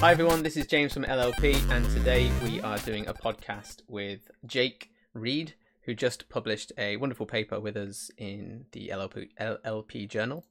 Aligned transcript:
Hi 0.00 0.12
everyone, 0.12 0.42
this 0.42 0.58
is 0.58 0.66
James 0.66 0.92
from 0.92 1.04
LLP, 1.04 1.58
and 1.70 1.88
today 1.90 2.30
we 2.44 2.60
are 2.60 2.76
doing 2.78 3.08
a 3.08 3.14
podcast 3.14 3.80
with 3.88 4.30
Jake 4.44 4.90
Reed, 5.14 5.54
who 5.84 5.94
just 5.94 6.28
published 6.28 6.70
a 6.76 6.98
wonderful 6.98 7.24
paper 7.24 7.58
with 7.58 7.78
us 7.78 8.10
in 8.18 8.66
the 8.72 8.88
LLP, 8.92 9.30
LLP 9.40 10.06
journal. 10.06 10.44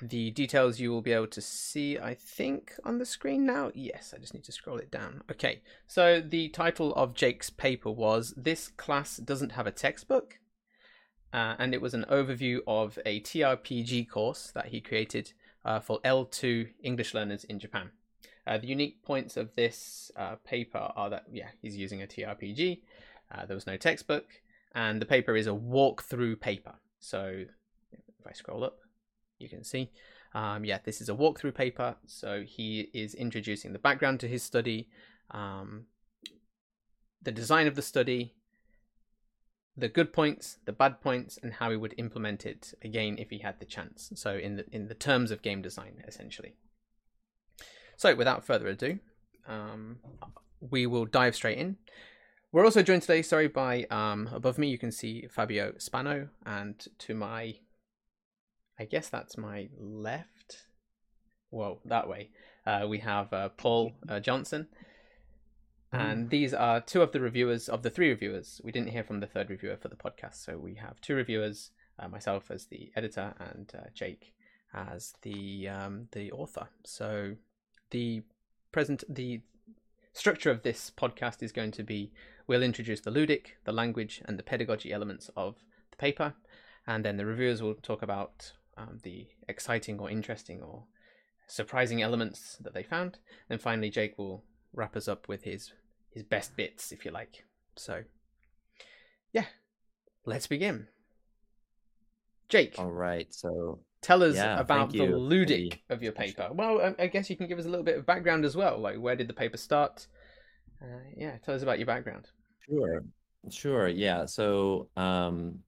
The 0.00 0.30
details 0.30 0.80
you 0.80 0.90
will 0.90 1.02
be 1.02 1.12
able 1.12 1.26
to 1.26 1.42
see, 1.42 1.98
I 1.98 2.14
think, 2.14 2.72
on 2.82 2.96
the 2.96 3.04
screen 3.04 3.44
now. 3.44 3.70
Yes, 3.74 4.14
I 4.16 4.18
just 4.18 4.32
need 4.32 4.44
to 4.44 4.52
scroll 4.52 4.78
it 4.78 4.90
down. 4.90 5.22
Okay, 5.30 5.60
so 5.86 6.22
the 6.22 6.48
title 6.48 6.94
of 6.94 7.14
Jake's 7.14 7.50
paper 7.50 7.90
was 7.90 8.32
This 8.34 8.68
Class 8.68 9.18
Doesn't 9.18 9.52
Have 9.52 9.66
a 9.66 9.72
Textbook. 9.72 10.38
Uh, 11.34 11.54
and 11.58 11.74
it 11.74 11.82
was 11.82 11.92
an 11.92 12.06
overview 12.10 12.60
of 12.66 12.98
a 13.04 13.20
TRPG 13.20 14.08
course 14.08 14.50
that 14.54 14.68
he 14.68 14.80
created 14.80 15.34
uh, 15.66 15.80
for 15.80 16.00
L2 16.00 16.70
English 16.82 17.12
learners 17.12 17.44
in 17.44 17.58
Japan. 17.58 17.90
Uh, 18.46 18.58
the 18.58 18.66
unique 18.66 19.02
points 19.02 19.36
of 19.36 19.54
this 19.54 20.10
uh, 20.16 20.36
paper 20.44 20.90
are 20.96 21.10
that, 21.10 21.24
yeah, 21.30 21.48
he's 21.60 21.76
using 21.76 22.02
a 22.02 22.06
TRPG, 22.06 22.80
uh, 23.32 23.46
there 23.46 23.54
was 23.54 23.66
no 23.66 23.76
textbook, 23.76 24.26
and 24.74 25.00
the 25.00 25.06
paper 25.06 25.36
is 25.36 25.46
a 25.46 25.50
walkthrough 25.50 26.40
paper. 26.40 26.74
So 26.98 27.44
if 27.92 28.26
I 28.26 28.32
scroll 28.32 28.64
up, 28.64 28.78
you 29.38 29.48
can 29.48 29.64
see. 29.64 29.90
Um, 30.34 30.64
yeah, 30.64 30.78
this 30.84 31.00
is 31.00 31.08
a 31.08 31.14
walkthrough 31.14 31.54
paper. 31.54 31.96
So 32.06 32.44
he 32.46 32.90
is 32.92 33.14
introducing 33.14 33.72
the 33.72 33.78
background 33.78 34.20
to 34.20 34.28
his 34.28 34.42
study, 34.42 34.88
um, 35.30 35.86
the 37.22 37.32
design 37.32 37.66
of 37.66 37.74
the 37.74 37.82
study, 37.82 38.34
the 39.76 39.88
good 39.88 40.12
points, 40.12 40.58
the 40.66 40.72
bad 40.72 41.00
points, 41.00 41.38
and 41.42 41.54
how 41.54 41.70
he 41.70 41.76
would 41.76 41.94
implement 41.96 42.44
it 42.46 42.74
again 42.82 43.16
if 43.18 43.30
he 43.30 43.38
had 43.38 43.60
the 43.60 43.66
chance. 43.66 44.12
So 44.14 44.36
in 44.36 44.56
the 44.56 44.64
in 44.72 44.88
the 44.88 44.94
terms 44.94 45.30
of 45.30 45.42
game 45.42 45.62
design, 45.62 46.02
essentially. 46.06 46.54
So 48.00 48.14
without 48.14 48.46
further 48.46 48.68
ado, 48.68 48.98
um, 49.46 49.98
we 50.58 50.86
will 50.86 51.04
dive 51.04 51.36
straight 51.36 51.58
in. 51.58 51.76
We're 52.50 52.64
also 52.64 52.80
joined 52.80 53.02
today, 53.02 53.20
sorry, 53.20 53.46
by 53.46 53.84
um, 53.90 54.30
above 54.32 54.56
me 54.56 54.68
you 54.70 54.78
can 54.78 54.90
see 54.90 55.26
Fabio 55.30 55.74
Spano, 55.76 56.30
and 56.46 56.82
to 57.00 57.14
my, 57.14 57.56
I 58.78 58.86
guess 58.86 59.10
that's 59.10 59.36
my 59.36 59.68
left. 59.78 60.64
well, 61.50 61.82
that 61.84 62.08
way. 62.08 62.30
Uh, 62.66 62.86
we 62.88 63.00
have 63.00 63.30
uh, 63.34 63.50
Paul 63.50 63.92
uh, 64.08 64.18
Johnson, 64.18 64.68
and 65.92 66.30
these 66.30 66.54
are 66.54 66.80
two 66.80 67.02
of 67.02 67.12
the 67.12 67.20
reviewers 67.20 67.68
of 67.68 67.82
the 67.82 67.90
three 67.90 68.08
reviewers. 68.08 68.62
We 68.64 68.72
didn't 68.72 68.92
hear 68.92 69.04
from 69.04 69.20
the 69.20 69.26
third 69.26 69.50
reviewer 69.50 69.76
for 69.76 69.88
the 69.88 69.96
podcast, 69.96 70.36
so 70.36 70.56
we 70.56 70.76
have 70.76 71.02
two 71.02 71.16
reviewers: 71.16 71.70
uh, 71.98 72.08
myself 72.08 72.50
as 72.50 72.64
the 72.64 72.92
editor 72.96 73.34
and 73.38 73.70
uh, 73.76 73.90
Jake 73.92 74.32
as 74.72 75.12
the 75.20 75.68
um, 75.68 76.08
the 76.12 76.32
author. 76.32 76.68
So 76.86 77.34
the 77.90 78.22
present 78.72 79.04
the 79.08 79.40
structure 80.12 80.50
of 80.50 80.62
this 80.62 80.90
podcast 80.96 81.42
is 81.42 81.52
going 81.52 81.70
to 81.72 81.82
be 81.82 82.12
we'll 82.46 82.62
introduce 82.62 83.00
the 83.00 83.10
ludic, 83.10 83.52
the 83.64 83.72
language, 83.72 84.22
and 84.24 84.38
the 84.38 84.42
pedagogy 84.42 84.92
elements 84.92 85.30
of 85.36 85.56
the 85.90 85.96
paper, 85.96 86.34
and 86.86 87.04
then 87.04 87.16
the 87.16 87.26
reviewers 87.26 87.62
will 87.62 87.74
talk 87.74 88.02
about 88.02 88.52
um, 88.76 88.98
the 89.02 89.28
exciting 89.48 90.00
or 90.00 90.10
interesting 90.10 90.60
or 90.62 90.84
surprising 91.46 92.02
elements 92.02 92.56
that 92.60 92.74
they 92.74 92.82
found. 92.82 93.18
And 93.48 93.60
finally, 93.60 93.90
Jake 93.90 94.18
will 94.18 94.44
wrap 94.72 94.96
us 94.96 95.08
up 95.08 95.28
with 95.28 95.44
his 95.44 95.72
his 96.10 96.22
best 96.24 96.56
bits, 96.56 96.90
if 96.90 97.04
you 97.04 97.10
like. 97.12 97.44
So, 97.76 98.02
yeah, 99.32 99.46
let's 100.26 100.46
begin. 100.46 100.88
Jake, 102.48 102.74
All 102.78 102.90
right. 102.90 103.32
So 103.32 103.78
tell 104.02 104.22
us 104.22 104.36
yeah, 104.36 104.58
about 104.58 104.92
the 104.92 104.98
ludic 105.00 105.80
The- 105.88 105.94
of 105.94 106.02
your 106.02 106.12
paper. 106.12 106.48
Well, 106.52 106.80
I- 106.80 107.04
I 107.04 107.06
guess 107.08 107.28
you 107.30 107.36
can 107.36 107.46
give 107.46 107.58
us 107.58 107.66
a 107.66 107.68
little 107.68 107.84
bit 107.84 107.98
of 107.98 108.06
background 108.06 108.44
as 108.44 108.56
well. 108.56 108.78
Like, 108.78 108.96
where 108.98 109.16
did 109.16 109.28
the 109.28 109.34
paper 109.34 109.56
start? 109.56 110.06
Uh, 110.82 110.86
yeah, 111.16 111.36
tell 111.38 111.54
us 111.54 111.62
about 111.62 111.78
your 111.78 111.86
background. 111.86 112.30
sure, 112.66 113.04
sure, 113.50 113.88
yeah. 113.88 114.24
So 114.26 114.88
um, 114.96 115.60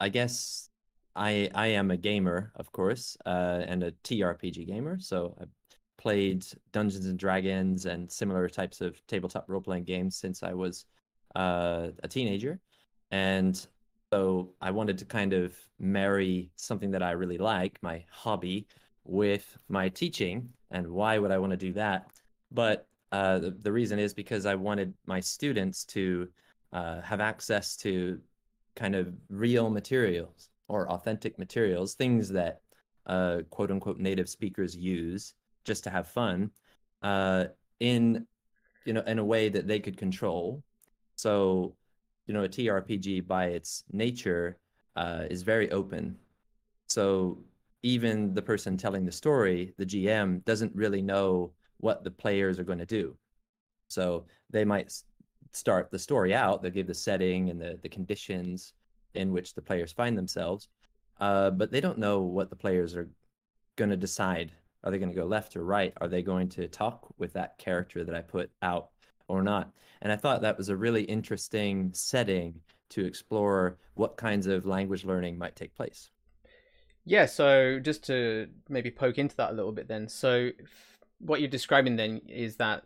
I 0.00 0.08
guess 0.08 0.68
I 1.14 1.50
I 1.54 1.68
am 1.68 1.90
a 1.90 1.96
gamer, 1.96 2.52
of 2.56 2.70
course, 2.72 3.16
uh, 3.26 3.62
and 3.66 3.82
a 3.82 3.92
TRPG 4.04 4.66
gamer. 4.66 4.98
So 5.00 5.36
I 5.40 5.44
played 5.96 6.44
Dungeons 6.72 7.06
and 7.06 7.18
Dragons 7.18 7.86
and 7.86 8.10
similar 8.10 8.48
types 8.48 8.80
of 8.80 9.04
tabletop 9.06 9.44
role-playing 9.48 9.84
games 9.84 10.16
since 10.16 10.42
I 10.42 10.52
was 10.54 10.86
uh, 11.36 11.88
a 12.02 12.08
teenager, 12.08 12.60
and 13.10 13.54
so 14.12 14.54
I 14.60 14.70
wanted 14.70 14.98
to 14.98 15.04
kind 15.04 15.32
of 15.32 15.54
marry 15.78 16.50
something 16.56 16.90
that 16.90 17.02
I 17.02 17.12
really 17.12 17.38
like, 17.38 17.78
my 17.82 18.04
hobby, 18.10 18.66
with 19.04 19.56
my 19.68 19.88
teaching. 19.88 20.48
And 20.70 20.88
why 20.88 21.18
would 21.18 21.30
I 21.30 21.38
want 21.38 21.50
to 21.52 21.56
do 21.56 21.72
that? 21.74 22.10
But 22.50 22.86
uh, 23.12 23.38
the, 23.38 23.50
the 23.50 23.72
reason 23.72 23.98
is 23.98 24.12
because 24.12 24.46
I 24.46 24.54
wanted 24.54 24.92
my 25.06 25.20
students 25.20 25.84
to 25.86 26.28
uh, 26.72 27.00
have 27.00 27.20
access 27.20 27.76
to 27.78 28.20
kind 28.76 28.94
of 28.94 29.12
real 29.28 29.70
materials 29.70 30.50
or 30.68 30.90
authentic 30.90 31.38
materials, 31.38 31.94
things 31.94 32.28
that 32.28 32.60
uh, 33.06 33.38
quote 33.50 33.70
unquote 33.70 33.98
native 33.98 34.28
speakers 34.28 34.76
use 34.76 35.34
just 35.64 35.84
to 35.84 35.90
have 35.90 36.08
fun, 36.08 36.50
uh, 37.02 37.46
in 37.80 38.26
you 38.84 38.92
know 38.92 39.02
in 39.06 39.18
a 39.18 39.24
way 39.24 39.48
that 39.48 39.66
they 39.66 39.80
could 39.80 39.96
control. 39.96 40.62
So, 41.16 41.74
you 42.26 42.34
know, 42.34 42.44
a 42.44 42.48
TRPG 42.48 43.26
by 43.26 43.46
its 43.46 43.82
nature 43.90 44.58
uh, 44.98 45.24
is 45.30 45.42
very 45.42 45.70
open. 45.70 46.16
So 46.88 47.38
even 47.82 48.34
the 48.34 48.42
person 48.42 48.76
telling 48.76 49.04
the 49.04 49.12
story, 49.12 49.72
the 49.78 49.86
GM, 49.86 50.44
doesn't 50.44 50.74
really 50.74 51.00
know 51.00 51.52
what 51.78 52.02
the 52.02 52.10
players 52.10 52.58
are 52.58 52.64
going 52.64 52.80
to 52.80 52.86
do. 52.86 53.16
So 53.86 54.26
they 54.50 54.64
might 54.64 54.92
start 55.52 55.90
the 55.90 55.98
story 55.98 56.34
out, 56.34 56.60
they'll 56.60 56.72
give 56.72 56.88
the 56.88 56.94
setting 56.94 57.48
and 57.48 57.60
the, 57.60 57.78
the 57.80 57.88
conditions 57.88 58.74
in 59.14 59.32
which 59.32 59.54
the 59.54 59.62
players 59.62 59.92
find 59.92 60.18
themselves, 60.18 60.68
uh, 61.20 61.50
but 61.50 61.70
they 61.70 61.80
don't 61.80 61.98
know 61.98 62.20
what 62.20 62.50
the 62.50 62.56
players 62.56 62.96
are 62.96 63.08
going 63.76 63.90
to 63.90 63.96
decide. 63.96 64.50
Are 64.82 64.90
they 64.90 64.98
going 64.98 65.10
to 65.10 65.16
go 65.16 65.26
left 65.26 65.56
or 65.56 65.64
right? 65.64 65.92
Are 66.00 66.08
they 66.08 66.22
going 66.22 66.48
to 66.50 66.66
talk 66.66 67.06
with 67.18 67.32
that 67.34 67.56
character 67.58 68.04
that 68.04 68.14
I 68.14 68.20
put 68.20 68.50
out 68.62 68.90
or 69.28 69.42
not? 69.42 69.70
And 70.02 70.12
I 70.12 70.16
thought 70.16 70.42
that 70.42 70.58
was 70.58 70.68
a 70.68 70.76
really 70.76 71.02
interesting 71.04 71.92
setting 71.94 72.60
to 72.90 73.04
explore 73.04 73.78
what 73.94 74.16
kinds 74.16 74.46
of 74.46 74.66
language 74.66 75.04
learning 75.04 75.38
might 75.38 75.56
take 75.56 75.74
place. 75.74 76.10
Yeah, 77.04 77.26
so 77.26 77.78
just 77.80 78.04
to 78.04 78.48
maybe 78.68 78.90
poke 78.90 79.18
into 79.18 79.36
that 79.36 79.50
a 79.50 79.54
little 79.54 79.72
bit 79.72 79.88
then. 79.88 80.08
So 80.08 80.50
what 81.18 81.40
you're 81.40 81.48
describing 81.48 81.96
then 81.96 82.20
is 82.28 82.56
that 82.56 82.84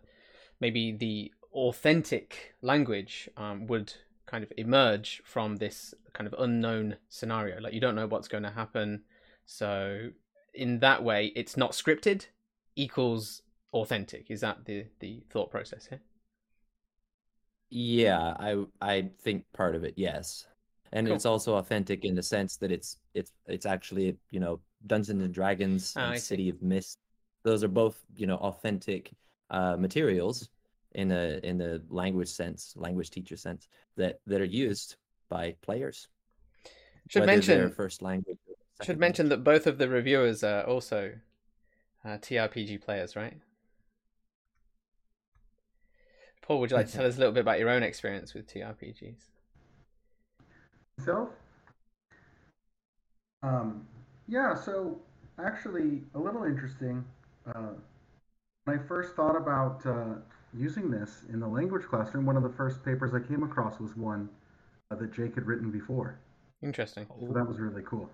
maybe 0.60 0.92
the 0.92 1.32
authentic 1.52 2.54
language 2.62 3.28
um, 3.36 3.66
would 3.66 3.92
kind 4.26 4.44
of 4.44 4.52
emerge 4.56 5.22
from 5.24 5.56
this 5.56 5.94
kind 6.12 6.26
of 6.26 6.34
unknown 6.38 6.96
scenario. 7.08 7.60
Like 7.60 7.74
you 7.74 7.80
don't 7.80 7.94
know 7.94 8.06
what's 8.06 8.28
going 8.28 8.44
to 8.44 8.50
happen. 8.50 9.02
So 9.44 10.10
in 10.54 10.78
that 10.78 11.02
way, 11.02 11.32
it's 11.34 11.56
not 11.56 11.72
scripted 11.72 12.26
equals 12.76 13.42
authentic. 13.74 14.30
Is 14.30 14.40
that 14.40 14.64
the 14.66 14.86
the 15.00 15.24
thought 15.30 15.50
process 15.50 15.86
here? 15.86 16.00
Yeah, 17.74 18.34
I 18.38 18.64
I 18.82 19.10
think 19.22 19.44
part 19.54 19.74
of 19.74 19.82
it, 19.84 19.94
yes. 19.96 20.46
And 20.92 21.06
Cool. 21.06 21.16
it's 21.16 21.24
also 21.24 21.56
authentic 21.56 22.04
in 22.04 22.14
the 22.14 22.22
sense 22.22 22.56
that 22.58 22.70
it's 22.70 22.98
it's 23.14 23.32
it's 23.46 23.64
actually, 23.64 24.18
you 24.30 24.40
know, 24.40 24.60
Dungeons 24.86 25.22
and 25.22 25.32
Dragons 25.32 25.96
Ah, 25.96 26.10
and 26.10 26.18
City 26.18 26.50
of 26.50 26.60
Mist. 26.60 26.98
Those 27.44 27.64
are 27.64 27.68
both, 27.68 28.04
you 28.14 28.26
know, 28.26 28.36
authentic 28.36 29.10
uh, 29.48 29.76
materials 29.78 30.50
in 30.92 31.12
a 31.12 31.40
in 31.42 31.56
the 31.56 31.82
language 31.88 32.28
sense, 32.28 32.74
language 32.76 33.08
teacher 33.10 33.38
sense 33.38 33.68
that 33.96 34.20
that 34.26 34.42
are 34.42 34.44
used 34.44 34.96
by 35.30 35.56
players, 35.62 36.08
Should 37.08 37.24
mention 37.24 37.70
first 37.70 38.02
language 38.02 38.36
should 38.82 38.98
mention 38.98 39.26
language. 39.26 39.38
that 39.38 39.44
both 39.44 39.66
of 39.66 39.78
the 39.78 39.88
reviewers 39.88 40.44
are 40.44 40.64
also 40.64 41.14
uh, 42.04 42.18
TRPG 42.18 42.78
players, 42.82 43.16
right? 43.16 43.40
Paul, 46.42 46.60
would 46.60 46.70
you 46.70 46.76
like 46.76 46.88
to 46.88 46.92
tell 46.92 47.06
us 47.06 47.16
a 47.16 47.18
little 47.18 47.32
bit 47.32 47.40
about 47.40 47.58
your 47.58 47.70
own 47.70 47.82
experience 47.82 48.34
with 48.34 48.46
TRPGs? 48.52 49.28
Myself? 50.98 51.30
Um, 53.42 53.86
yeah, 54.28 54.54
so 54.54 55.00
actually, 55.42 56.02
a 56.14 56.18
little 56.18 56.44
interesting. 56.44 57.04
Uh, 57.46 57.70
when 58.64 58.78
I 58.78 58.82
first 58.86 59.14
thought 59.14 59.36
about 59.36 59.84
uh, 59.86 60.14
using 60.54 60.90
this 60.90 61.22
in 61.32 61.40
the 61.40 61.46
language 61.46 61.84
classroom, 61.84 62.26
one 62.26 62.36
of 62.36 62.42
the 62.42 62.50
first 62.50 62.84
papers 62.84 63.12
I 63.14 63.20
came 63.20 63.42
across 63.42 63.80
was 63.80 63.96
one 63.96 64.28
uh, 64.90 64.96
that 64.96 65.12
Jake 65.12 65.34
had 65.34 65.46
written 65.46 65.70
before. 65.70 66.18
Interesting. 66.62 67.06
So 67.08 67.32
that 67.32 67.46
was 67.46 67.58
really 67.58 67.82
cool. 67.82 68.08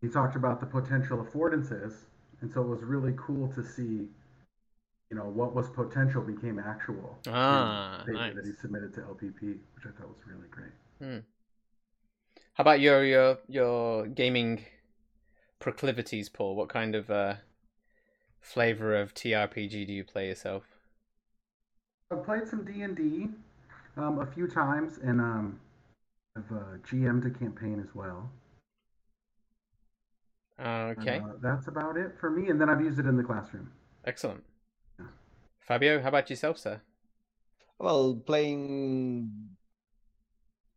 He 0.00 0.08
talked 0.08 0.36
about 0.36 0.60
the 0.60 0.66
potential 0.66 1.18
affordances, 1.18 1.94
and 2.40 2.52
so 2.52 2.62
it 2.62 2.68
was 2.68 2.82
really 2.82 3.14
cool 3.16 3.48
to 3.54 3.62
see, 3.62 4.06
you 5.10 5.16
know, 5.16 5.24
what 5.24 5.54
was 5.54 5.68
potential 5.70 6.22
became 6.22 6.58
actual. 6.58 7.16
Ah, 7.28 8.04
nice. 8.08 8.34
that 8.34 8.44
he 8.44 8.52
submitted 8.60 8.94
to 8.94 9.00
LPP, 9.00 9.58
which 9.74 9.86
I 9.86 9.90
thought 9.98 10.08
was 10.08 10.26
really 10.26 10.48
great. 10.50 10.72
How 12.54 12.62
about 12.62 12.80
your 12.80 13.04
your 13.04 13.38
your 13.48 14.06
gaming 14.06 14.64
proclivities, 15.58 16.28
Paul? 16.28 16.56
What 16.56 16.68
kind 16.68 16.94
of 16.94 17.10
uh, 17.10 17.34
flavor 18.40 18.96
of 18.96 19.14
TRPG 19.14 19.86
do 19.86 19.92
you 19.92 20.04
play 20.04 20.28
yourself? 20.28 20.64
I've 22.10 22.24
played 22.24 22.48
some 22.48 22.64
D 22.64 22.82
and 22.82 22.96
D 22.96 23.28
um, 23.96 24.20
a 24.20 24.26
few 24.26 24.46
times, 24.48 24.98
and 25.02 25.20
um, 25.20 25.60
I've 26.36 26.50
uh, 26.50 26.78
GM'd 26.88 27.26
a 27.26 27.30
campaign 27.30 27.80
as 27.80 27.94
well. 27.94 28.30
Okay, 30.58 31.18
Uh, 31.18 31.32
that's 31.42 31.68
about 31.68 31.96
it 31.96 32.18
for 32.18 32.30
me, 32.30 32.48
and 32.48 32.60
then 32.60 32.70
I've 32.70 32.80
used 32.80 32.98
it 32.98 33.06
in 33.06 33.16
the 33.16 33.22
classroom. 33.22 33.70
excellent. 34.04 34.44
Fabio, 35.66 36.00
how 36.00 36.08
about 36.08 36.30
yourself, 36.30 36.58
sir? 36.58 36.80
Well, 37.78 38.14
playing 38.24 39.30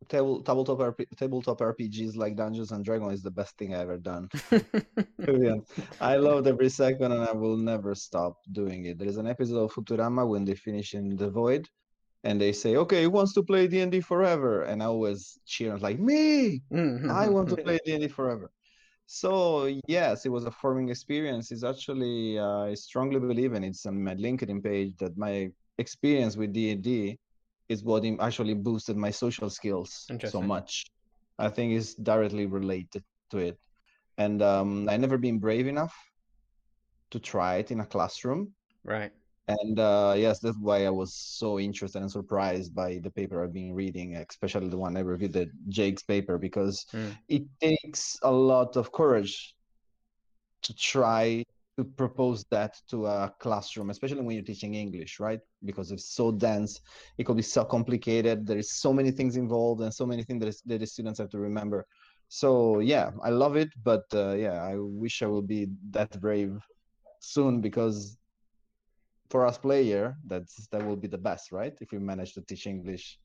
table 0.08 0.42
tabletop 0.42 0.78
RP, 0.78 1.06
tabletop 1.16 1.60
RPGs 1.60 2.16
like 2.16 2.36
Dungeons 2.36 2.72
and 2.72 2.84
Dragons 2.84 3.14
is 3.14 3.22
the 3.22 3.30
best 3.30 3.56
thing 3.56 3.74
I've 3.74 3.82
ever 3.82 3.98
done. 3.98 4.28
To 4.50 5.38
be 5.38 5.48
honest. 5.48 5.72
I 6.00 6.16
loved 6.16 6.46
every 6.46 6.70
second, 6.70 7.12
and 7.12 7.22
I 7.22 7.32
will 7.32 7.56
never 7.56 7.94
stop 7.94 8.38
doing 8.50 8.86
it. 8.86 8.98
There 8.98 9.08
is 9.08 9.18
an 9.18 9.26
episode 9.26 9.64
of 9.64 9.72
Futurama 9.72 10.26
when 10.26 10.44
they 10.44 10.54
finish 10.54 10.94
in 10.94 11.14
the 11.14 11.30
void, 11.30 11.68
and 12.24 12.40
they 12.40 12.52
say, 12.52 12.76
"Okay, 12.76 13.04
who 13.04 13.10
wants 13.10 13.34
to 13.34 13.42
play 13.42 13.68
D 13.68 13.80
and 13.80 13.92
D 13.92 14.00
forever?" 14.00 14.62
And 14.62 14.82
I 14.82 14.86
always 14.86 15.38
cheer 15.44 15.74
and 15.74 15.82
like 15.82 16.00
me. 16.00 16.62
Mm-hmm. 16.72 17.10
I 17.10 17.28
want 17.28 17.48
to 17.50 17.56
play 17.56 17.78
D 17.84 17.92
and 17.92 18.02
D 18.02 18.08
forever. 18.08 18.50
So 19.12 19.66
yes, 19.88 20.24
it 20.24 20.28
was 20.28 20.44
a 20.44 20.52
forming 20.52 20.88
experience. 20.88 21.50
It's 21.50 21.64
actually 21.64 22.38
uh, 22.38 22.70
I 22.70 22.74
strongly 22.74 23.18
believe, 23.18 23.54
and 23.54 23.64
it's 23.64 23.84
on 23.84 24.04
my 24.04 24.14
LinkedIn 24.14 24.62
page 24.62 24.94
that 24.98 25.18
my 25.18 25.50
experience 25.78 26.36
with 26.36 26.52
D 26.52 26.70
and 26.70 26.80
D 26.80 27.18
is 27.68 27.82
what 27.82 28.04
actually 28.20 28.54
boosted 28.54 28.96
my 28.96 29.10
social 29.10 29.50
skills 29.50 30.06
so 30.24 30.40
much. 30.40 30.84
I 31.40 31.48
think 31.48 31.72
it's 31.72 31.94
directly 31.94 32.46
related 32.46 33.02
to 33.32 33.38
it, 33.38 33.58
and 34.16 34.42
um, 34.42 34.88
I 34.88 34.96
never 34.96 35.18
been 35.18 35.40
brave 35.40 35.66
enough 35.66 35.96
to 37.10 37.18
try 37.18 37.56
it 37.56 37.72
in 37.72 37.80
a 37.80 37.86
classroom. 37.86 38.54
Right. 38.84 39.10
And 39.50 39.78
uh, 39.78 40.14
yes, 40.16 40.38
that's 40.40 40.58
why 40.58 40.84
I 40.86 40.90
was 40.90 41.14
so 41.14 41.58
interested 41.58 42.00
and 42.02 42.10
surprised 42.10 42.74
by 42.74 43.00
the 43.02 43.10
paper 43.10 43.42
I've 43.42 43.52
been 43.52 43.74
reading, 43.74 44.16
especially 44.16 44.68
the 44.68 44.78
one 44.78 44.96
I 44.96 45.00
reviewed, 45.00 45.32
the 45.32 45.46
Jake's 45.68 46.02
paper, 46.02 46.38
because 46.38 46.76
Mm. 46.94 47.16
it 47.28 47.44
takes 47.60 48.16
a 48.22 48.30
lot 48.30 48.76
of 48.76 48.92
courage 48.92 49.54
to 50.62 50.74
try 50.74 51.42
to 51.78 51.84
propose 51.84 52.44
that 52.50 52.72
to 52.90 53.06
a 53.06 53.32
classroom, 53.40 53.90
especially 53.90 54.22
when 54.22 54.34
you're 54.36 54.44
teaching 54.52 54.74
English, 54.74 55.18
right? 55.20 55.40
Because 55.64 55.90
it's 55.90 56.10
so 56.14 56.30
dense, 56.32 56.80
it 57.18 57.24
could 57.24 57.36
be 57.36 57.42
so 57.56 57.64
complicated. 57.64 58.46
There 58.46 58.58
is 58.58 58.70
so 58.72 58.92
many 58.92 59.10
things 59.10 59.36
involved 59.36 59.80
and 59.82 59.92
so 59.92 60.06
many 60.06 60.22
things 60.22 60.40
that, 60.40 60.48
is, 60.48 60.62
that 60.66 60.80
the 60.80 60.86
students 60.86 61.18
have 61.18 61.30
to 61.30 61.38
remember. 61.38 61.86
So 62.28 62.80
yeah, 62.80 63.10
I 63.24 63.30
love 63.30 63.56
it, 63.56 63.70
but 63.82 64.04
uh, 64.14 64.34
yeah, 64.34 64.62
I 64.62 64.76
wish 64.78 65.22
I 65.22 65.26
will 65.26 65.42
be 65.56 65.68
that 65.90 66.20
brave 66.20 66.52
soon 67.20 67.60
because 67.60 68.16
for 69.30 69.46
us 69.46 69.56
player, 69.58 70.16
that's 70.26 70.66
that 70.72 70.84
will 70.84 70.96
be 70.96 71.08
the 71.08 71.18
best, 71.18 71.52
right? 71.52 71.76
If 71.80 71.92
we 71.92 71.98
manage 71.98 72.34
to 72.34 72.40
teach 72.42 72.66
English 72.66 73.18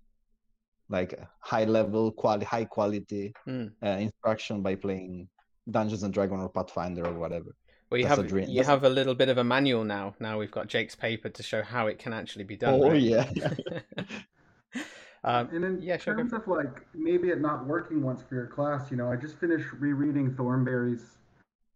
like 0.88 1.20
high 1.40 1.66
level, 1.66 2.12
quality, 2.12 2.46
high 2.46 2.66
quality 2.66 3.34
Mm. 3.48 3.72
uh, 3.84 3.88
instruction 4.08 4.62
by 4.62 4.76
playing 4.76 5.28
Dungeons 5.70 6.04
and 6.04 6.14
Dragons 6.14 6.44
or 6.44 6.50
Pathfinder 6.50 7.08
or 7.08 7.14
whatever. 7.14 7.56
Well, 7.90 8.00
you 8.00 8.06
That's 8.08 8.20
a 8.20 8.22
have 8.22 8.30
dream. 8.30 8.48
you 8.50 8.58
That's- 8.62 8.68
have 8.68 8.84
a 8.84 8.90
little 8.90 9.16
bit 9.16 9.30
of 9.30 9.38
a 9.40 9.44
manual 9.44 9.84
now. 9.84 10.16
Now 10.20 10.38
we've 10.40 10.52
got 10.52 10.68
Jake's 10.68 10.96
paper 10.96 11.30
to 11.30 11.42
show 11.44 11.62
how 11.64 11.88
it 11.88 11.98
can 11.98 12.14
actually 12.14 12.44
be 12.46 12.56
done. 12.58 12.76
oh 12.84 12.90
right? 12.92 13.02
yeah. 13.02 13.26
um, 15.24 15.50
And 15.52 15.66
in 15.66 15.82
yeah, 15.82 15.98
terms 15.98 16.32
for 16.32 16.38
of 16.38 16.48
like 16.48 16.86
maybe 16.94 17.30
it 17.30 17.42
not 17.42 17.66
working 17.66 18.04
once 18.04 18.22
for 18.22 18.36
your 18.36 18.48
class, 18.48 18.92
you 18.92 18.98
know, 18.98 19.12
I 19.12 19.16
just 19.16 19.38
finished 19.40 19.68
rereading 19.80 20.36
Thornbury's 20.36 21.18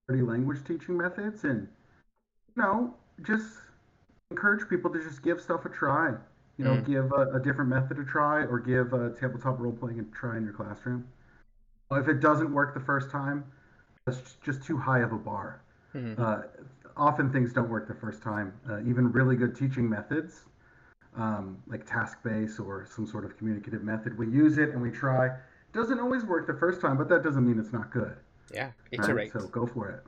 30 0.07 0.21
language 0.21 0.63
teaching 0.65 0.97
methods, 0.97 1.43
and 1.45 1.67
you 2.55 2.61
know, 2.61 2.93
just 3.23 3.47
encourage 4.31 4.67
people 4.69 4.91
to 4.91 5.01
just 5.01 5.23
give 5.23 5.41
stuff 5.41 5.65
a 5.65 5.69
try. 5.69 6.13
You 6.57 6.65
know, 6.65 6.75
Mm. 6.75 6.85
give 6.85 7.11
a, 7.13 7.37
a 7.37 7.39
different 7.39 7.69
method 7.69 7.99
a 7.99 8.03
try, 8.05 8.43
or 8.45 8.59
give 8.59 8.93
a 8.93 9.11
tabletop 9.11 9.59
role 9.59 9.71
playing 9.71 9.99
a 9.99 10.03
try 10.15 10.37
in 10.37 10.43
your 10.43 10.53
classroom. 10.53 11.07
If 11.91 12.07
it 12.07 12.19
doesn't 12.19 12.53
work 12.53 12.73
the 12.73 12.79
first 12.81 13.09
time, 13.09 13.45
that's 14.05 14.35
just 14.43 14.63
too 14.63 14.77
high 14.77 14.99
of 14.99 15.13
a 15.13 15.17
bar. 15.17 15.61
Mhm. 15.95 16.19
Uh, 16.19 16.43
often 16.97 17.31
things 17.31 17.53
don't 17.53 17.69
work 17.69 17.87
the 17.87 17.93
first 17.95 18.21
time. 18.21 18.53
Uh, 18.69 18.81
even 18.81 19.11
really 19.11 19.35
good 19.35 19.55
teaching 19.55 19.89
methods, 19.89 20.45
um, 21.15 21.63
like 21.67 21.85
task 21.85 22.21
based 22.23 22.59
or 22.59 22.85
some 22.85 23.07
sort 23.07 23.25
of 23.25 23.37
communicative 23.37 23.83
method, 23.83 24.17
we 24.17 24.27
use 24.27 24.57
it 24.57 24.69
and 24.69 24.81
we 24.81 24.91
try. 24.91 25.35
Doesn't 25.71 25.99
always 25.99 26.25
work 26.25 26.45
the 26.45 26.53
first 26.53 26.81
time, 26.81 26.97
but 26.97 27.07
that 27.09 27.23
doesn't 27.23 27.45
mean 27.47 27.57
it's 27.57 27.73
not 27.73 27.89
good. 27.91 28.15
yeah, 28.53 28.71
right? 28.91 29.03
iterate. 29.03 29.31
So 29.31 29.47
go 29.47 29.65
for 29.65 29.89
it. 29.89 30.03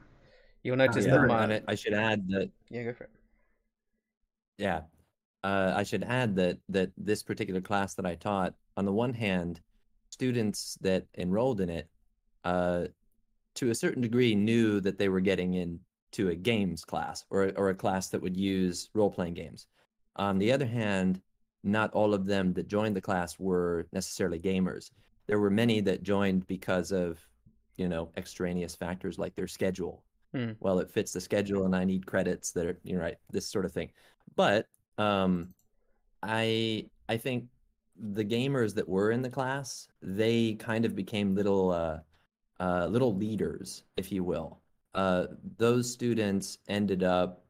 You'll 0.63 0.75
notice 0.75 1.06
Yeah, 1.06 1.12
that 1.12 1.21
right. 1.21 1.50
my 1.50 1.56
I, 1.56 1.62
I 1.69 1.75
should 1.75 1.94
add 1.94 2.27
that 2.29 2.51
yeah, 2.69 2.83
go 2.83 2.94
for 2.94 3.06
it. 3.06 3.09
Yeah. 4.57 4.81
Uh, 5.44 5.74
I 5.75 5.83
should 5.83 6.03
add 6.03 6.36
that 6.36 6.59
that 6.69 6.92
this 6.98 7.24
particular 7.24 7.62
class 7.62 7.95
that 7.95 8.06
I 8.06 8.15
taught, 8.15 8.53
on 8.77 8.86
the 8.86 8.94
one 8.94 9.13
hand, 9.13 9.59
students 10.09 10.77
that 10.81 11.06
enrolled 11.18 11.62
in 11.62 11.69
it, 11.69 11.89
uh, 12.44 12.86
to 13.56 13.71
a 13.71 13.75
certain 13.75 14.01
degree, 14.01 14.36
knew 14.36 14.80
that 14.81 14.98
they 14.98 15.09
were 15.09 15.19
getting 15.19 15.56
into 15.56 16.30
a 16.30 16.36
games 16.36 16.86
class 16.86 17.25
or 17.31 17.51
or 17.56 17.69
a 17.69 17.75
class 17.75 18.09
that 18.09 18.21
would 18.21 18.38
use 18.38 18.89
role 18.94 19.09
playing 19.09 19.33
games. 19.33 19.68
On 20.18 20.38
the 20.38 20.51
other 20.51 20.68
hand, 20.68 21.21
not 21.63 21.92
all 21.94 22.13
of 22.13 22.25
them 22.25 22.54
that 22.54 22.68
joined 22.68 22.95
the 22.95 23.01
class 23.01 23.39
were 23.39 23.88
necessarily 23.92 24.39
gamers. 24.39 24.92
There 25.27 25.39
were 25.39 25.50
many 25.50 25.81
that 25.81 26.04
joined 26.04 26.45
because 26.47 26.92
of, 26.92 27.19
you 27.77 27.88
know, 27.88 28.12
extraneous 28.18 28.75
factors 28.75 29.18
like 29.18 29.36
their 29.36 29.47
schedule. 29.47 30.04
Hmm. 30.33 30.51
Well, 30.59 30.80
it 30.80 30.89
fits 30.89 31.13
the 31.13 31.21
schedule, 31.21 31.65
and 31.65 31.75
I 31.75 31.83
need 31.83 32.06
credits 32.06 32.51
that 32.51 32.65
are, 32.65 32.80
you 32.83 32.95
know, 32.95 33.01
right, 33.01 33.18
this 33.31 33.47
sort 33.47 33.65
of 33.65 33.71
thing 33.71 33.89
but 34.35 34.65
um 34.97 35.53
i 36.23 36.85
i 37.09 37.18
think 37.18 37.45
the 38.13 38.23
gamers 38.25 38.73
that 38.73 38.88
were 38.88 39.12
in 39.12 39.21
the 39.21 39.29
class 39.29 39.88
they 40.01 40.53
kind 40.56 40.85
of 40.85 40.95
became 40.95 41.35
little 41.35 41.71
uh 41.71 41.97
uh 42.59 42.85
little 42.88 43.15
leaders 43.15 43.83
if 43.97 44.12
you 44.12 44.23
will. 44.23 44.62
Uh 44.95 45.27
those 45.57 45.91
students 45.91 46.57
ended 46.68 47.03
up 47.03 47.44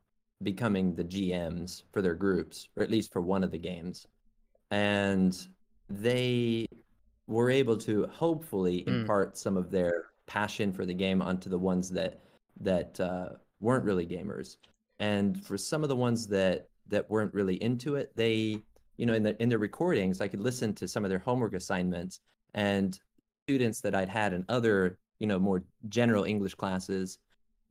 becoming 0.44 0.94
the 0.96 1.04
gms 1.04 1.84
for 1.92 2.02
their 2.02 2.16
groups 2.16 2.68
or 2.76 2.84
at 2.84 2.92
least 2.92 3.12
for 3.14 3.22
one 3.22 3.44
of 3.44 3.52
the 3.52 3.58
games. 3.58 4.06
And 4.72 5.38
they 5.90 6.66
were 7.28 7.50
able 7.50 7.78
to 7.78 8.08
hopefully 8.08 8.84
Mm. 8.88 9.02
impart 9.02 9.38
some 9.38 9.58
of 9.58 9.70
their 9.72 10.06
passion 10.28 10.72
for 10.72 10.86
the 10.86 10.94
game 10.94 11.22
onto 11.22 11.50
the 11.50 11.60
ones 11.60 11.90
that 11.92 12.22
that 12.60 13.00
uh, 13.00 13.30
weren't 13.60 13.84
really 13.86 14.06
gamers 14.06 14.58
and 15.02 15.44
for 15.46 15.58
some 15.58 15.84
of 15.84 15.90
the 15.90 15.96
ones 15.96 16.28
that 16.28 16.70
that 16.88 17.10
weren't 17.10 17.34
really 17.34 17.62
into 17.62 17.96
it 17.96 18.12
they 18.16 18.58
you 18.98 19.06
know 19.06 19.14
in 19.14 19.24
the 19.24 19.42
in 19.42 19.50
their 19.50 19.60
recordings 19.60 20.22
i 20.22 20.28
could 20.28 20.40
listen 20.40 20.74
to 20.74 20.88
some 20.88 21.04
of 21.04 21.10
their 21.10 21.20
homework 21.20 21.54
assignments 21.54 22.22
and 22.54 23.00
students 23.46 23.82
that 23.82 23.96
i'd 23.96 24.10
had 24.10 24.32
in 24.32 24.46
other 24.48 24.98
you 25.20 25.28
know 25.28 25.40
more 25.40 25.64
general 25.90 26.24
english 26.24 26.56
classes 26.56 27.18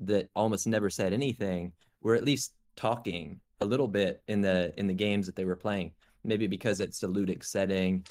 that 0.00 0.28
almost 0.34 0.66
never 0.66 0.90
said 0.90 1.12
anything 1.12 1.72
were 2.02 2.14
at 2.14 2.24
least 2.24 2.52
talking 2.76 3.40
a 3.60 3.64
little 3.64 3.88
bit 3.88 4.22
in 4.28 4.40
the 4.42 4.72
in 4.76 4.86
the 4.86 4.94
games 4.94 5.26
that 5.26 5.36
they 5.36 5.44
were 5.44 5.56
playing 5.56 5.92
maybe 6.24 6.46
because 6.46 6.80
it's 6.80 7.02
a 7.02 7.08
ludic 7.08 7.44
setting 7.44 8.04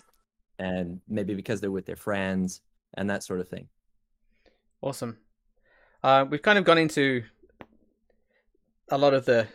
and 0.59 0.99
maybe 1.07 1.35
because 1.35 1.61
they're 1.61 1.71
with 1.71 1.85
their 1.85 1.95
friends 1.95 2.61
and 2.95 3.09
that 3.09 3.23
sort 3.23 3.39
of 3.39 3.47
thing 3.47 3.67
Awesome. 4.81 5.17
Uh, 6.03 6.25
we've 6.29 6.41
kind 6.41 6.57
of 6.57 6.63
gone 6.63 6.77
into 6.77 7.23
a 8.91 8.97
lot 8.97 9.13
of 9.13 9.25
the 9.25 9.47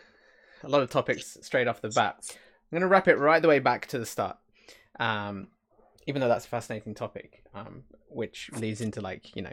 a 0.63 0.69
lot 0.69 0.83
of 0.83 0.91
topics 0.91 1.37
straight 1.43 1.69
off 1.69 1.81
the 1.81 1.89
bat. 1.91 2.17
I'm 2.31 2.37
going 2.71 2.81
to 2.83 2.89
wrap 2.89 3.09
it 3.09 3.17
right 3.19 3.41
the 3.43 3.49
way 3.49 3.59
back 3.59 3.87
to 3.89 3.99
the 3.99 4.07
start, 4.07 4.37
um, 4.99 5.49
even 6.07 6.21
though 6.21 6.29
that's 6.29 6.47
a 6.47 6.49
fascinating 6.49 6.95
topic, 6.95 7.45
um, 7.55 7.83
which 8.09 8.51
leads 8.55 8.81
into 8.81 9.01
like 9.01 9.35
you 9.37 9.43
know 9.43 9.53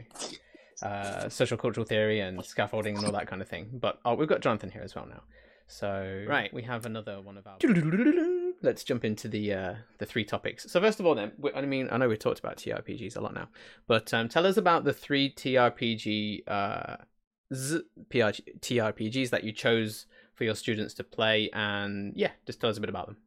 uh, 0.81 1.29
social 1.29 1.57
cultural 1.57 1.85
theory 1.85 2.19
and 2.21 2.43
scaffolding 2.45 2.95
and 2.97 3.05
all 3.05 3.11
that 3.11 3.27
kind 3.27 3.41
of 3.41 3.47
thing. 3.47 3.69
But 3.73 4.00
oh, 4.05 4.13
we've 4.15 4.27
got 4.29 4.41
Jonathan 4.41 4.71
here 4.71 4.81
as 4.83 4.95
well 4.95 5.05
now. 5.07 5.21
So 5.67 6.25
right, 6.27 6.53
we 6.53 6.63
have 6.63 6.85
another 6.85 7.21
one 7.21 7.38
of 7.38 7.47
our. 7.47 7.57
Let's 8.63 8.83
jump 8.83 9.05
into 9.05 9.27
the 9.27 9.53
uh, 9.53 9.75
the 10.00 10.05
three 10.05 10.23
topics. 10.25 10.69
So 10.71 10.79
first 10.81 11.00
of 11.00 11.05
all, 11.05 11.15
then, 11.15 11.31
we- 11.38 11.53
I 11.53 11.61
mean, 11.61 11.88
I 11.91 11.97
know 11.97 12.07
we've 12.09 12.19
talked 12.19 12.39
about 12.39 12.57
TRPGs 12.57 13.15
a 13.15 13.21
lot 13.21 13.33
now, 13.33 13.47
but 13.88 14.13
um, 14.13 14.27
tell 14.29 14.45
us 14.45 14.57
about 14.57 14.83
the 14.83 14.93
three 14.93 15.33
TRPG 15.33 16.43
uh, 16.47 16.97
TRPGs 17.51 19.29
that 19.29 19.43
you 19.43 19.51
chose 19.51 20.05
for 20.36 20.43
your 20.46 20.55
students 20.55 20.93
to 20.96 21.03
play, 21.03 21.50
and 21.53 22.13
yeah, 22.15 22.31
just 22.46 22.62
tell 22.62 22.70
us 22.70 22.77
a 22.77 22.81
bit 22.81 22.89
about 22.89 23.08
them. 23.08 23.17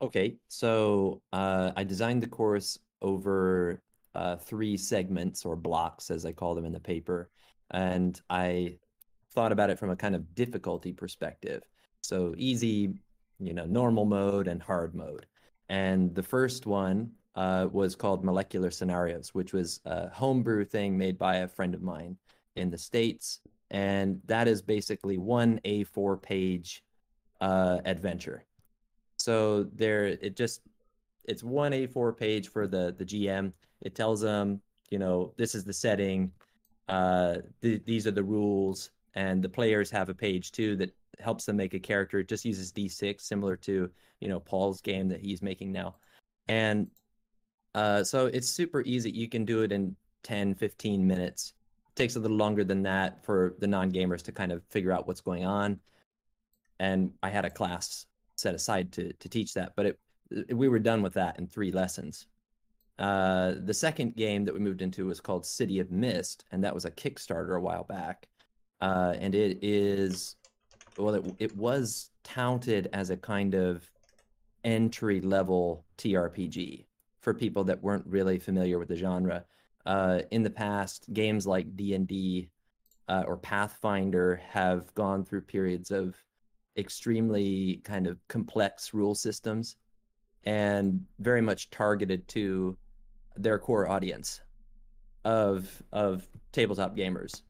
Okay, 0.00 0.36
so 0.48 1.22
uh, 1.32 1.72
I 1.76 1.84
designed 1.84 2.22
the 2.22 2.28
course 2.28 2.78
over 3.02 3.82
uh, 4.14 4.36
three 4.36 4.76
segments 4.76 5.44
or 5.44 5.56
blocks, 5.56 6.10
as 6.10 6.24
I 6.24 6.32
call 6.32 6.54
them 6.54 6.64
in 6.64 6.72
the 6.72 6.80
paper, 6.80 7.30
and 7.70 8.20
I 8.30 8.78
thought 9.32 9.52
about 9.52 9.70
it 9.70 9.78
from 9.78 9.90
a 9.90 9.96
kind 9.96 10.14
of 10.14 10.34
difficulty 10.34 10.92
perspective. 10.92 11.62
So 12.00 12.34
easy, 12.38 12.94
you 13.38 13.52
know, 13.52 13.66
normal 13.66 14.04
mode 14.04 14.48
and 14.48 14.62
hard 14.62 14.94
mode. 14.94 15.26
And 15.68 16.14
the 16.14 16.22
first 16.22 16.64
one 16.64 17.10
uh, 17.34 17.68
was 17.70 17.94
called 17.94 18.24
Molecular 18.24 18.70
Scenarios, 18.70 19.34
which 19.34 19.52
was 19.52 19.80
a 19.84 20.08
homebrew 20.08 20.64
thing 20.64 20.96
made 20.96 21.18
by 21.18 21.36
a 21.36 21.48
friend 21.48 21.74
of 21.74 21.82
mine 21.82 22.16
in 22.58 22.70
the 22.70 22.78
States. 22.78 23.40
And 23.70 24.20
that 24.26 24.48
is 24.48 24.62
basically 24.62 25.18
one 25.18 25.60
A4 25.64 26.22
page 26.22 26.84
uh, 27.40 27.78
adventure 27.86 28.44
So 29.18 29.64
there, 29.74 30.06
it 30.06 30.36
just 30.36 30.62
it's 31.26 31.44
one 31.44 31.72
A4 31.72 32.16
page 32.16 32.50
for 32.50 32.68
the 32.68 32.94
the 32.98 33.04
GM. 33.06 33.52
It 33.82 33.94
tells 33.96 34.20
them, 34.22 34.62
you 34.90 34.98
know, 34.98 35.34
this 35.38 35.54
is 35.54 35.64
the 35.64 35.74
setting, 35.74 36.32
uh, 36.88 37.38
th- 37.62 37.84
these 37.86 38.06
are 38.06 38.12
the 38.12 38.24
rules, 38.24 38.90
and 39.14 39.42
the 39.42 39.48
players 39.48 39.90
have 39.90 40.10
a 40.10 40.14
page 40.14 40.52
too 40.52 40.76
that 40.76 40.94
helps 41.20 41.46
them 41.46 41.56
make 41.56 41.74
a 41.74 41.80
character. 41.80 42.20
It 42.20 42.28
just 42.28 42.44
uses 42.46 42.72
D6, 42.72 43.22
similar 43.22 43.56
to 43.58 43.90
you 44.20 44.28
know 44.28 44.40
Paul's 44.40 44.80
game 44.82 45.08
that 45.08 45.20
he's 45.20 45.42
making 45.42 45.72
now, 45.72 45.96
and 46.48 46.88
uh, 47.74 48.04
so 48.04 48.26
it's 48.26 48.48
super 48.48 48.82
easy. 48.82 49.10
You 49.10 49.28
can 49.28 49.44
do 49.44 49.62
it 49.62 49.72
in 49.72 49.96
10, 50.24 50.54
15 50.56 51.06
minutes. 51.06 51.54
Takes 51.98 52.14
a 52.14 52.20
little 52.20 52.36
longer 52.36 52.62
than 52.62 52.82
that 52.84 53.24
for 53.24 53.56
the 53.58 53.66
non-gamers 53.66 54.22
to 54.22 54.32
kind 54.32 54.52
of 54.52 54.62
figure 54.70 54.92
out 54.92 55.08
what's 55.08 55.20
going 55.20 55.44
on. 55.44 55.80
And 56.78 57.12
I 57.24 57.28
had 57.28 57.44
a 57.44 57.50
class 57.50 58.06
set 58.36 58.54
aside 58.54 58.92
to 58.92 59.12
to 59.14 59.28
teach 59.28 59.54
that, 59.54 59.72
but 59.74 59.86
it 59.86 59.98
we 60.54 60.68
were 60.68 60.78
done 60.78 61.02
with 61.02 61.14
that 61.14 61.38
in 61.38 61.48
three 61.48 61.72
lessons. 61.72 62.26
Uh, 62.98 63.54
the 63.64 63.74
second 63.74 64.14
game 64.14 64.44
that 64.44 64.54
we 64.54 64.60
moved 64.60 64.82
into 64.82 65.06
was 65.06 65.20
called 65.20 65.44
City 65.44 65.80
of 65.80 65.90
Mist, 65.90 66.44
and 66.52 66.62
that 66.62 66.74
was 66.74 66.84
a 66.84 66.90
Kickstarter 66.90 67.56
a 67.56 67.60
while 67.60 67.84
back. 67.84 68.28
Uh, 68.80 69.14
and 69.18 69.34
it 69.34 69.58
is, 69.62 70.36
well, 70.96 71.14
it, 71.14 71.34
it 71.38 71.56
was 71.56 72.10
touted 72.22 72.88
as 72.92 73.10
a 73.10 73.16
kind 73.16 73.54
of 73.54 73.90
entry 74.64 75.20
level 75.20 75.84
TRPG 75.96 76.84
for 77.20 77.34
people 77.34 77.64
that 77.64 77.82
weren't 77.82 78.06
really 78.06 78.38
familiar 78.38 78.78
with 78.78 78.88
the 78.88 78.96
genre. 78.96 79.44
Uh, 79.88 80.20
in 80.32 80.42
the 80.42 80.50
past, 80.50 81.10
games 81.14 81.46
like 81.46 81.74
D 81.74 81.94
and 81.94 82.06
D 82.06 82.50
uh, 83.08 83.24
or 83.26 83.38
Pathfinder 83.38 84.36
have 84.46 84.94
gone 84.94 85.24
through 85.24 85.40
periods 85.40 85.90
of 85.90 86.14
extremely 86.76 87.80
kind 87.84 88.06
of 88.06 88.18
complex 88.28 88.92
rule 88.92 89.14
systems 89.14 89.76
and 90.44 91.02
very 91.20 91.40
much 91.40 91.70
targeted 91.70 92.28
to 92.28 92.76
their 93.34 93.58
core 93.58 93.88
audience 93.88 94.42
of 95.24 95.82
of 95.90 96.28
tabletop 96.52 96.94
gamers. 96.94 97.40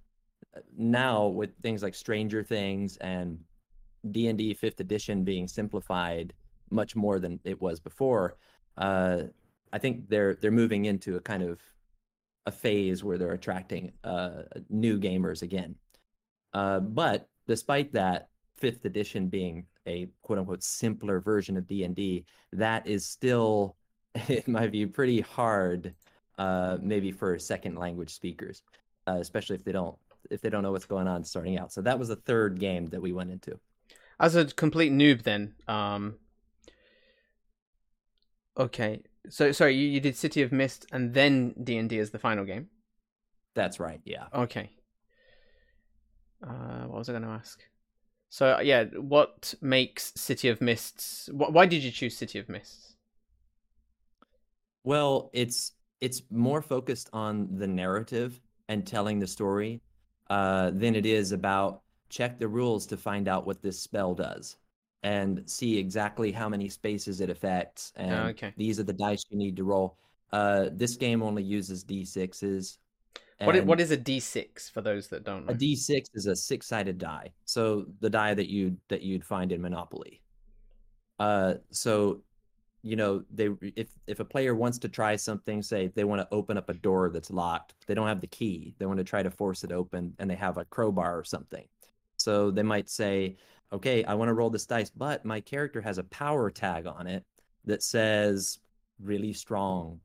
Now 0.77 1.27
with 1.27 1.51
things 1.61 1.83
like 1.83 1.97
Stranger 1.97 2.45
Things 2.45 2.97
and 2.99 3.41
D&D 4.13 4.55
5th 4.55 4.79
edition 4.79 5.25
being 5.25 5.49
simplified 5.49 6.33
much 6.71 6.95
more 6.95 7.19
than 7.19 7.41
it 7.43 7.61
was 7.61 7.81
before, 7.81 8.37
uh, 8.77 9.23
I 9.73 9.79
think 9.79 10.09
they're 10.09 10.37
they're 10.37 10.53
moving 10.53 10.85
into 10.85 11.17
a 11.17 11.21
kind 11.21 11.43
of 11.43 11.61
a 12.47 12.53
phase 12.53 13.05
where 13.05 13.19
they're 13.19 13.33
attracting 13.33 13.93
uh, 14.05 14.43
new 14.71 14.99
gamers 14.99 15.43
again. 15.43 15.75
Uh, 16.55 16.81
but 16.81 17.29
despite 17.47 17.93
that, 17.93 18.29
fifth 18.57 18.85
edition 18.85 19.29
being 19.29 19.67
a 19.87 20.09
quote 20.23 20.39
unquote 20.39 20.63
simpler 20.63 21.21
version 21.21 21.57
of 21.57 21.67
D&D, 21.67 22.25
that 22.53 22.87
is 22.87 23.07
still, 23.07 23.77
in 24.29 24.43
my 24.47 24.67
view, 24.67 24.89
pretty 24.89 25.21
hard, 25.21 25.95
uh, 26.39 26.79
maybe 26.81 27.13
for 27.13 27.39
second 27.39 27.77
language 27.77 28.11
speakers, 28.15 28.63
uh, 29.07 29.19
especially 29.21 29.57
if 29.57 29.65
they 29.65 29.73
don't 29.73 29.97
if 30.31 30.41
they 30.41 30.51
don't 30.51 30.63
know 30.63 30.73
what's 30.73 30.85
going 30.85 31.09
on 31.09 31.25
starting 31.25 31.59
out. 31.59 31.73
So 31.73 31.81
that 31.83 31.99
was 31.99 32.09
the 32.09 32.17
third 32.17 32.59
game 32.59 32.87
that 32.87 33.01
we 33.01 33.13
went 33.13 33.31
into. 33.31 33.59
As 34.21 34.35
a 34.35 34.45
complete 34.47 34.93
noob, 34.93 35.23
then, 35.23 35.55
um, 35.69 36.17
okay. 38.57 39.01
So 39.31 39.53
sorry, 39.53 39.77
you, 39.77 39.89
you 39.89 40.01
did 40.01 40.17
City 40.17 40.43
of 40.43 40.53
Mist 40.53 40.87
and 40.93 41.15
then 41.15 41.55
D 41.63 41.77
and 41.77 41.89
D 41.89 41.99
as 41.99 42.11
the 42.11 42.19
final 42.19 42.45
game. 42.45 42.69
That's 43.55 43.81
right. 43.81 44.01
Yeah. 44.05 44.27
Okay. 44.33 44.71
Uh, 46.43 46.85
what 46.87 46.99
was 46.99 47.09
I 47.09 47.13
going 47.13 47.23
to 47.23 47.29
ask? 47.29 47.63
So 48.31 48.61
yeah, 48.61 48.85
what 48.85 49.55
makes 49.61 50.13
City 50.17 50.49
of 50.49 50.61
Mists? 50.61 51.29
Wh- 51.33 51.53
why 51.53 51.67
did 51.67 51.83
you 51.83 51.91
choose 51.91 52.17
City 52.17 52.39
of 52.39 52.49
Mists? 52.49 52.95
Well, 54.85 55.31
it's 55.33 55.73
it's 56.01 56.23
more 56.31 56.63
focused 56.63 57.11
on 57.13 57.59
the 57.59 57.67
narrative 57.67 58.41
and 58.69 58.87
telling 58.87 59.19
the 59.19 59.27
story 59.27 59.81
uh, 60.31 60.71
than 60.71 60.95
it 60.95 61.07
is 61.07 61.33
about 61.33 61.83
check 62.11 62.39
the 62.39 62.49
rules 62.49 62.87
to 62.87 62.97
find 62.97 63.29
out 63.29 63.47
what 63.47 63.63
this 63.63 63.81
spell 63.81 64.15
does 64.15 64.57
and 65.03 65.49
see 65.49 65.79
exactly 65.79 66.33
how 66.33 66.49
many 66.49 66.69
spaces 66.69 67.21
it 67.21 67.31
affects 67.31 67.93
and 67.97 68.13
Ah, 68.13 68.27
okay. 68.29 68.53
these 68.57 68.81
are 68.81 68.85
the 68.85 68.93
dice 68.93 69.25
you 69.31 69.39
need 69.39 69.57
to 69.57 69.65
roll. 69.65 69.97
Uh, 70.33 70.69
this 70.73 70.97
game 70.97 71.23
only 71.23 71.43
uses 71.43 71.85
d6s. 71.85 72.79
What 73.41 73.55
i- 73.55 73.61
and 73.61 73.69
what 73.69 73.81
is 73.81 73.93
a 73.93 73.97
D6 73.97 74.69
for 74.69 74.81
those 74.83 75.07
that 75.09 75.23
don't 75.25 75.47
know? 75.47 75.53
a 75.53 75.57
d6 75.57 76.11
is 76.15 76.27
a 76.27 76.35
six-sided 76.35 76.99
die. 76.99 77.33
So 77.45 77.87
the 78.01 78.11
die 78.11 78.35
that 78.35 78.49
you 78.51 78.77
that 78.89 79.03
you'd 79.03 79.25
find 79.25 79.53
in 79.53 79.63
Monopoly. 79.63 80.21
Uh, 81.19 81.55
so 81.71 82.23
you 82.83 82.97
know 82.97 83.25
they 83.33 83.49
if 83.77 83.89
if 84.07 84.21
a 84.21 84.25
player 84.25 84.55
wants 84.55 84.79
to 84.79 84.89
try 84.89 85.15
something, 85.17 85.63
say 85.63 85.89
they 85.95 86.05
want 86.05 86.21
to 86.21 86.29
open 86.35 86.57
up 86.57 86.69
a 86.69 86.75
door 86.75 87.11
that's 87.11 87.31
locked, 87.31 87.75
they 87.87 87.95
don't 87.95 88.07
have 88.09 88.21
the 88.21 88.27
key. 88.27 88.75
They 88.79 88.87
want 88.87 88.99
to 88.99 89.05
try 89.05 89.23
to 89.23 89.31
force 89.31 89.63
it 89.65 89.73
open, 89.73 90.15
and 90.19 90.29
they 90.31 90.37
have 90.37 90.59
a 90.59 90.65
crowbar 90.65 91.17
or 91.19 91.25
something. 91.25 91.67
So 92.17 92.51
they 92.51 92.63
might 92.65 92.89
say, 92.89 93.37
"Okay, 93.73 94.05
I 94.05 94.15
want 94.15 94.29
to 94.29 94.35
roll 94.35 94.51
this 94.51 94.67
dice, 94.67 94.91
but 94.91 95.25
my 95.25 95.41
character 95.41 95.81
has 95.81 95.99
a 95.99 96.05
power 96.05 96.51
tag 96.51 96.87
on 96.87 97.07
it 97.07 97.25
that 97.65 97.83
says 97.83 98.59
really 99.01 99.33
strong 99.33 100.01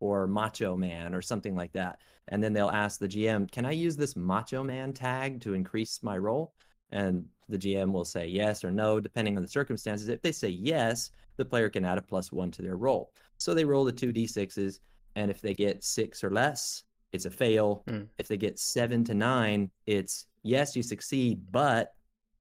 or 0.00 0.26
macho 0.26 0.76
man 0.76 1.14
or 1.14 1.22
something 1.22 1.54
like 1.54 1.72
that." 1.72 2.00
And 2.28 2.42
then 2.42 2.52
they'll 2.52 2.68
ask 2.68 2.98
the 2.98 3.08
GM, 3.08 3.46
"Can 3.50 3.64
I 3.64 3.72
use 3.72 3.96
this 3.96 4.16
macho 4.16 4.62
man 4.64 4.92
tag 4.92 5.40
to 5.42 5.54
increase 5.54 6.02
my 6.02 6.18
roll?" 6.18 6.52
And 6.90 7.28
the 7.48 7.58
GM 7.58 7.92
will 7.92 8.04
say 8.04 8.26
yes 8.26 8.64
or 8.64 8.70
no, 8.70 9.00
depending 9.00 9.36
on 9.36 9.42
the 9.42 9.48
circumstances. 9.48 10.08
If 10.08 10.22
they 10.22 10.32
say 10.32 10.48
yes, 10.48 11.10
the 11.36 11.44
player 11.44 11.68
can 11.68 11.84
add 11.84 11.98
a 11.98 12.02
plus 12.02 12.32
one 12.32 12.50
to 12.52 12.62
their 12.62 12.76
roll. 12.76 13.12
So 13.38 13.54
they 13.54 13.64
roll 13.64 13.84
the 13.84 13.92
two 13.92 14.12
d6s, 14.12 14.80
and 15.14 15.30
if 15.30 15.40
they 15.40 15.54
get 15.54 15.84
six 15.84 16.24
or 16.24 16.30
less, 16.30 16.84
it's 17.12 17.24
a 17.24 17.30
fail. 17.30 17.82
Hmm. 17.88 18.04
If 18.18 18.28
they 18.28 18.36
get 18.36 18.58
seven 18.58 19.04
to 19.04 19.14
nine, 19.14 19.70
it's 19.86 20.26
yes, 20.42 20.74
you 20.74 20.82
succeed, 20.82 21.40
but 21.50 21.94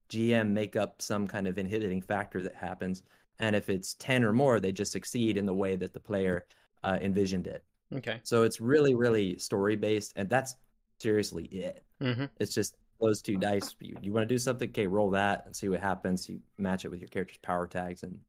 GM 0.10 0.54
make 0.54 0.76
up 0.76 1.02
some 1.02 1.28
kind 1.28 1.48
of 1.48 1.58
inhibiting 1.58 2.02
factor 2.02 2.42
that 2.44 2.56
happens. 2.56 3.04
And 3.40 3.56
if 3.56 3.70
it's 3.70 3.96
10 3.96 4.24
or 4.24 4.34
more, 4.34 4.60
they 4.60 4.72
just 4.72 4.92
succeed 4.92 5.38
in 5.38 5.46
the 5.46 5.54
way 5.54 5.76
that 5.76 5.94
the 5.94 6.00
player 6.00 6.46
uh, 6.84 6.98
envisioned 7.02 7.48
it. 7.48 7.64
Okay. 7.94 8.22
So 8.24 8.44
it's 8.44 8.62
really, 8.62 8.96
really 8.96 9.38
story 9.38 9.76
based, 9.76 10.14
and 10.16 10.30
that's 10.30 10.56
seriously 11.00 11.46
it. 11.46 11.84
hmm 12.00 12.26
It's 12.40 12.54
just 12.54 12.76
those 13.02 13.22
two 13.22 13.38
dice. 13.38 13.76
You, 13.80 13.98
you 14.02 14.14
want 14.14 14.28
to 14.28 14.34
do 14.34 14.40
something? 14.40 14.70
Okay, 14.70 14.88
roll 14.88 15.12
that 15.12 15.44
and 15.46 15.56
see 15.56 15.70
what 15.70 15.82
happens. 15.82 16.28
You 16.30 16.40
match 16.58 16.86
it 16.86 16.90
with 16.90 17.02
your 17.02 17.10
character's 17.10 17.38
power 17.40 17.68
tags, 17.68 18.04
and 18.04 18.20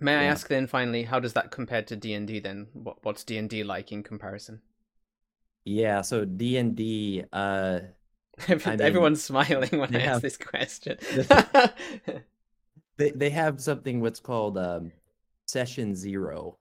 May 0.00 0.12
I 0.16 0.24
Yeah. 0.24 0.24
ask 0.24 0.48
then 0.48 0.66
finally, 0.66 1.04
how 1.04 1.20
does 1.20 1.34
that 1.34 1.52
compare 1.52 1.82
to 1.84 1.94
D 1.94 2.12
and 2.12 2.26
D 2.26 2.40
then? 2.40 2.66
What 2.72 3.04
what's 3.04 3.22
D 3.22 3.38
and 3.38 3.48
D 3.48 3.62
like 3.62 3.92
in 3.92 4.02
comparison? 4.02 4.60
yeah. 5.64 6.00
So 6.02 6.24
D 6.24 6.56
and 6.56 6.76
D. 6.76 7.24
Everyone's 8.48 9.22
smiling 9.22 9.78
when 9.78 9.94
I 9.94 9.98
they 9.98 10.04
ask 10.04 10.22
this 10.22 10.36
question. 10.36 10.98
they 12.96 13.10
they 13.10 13.30
have 13.30 13.60
something 13.60 14.00
what's 14.00 14.20
called 14.20 14.58
um, 14.58 14.92
session 15.46 15.94
zero. 15.94 16.58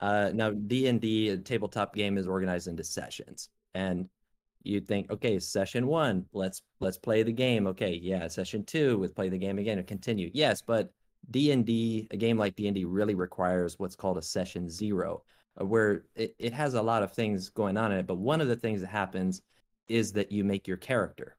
Uh, 0.00 0.30
now 0.34 0.50
D 0.50 0.88
and 0.88 1.00
D, 1.00 1.30
a 1.30 1.36
tabletop 1.36 1.94
game, 1.94 2.18
is 2.18 2.26
organized 2.26 2.68
into 2.68 2.84
sessions, 2.84 3.48
and 3.74 4.08
you'd 4.62 4.88
think, 4.88 5.10
okay, 5.10 5.38
session 5.38 5.86
one, 5.86 6.26
let's 6.32 6.62
let's 6.80 6.98
play 6.98 7.22
the 7.22 7.32
game. 7.32 7.66
Okay, 7.66 7.98
yeah, 8.02 8.26
session 8.28 8.64
two, 8.64 8.98
let's 9.00 9.12
play 9.12 9.28
the 9.28 9.38
game 9.38 9.58
again 9.58 9.78
and 9.78 9.86
continue. 9.86 10.30
Yes, 10.34 10.60
but 10.60 10.90
D 11.30 11.52
and 11.52 11.64
D, 11.64 12.08
a 12.10 12.16
game 12.16 12.38
like 12.38 12.56
D 12.56 12.66
and 12.66 12.74
D, 12.74 12.84
really 12.84 13.14
requires 13.14 13.78
what's 13.78 13.96
called 13.96 14.18
a 14.18 14.22
session 14.22 14.68
zero, 14.68 15.22
uh, 15.60 15.64
where 15.64 16.04
it, 16.14 16.34
it 16.38 16.52
has 16.52 16.74
a 16.74 16.82
lot 16.82 17.02
of 17.02 17.12
things 17.12 17.48
going 17.48 17.76
on 17.76 17.92
in 17.92 17.98
it. 17.98 18.06
But 18.06 18.18
one 18.18 18.40
of 18.40 18.48
the 18.48 18.56
things 18.56 18.80
that 18.80 18.88
happens 18.88 19.42
is 19.88 20.12
that 20.12 20.32
you 20.32 20.44
make 20.44 20.66
your 20.66 20.76
character. 20.76 21.36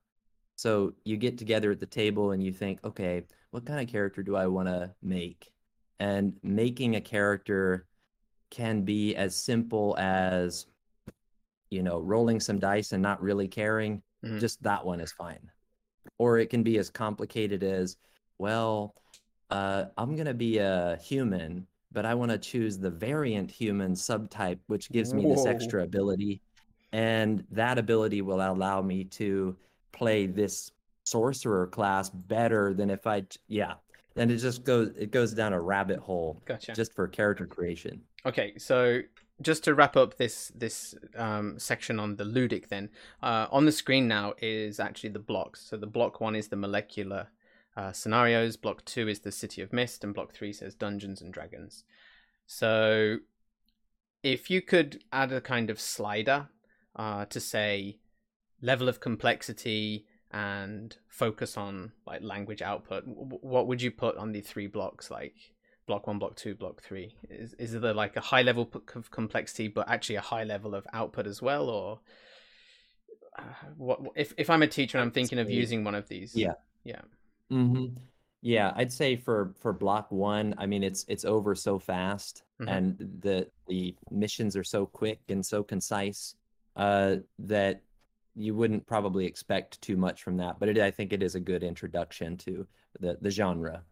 So 0.56 0.94
you 1.06 1.18
get 1.18 1.38
together 1.38 1.72
at 1.72 1.80
the 1.80 1.86
table 1.86 2.32
and 2.32 2.42
you 2.42 2.52
think, 2.52 2.80
okay, 2.84 3.24
what 3.52 3.66
kind 3.66 3.80
of 3.80 3.88
character 3.88 4.24
do 4.24 4.36
I 4.36 4.48
want 4.48 4.68
to 4.68 4.94
make? 5.02 5.52
And 6.00 6.34
making 6.44 6.96
a 6.96 7.02
character 7.02 7.86
can 8.50 8.82
be 8.82 9.16
as 9.16 9.36
simple 9.36 9.96
as, 10.00 10.66
you 11.70 11.84
know, 11.84 12.00
rolling 12.00 12.40
some 12.40 12.60
dice 12.60 12.92
and 12.92 13.04
not 13.04 13.22
really 13.22 13.48
caring. 13.48 14.02
Mhm. 14.24 14.40
Just 14.40 14.64
that 14.64 14.86
one 14.86 15.00
is 15.00 15.12
fine. 15.12 15.52
Or 16.18 16.40
it 16.40 16.50
can 16.50 16.64
be 16.64 16.78
as 16.80 16.90
complicated 16.90 17.64
as, 17.64 17.98
well, 18.40 18.96
uh, 19.50 19.86
I'm 19.98 20.16
going 20.16 20.28
to 20.28 20.34
be 20.34 20.58
a 20.58 20.98
human, 20.98 21.68
but 21.92 22.06
I 22.06 22.16
want 22.16 22.32
to 22.32 22.38
choose 22.38 22.78
the 22.78 22.90
variant 22.90 23.52
human 23.52 23.94
subtype, 23.94 24.60
which 24.68 24.90
gives 24.92 25.14
me 25.14 25.26
this 25.28 25.46
extra 25.46 25.84
ability. 25.84 26.42
And 26.92 27.44
that 27.52 27.78
ability 27.78 28.22
will 28.22 28.42
allow 28.42 28.82
me 28.82 29.04
to 29.06 29.56
play 29.92 30.26
this 30.26 30.72
sorcerer 31.04 31.68
class 31.68 32.10
better 32.10 32.74
than 32.74 32.90
if 32.90 33.06
I, 33.06 33.26
yeah. 33.48 33.76
And 34.16 34.32
it 34.32 34.38
just 34.38 34.64
goes, 34.64 34.92
it 34.98 35.12
goes 35.12 35.34
down 35.34 35.54
a 35.54 35.62
rabbit 35.62 36.00
hole 36.00 36.42
gotcha. 36.46 36.74
just 36.74 36.94
for 36.94 37.08
character 37.08 37.46
creation. 37.46 38.02
Okay, 38.26 38.54
so 38.58 39.02
just 39.42 39.64
to 39.64 39.76
wrap 39.76 39.96
up 39.96 40.18
this 40.18 40.52
this 40.56 40.96
um, 41.16 41.60
section 41.60 42.00
on 42.00 42.16
the 42.16 42.24
ludic, 42.24 42.70
then 42.70 42.90
uh, 43.22 43.48
on 43.52 43.66
the 43.66 43.72
screen 43.72 44.08
now 44.08 44.34
is 44.42 44.80
actually 44.80 45.10
the 45.10 45.20
blocks. 45.20 45.62
So 45.62 45.78
the 45.78 45.88
block 45.88 46.20
one 46.20 46.36
is 46.36 46.48
the 46.48 46.56
molecular 46.56 47.28
uh, 47.76 47.92
scenarios. 47.92 48.58
Block 48.58 48.84
two 48.86 49.08
is 49.08 49.20
the 49.20 49.32
City 49.32 49.62
of 49.62 49.72
Mist, 49.72 50.04
and 50.04 50.14
block 50.14 50.34
three 50.34 50.52
says 50.52 50.74
Dungeons 50.74 51.22
and 51.22 51.32
Dragons. 51.32 51.84
So, 52.48 53.18
if 54.24 54.50
you 54.50 54.62
could 54.62 55.04
add 55.12 55.32
a 55.32 55.42
kind 55.42 55.70
of 55.70 55.80
slider 55.80 56.48
uh, 56.98 57.26
to 57.26 57.40
say 57.40 58.00
level 58.62 58.90
of 58.90 59.00
complexity 59.00 60.06
and 60.32 60.98
focus 61.08 61.56
on 61.56 61.92
like 62.06 62.22
language 62.22 62.62
output, 62.62 63.04
what 63.06 63.68
would 63.68 63.82
you 63.82 63.92
put 63.92 64.18
on 64.18 64.32
the 64.32 64.42
three 64.42 64.68
blocks? 64.68 65.10
Like 65.10 65.36
block 65.86 66.08
one, 66.08 66.20
block 66.20 66.36
two, 66.36 66.56
block 66.56 66.82
three. 66.82 67.16
Is 67.30 67.54
is 67.54 67.80
there 67.80 67.94
like 67.94 68.18
a 68.18 68.22
high 68.22 68.42
level 68.42 68.70
of 68.96 69.12
complexity, 69.12 69.68
but 69.68 69.90
actually 69.90 70.16
a 70.16 70.22
high 70.22 70.44
level 70.44 70.76
of 70.76 70.86
output 70.94 71.28
as 71.28 71.42
well, 71.42 71.70
or 71.70 72.00
uh, 73.40 73.44
what? 73.78 74.02
If 74.16 74.34
if 74.38 74.50
I'm 74.50 74.64
a 74.64 74.68
teacher 74.68 74.98
and 74.98 75.06
I'm 75.06 75.12
thinking 75.12 75.40
of 75.40 75.50
using 75.50 75.84
one 75.84 75.96
of 75.96 76.08
these, 76.08 76.36
yeah, 76.36 76.54
yeah. 76.84 77.02
Mm-hmm. 77.52 77.96
Yeah, 78.42 78.72
I'd 78.76 78.94
say 78.94 79.16
for 79.16 79.54
for 79.60 79.74
block 79.74 80.12
one, 80.12 80.54
I 80.58 80.66
mean 80.66 80.84
it's 80.84 81.06
it's 81.08 81.26
over 81.26 81.56
so 81.56 81.80
fast, 81.80 82.44
mm-hmm. 82.62 82.70
and 82.70 83.20
the 83.22 83.48
the 83.68 83.96
missions 84.12 84.56
are 84.56 84.64
so 84.64 84.86
quick 84.86 85.22
and 85.30 85.46
so 85.46 85.64
concise 85.64 86.36
uh, 86.78 87.18
that 87.40 87.82
you 88.36 88.56
wouldn't 88.56 88.86
probably 88.86 89.26
expect 89.26 89.82
too 89.82 89.98
much 89.98 90.22
from 90.24 90.38
that. 90.38 90.60
But 90.60 90.70
it, 90.70 90.78
I 90.78 90.92
think 90.92 91.12
it 91.12 91.24
is 91.24 91.36
a 91.36 91.40
good 91.40 91.64
introduction 91.64 92.38
to 92.38 92.66
the 93.00 93.18
the 93.22 93.32
genre. 93.32 93.84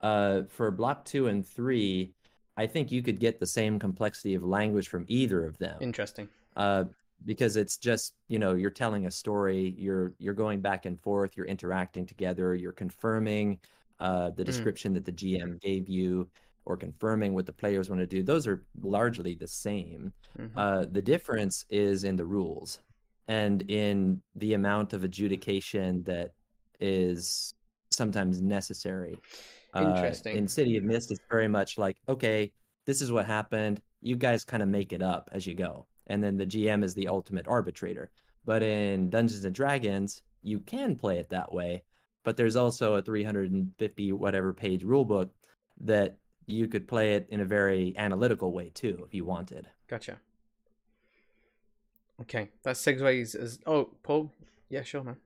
Uh, 0.00 0.42
for 0.48 0.70
block 0.70 1.04
two 1.04 1.26
and 1.26 1.46
three, 1.46 2.12
I 2.56 2.66
think 2.66 2.92
you 2.92 3.02
could 3.02 3.18
get 3.18 3.40
the 3.40 3.46
same 3.46 3.78
complexity 3.78 4.34
of 4.34 4.44
language 4.44 4.88
from 4.88 5.04
either 5.08 5.44
of 5.44 5.58
them. 5.58 5.76
Interesting. 5.80 6.28
Uh, 6.56 6.84
because 7.24 7.56
it's 7.56 7.76
just 7.76 8.14
you 8.28 8.38
know 8.38 8.54
you're 8.54 8.70
telling 8.70 9.06
a 9.06 9.10
story 9.10 9.74
you're 9.76 10.12
you're 10.18 10.34
going 10.34 10.60
back 10.60 10.86
and 10.86 11.00
forth 11.00 11.36
you're 11.36 11.46
interacting 11.46 12.06
together 12.06 12.54
you're 12.54 12.72
confirming 12.72 13.58
uh, 13.98 14.30
the 14.30 14.42
mm. 14.42 14.46
description 14.46 14.92
mm. 14.92 14.94
that 14.94 15.04
the 15.04 15.12
gm 15.12 15.60
gave 15.60 15.88
you 15.88 16.28
or 16.68 16.76
confirming 16.76 17.34
what 17.34 17.46
the 17.46 17.52
players 17.52 17.88
want 17.88 18.00
to 18.00 18.06
do 18.06 18.22
those 18.22 18.46
are 18.46 18.62
largely 18.82 19.34
the 19.34 19.48
same. 19.48 20.12
Mm-hmm. 20.38 20.58
uh, 20.58 20.84
the 20.92 21.02
difference 21.02 21.64
is 21.70 22.04
in 22.04 22.16
the 22.16 22.24
rules 22.24 22.80
and 23.26 23.62
in 23.70 24.22
the 24.36 24.54
amount 24.54 24.92
of 24.92 25.02
adjudication 25.02 26.02
that 26.04 26.32
is 26.80 27.54
sometimes 27.90 28.40
necessary. 28.40 29.18
Uh, 29.74 29.92
interesting. 29.94 30.34
uh, 30.34 30.38
in 30.38 30.48
city 30.48 30.76
of 30.76 30.84
mist 30.84 31.10
it's 31.10 31.20
very 31.28 31.48
much 31.48 31.76
like 31.76 31.96
okay 32.08 32.52
this 32.88 33.02
is 33.02 33.12
what 33.12 33.26
happened. 33.26 33.82
You 34.00 34.16
guys 34.16 34.44
kind 34.46 34.62
of 34.62 34.68
make 34.70 34.94
it 34.94 35.02
up 35.02 35.28
as 35.32 35.46
you 35.46 35.54
go. 35.54 35.86
And 36.06 36.24
then 36.24 36.38
the 36.38 36.46
GM 36.46 36.82
is 36.82 36.94
the 36.94 37.06
ultimate 37.06 37.46
arbitrator. 37.46 38.10
But 38.46 38.62
in 38.62 39.10
Dungeons 39.10 39.44
and 39.44 39.54
Dragons, 39.54 40.22
you 40.42 40.60
can 40.60 40.96
play 40.96 41.18
it 41.18 41.28
that 41.28 41.52
way, 41.52 41.82
but 42.24 42.38
there's 42.38 42.56
also 42.56 42.94
a 42.94 43.02
350 43.02 44.12
whatever 44.12 44.54
page 44.54 44.82
rulebook 44.84 45.28
that 45.82 46.16
you 46.48 46.68
could 46.68 46.88
play 46.88 47.14
it 47.14 47.26
in 47.30 47.40
a 47.40 47.44
very 47.44 47.94
analytical 47.96 48.52
way 48.52 48.70
too 48.70 49.02
if 49.06 49.14
you 49.14 49.24
wanted. 49.24 49.68
Gotcha. 49.88 50.18
Okay, 52.20 52.50
that 52.64 52.76
segues 52.76 53.34
as 53.34 53.58
oh 53.66 53.90
Paul, 54.02 54.32
yeah, 54.68 54.82
sure, 54.82 55.04
man. 55.04 55.16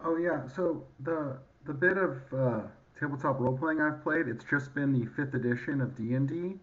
Oh 0.00 0.16
yeah, 0.16 0.46
so 0.48 0.84
the 1.00 1.38
the 1.64 1.74
bit 1.74 1.98
of 1.98 2.18
uh, 2.32 2.60
tabletop 2.98 3.40
role 3.40 3.56
playing 3.56 3.80
I've 3.80 4.02
played, 4.02 4.28
it's 4.28 4.44
just 4.48 4.74
been 4.74 4.92
the 4.92 5.06
fifth 5.16 5.34
edition 5.34 5.80
of 5.80 5.96
D 5.96 6.14
and 6.14 6.28
D, 6.28 6.54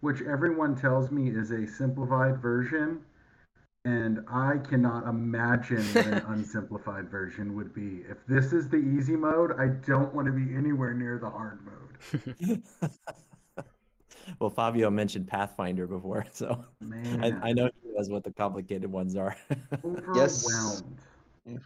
which 0.00 0.22
everyone 0.22 0.76
tells 0.76 1.10
me 1.10 1.30
is 1.30 1.50
a 1.50 1.66
simplified 1.66 2.40
version. 2.40 3.00
And 3.84 4.20
I 4.30 4.58
cannot 4.58 5.08
imagine 5.08 5.82
what 5.82 6.06
an 6.06 6.22
unsimplified 6.28 7.08
version 7.10 7.56
would 7.56 7.74
be. 7.74 8.04
If 8.08 8.18
this 8.28 8.52
is 8.52 8.68
the 8.68 8.76
easy 8.76 9.16
mode, 9.16 9.58
I 9.58 9.68
don't 9.84 10.14
want 10.14 10.26
to 10.26 10.32
be 10.32 10.54
anywhere 10.54 10.94
near 10.94 11.18
the 11.18 11.28
hard 11.28 11.58
mode. 11.64 11.91
well, 14.40 14.50
Fabio 14.50 14.90
mentioned 14.90 15.28
Pathfinder 15.28 15.86
before, 15.86 16.26
so 16.32 16.64
I, 17.22 17.32
I, 17.42 17.52
know 17.52 17.70
he 17.82 17.92
knows 17.92 18.10
what 18.10 18.24
the 18.24 18.32
complicated 18.32 18.90
ones 18.90 19.16
are. 19.16 19.36
yes, 20.14 20.82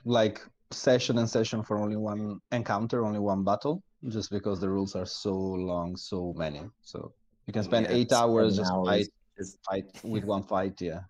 like 0.04 0.40
session 0.70 1.18
and 1.18 1.28
session 1.28 1.62
for 1.62 1.78
only 1.78 1.96
one 1.96 2.40
encounter, 2.52 3.04
only 3.04 3.18
one 3.18 3.44
battle, 3.44 3.82
just 4.08 4.30
because 4.30 4.60
the 4.60 4.68
rules 4.68 4.94
are 4.94 5.06
so 5.06 5.34
long, 5.34 5.96
so 5.96 6.34
many. 6.36 6.62
So 6.82 7.12
you 7.46 7.52
can 7.52 7.62
spend 7.62 7.86
yeah, 7.86 7.96
eight 7.96 8.12
hours 8.12 8.56
just 8.56 8.72
hours. 8.72 8.86
fight, 8.86 9.08
just 9.38 9.58
fight 9.64 9.84
with 10.02 10.24
one 10.24 10.42
fight. 10.42 10.80
Yeah. 10.80 11.00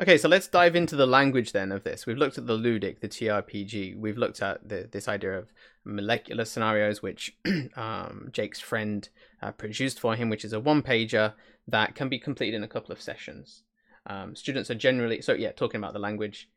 Okay, 0.00 0.16
so 0.16 0.30
let's 0.30 0.48
dive 0.48 0.76
into 0.76 0.96
the 0.96 1.06
language 1.06 1.52
then 1.52 1.70
of 1.70 1.84
this. 1.84 2.06
We've 2.06 2.16
looked 2.16 2.38
at 2.38 2.46
the 2.46 2.56
ludic, 2.56 3.00
the 3.00 3.08
TRPG. 3.08 3.98
We've 3.98 4.16
looked 4.16 4.40
at 4.40 4.66
the, 4.66 4.88
this 4.90 5.08
idea 5.08 5.36
of 5.36 5.52
molecular 5.84 6.46
scenarios, 6.46 7.02
which 7.02 7.36
um, 7.76 8.30
Jake's 8.32 8.60
friend 8.60 9.06
uh, 9.42 9.52
produced 9.52 10.00
for 10.00 10.14
him, 10.14 10.30
which 10.30 10.42
is 10.42 10.54
a 10.54 10.60
one 10.60 10.82
pager 10.82 11.34
that 11.68 11.94
can 11.94 12.08
be 12.08 12.18
completed 12.18 12.56
in 12.56 12.64
a 12.64 12.68
couple 12.68 12.92
of 12.92 13.00
sessions. 13.02 13.62
Um, 14.06 14.34
students 14.34 14.70
are 14.70 14.74
generally 14.74 15.20
so 15.20 15.34
yeah, 15.34 15.52
talking 15.52 15.78
about 15.78 15.92
the 15.92 15.98
language. 15.98 16.48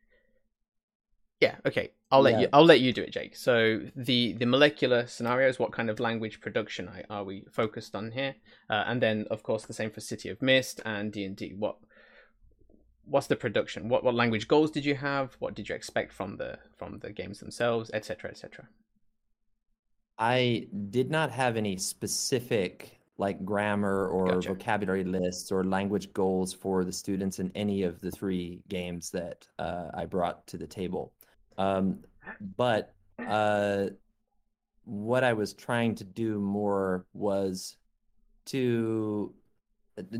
Yeah, 1.41 1.55
okay. 1.65 1.91
I'll 2.09 2.21
let 2.21 2.35
yeah. 2.35 2.39
you. 2.41 2.47
I'll 2.53 2.63
let 2.63 2.79
you 2.79 2.93
do 2.93 3.01
it, 3.01 3.11
Jake. 3.11 3.35
So 3.35 3.81
the 3.97 4.31
the 4.33 4.45
molecular 4.45 5.05
scenarios. 5.07 5.59
What 5.59 5.73
kind 5.73 5.89
of 5.89 5.99
language 5.99 6.39
production 6.39 6.89
are 7.09 7.23
we 7.25 7.43
focused 7.51 7.95
on 7.95 8.11
here? 8.11 8.35
Uh, 8.69 8.85
and 8.87 9.01
then, 9.01 9.25
of 9.29 9.43
course, 9.43 9.65
the 9.65 9.73
same 9.73 9.91
for 9.91 9.99
City 9.99 10.29
of 10.29 10.41
Mist 10.41 10.79
and 10.85 11.11
D 11.11 11.25
and 11.25 11.35
D. 11.35 11.53
What 11.57 11.75
what's 13.05 13.27
the 13.27 13.35
production? 13.35 13.89
What 13.89 14.03
what 14.03 14.15
language 14.15 14.47
goals 14.47 14.71
did 14.71 14.85
you 14.85 14.95
have? 14.95 15.35
What 15.39 15.55
did 15.55 15.69
you 15.69 15.75
expect 15.75 16.13
from 16.13 16.37
the 16.37 16.57
from 16.77 16.99
the 16.99 17.11
games 17.11 17.39
themselves, 17.39 17.91
etc., 17.93 18.31
etc. 18.31 18.67
I 20.17 20.67
did 20.89 21.09
not 21.09 21.31
have 21.31 21.57
any 21.57 21.77
specific 21.77 22.99
like 23.17 23.45
grammar 23.45 24.07
or 24.07 24.27
gotcha. 24.27 24.49
vocabulary 24.49 25.03
lists 25.03 25.51
or 25.51 25.63
language 25.63 26.11
goals 26.13 26.53
for 26.53 26.83
the 26.83 26.91
students 26.91 27.39
in 27.39 27.51
any 27.55 27.83
of 27.83 28.01
the 28.01 28.09
three 28.11 28.61
games 28.69 29.11
that 29.11 29.47
uh, 29.59 29.89
I 29.93 30.05
brought 30.05 30.45
to 30.47 30.57
the 30.57 30.67
table. 30.67 31.13
Um, 31.57 31.99
but 32.57 32.95
uh, 33.19 33.87
what 34.85 35.23
I 35.23 35.33
was 35.33 35.53
trying 35.53 35.95
to 35.95 36.03
do 36.03 36.39
more 36.39 37.05
was 37.13 37.77
to 38.45 39.33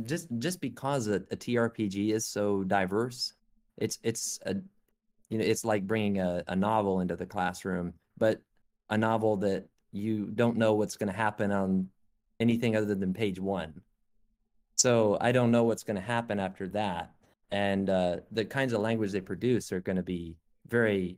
just 0.05 0.27
just 0.39 0.62
because 0.62 1.07
a, 1.07 1.15
a 1.15 1.38
TRPG 1.38 2.13
is 2.13 2.25
so 2.25 2.63
diverse, 2.63 3.33
it's 3.77 3.99
it's 4.03 4.39
a 4.45 4.55
you 5.29 5.38
know 5.38 5.43
it's 5.43 5.65
like 5.65 5.88
bringing 5.88 6.19
a, 6.19 6.43
a 6.47 6.55
novel 6.55 6.99
into 6.99 7.15
the 7.15 7.25
classroom, 7.25 7.93
but 8.17 8.41
a 8.89 8.97
novel 8.97 9.38
that 9.38 9.67
you 9.91 10.25
don't 10.36 10.57
know 10.57 10.73
what's 10.73 10.97
going 10.97 11.12
to 11.12 11.17
happen 11.17 11.51
on 11.51 11.89
anything 12.39 12.75
other 12.75 12.95
than 12.95 13.13
page 13.13 13.39
one. 13.39 13.81
So 14.75 15.17
I 15.21 15.31
don't 15.31 15.51
know 15.51 15.63
what's 15.63 15.83
going 15.83 15.95
to 15.95 16.01
happen 16.01 16.39
after 16.39 16.67
that, 16.69 17.12
and 17.51 17.89
uh, 17.89 18.17
the 18.31 18.45
kinds 18.45 18.73
of 18.73 18.81
language 18.81 19.12
they 19.12 19.21
produce 19.21 19.71
are 19.71 19.81
going 19.81 19.95
to 19.95 20.03
be 20.03 20.36
very 20.67 21.17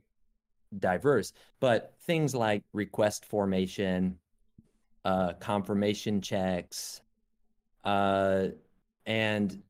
diverse, 0.78 1.32
but 1.60 1.94
things 2.02 2.34
like 2.34 2.62
request 2.72 3.24
formation, 3.24 4.18
uh, 5.04 5.34
confirmation 5.34 6.20
checks, 6.20 7.00
uh, 7.86 8.48
and 9.06 9.62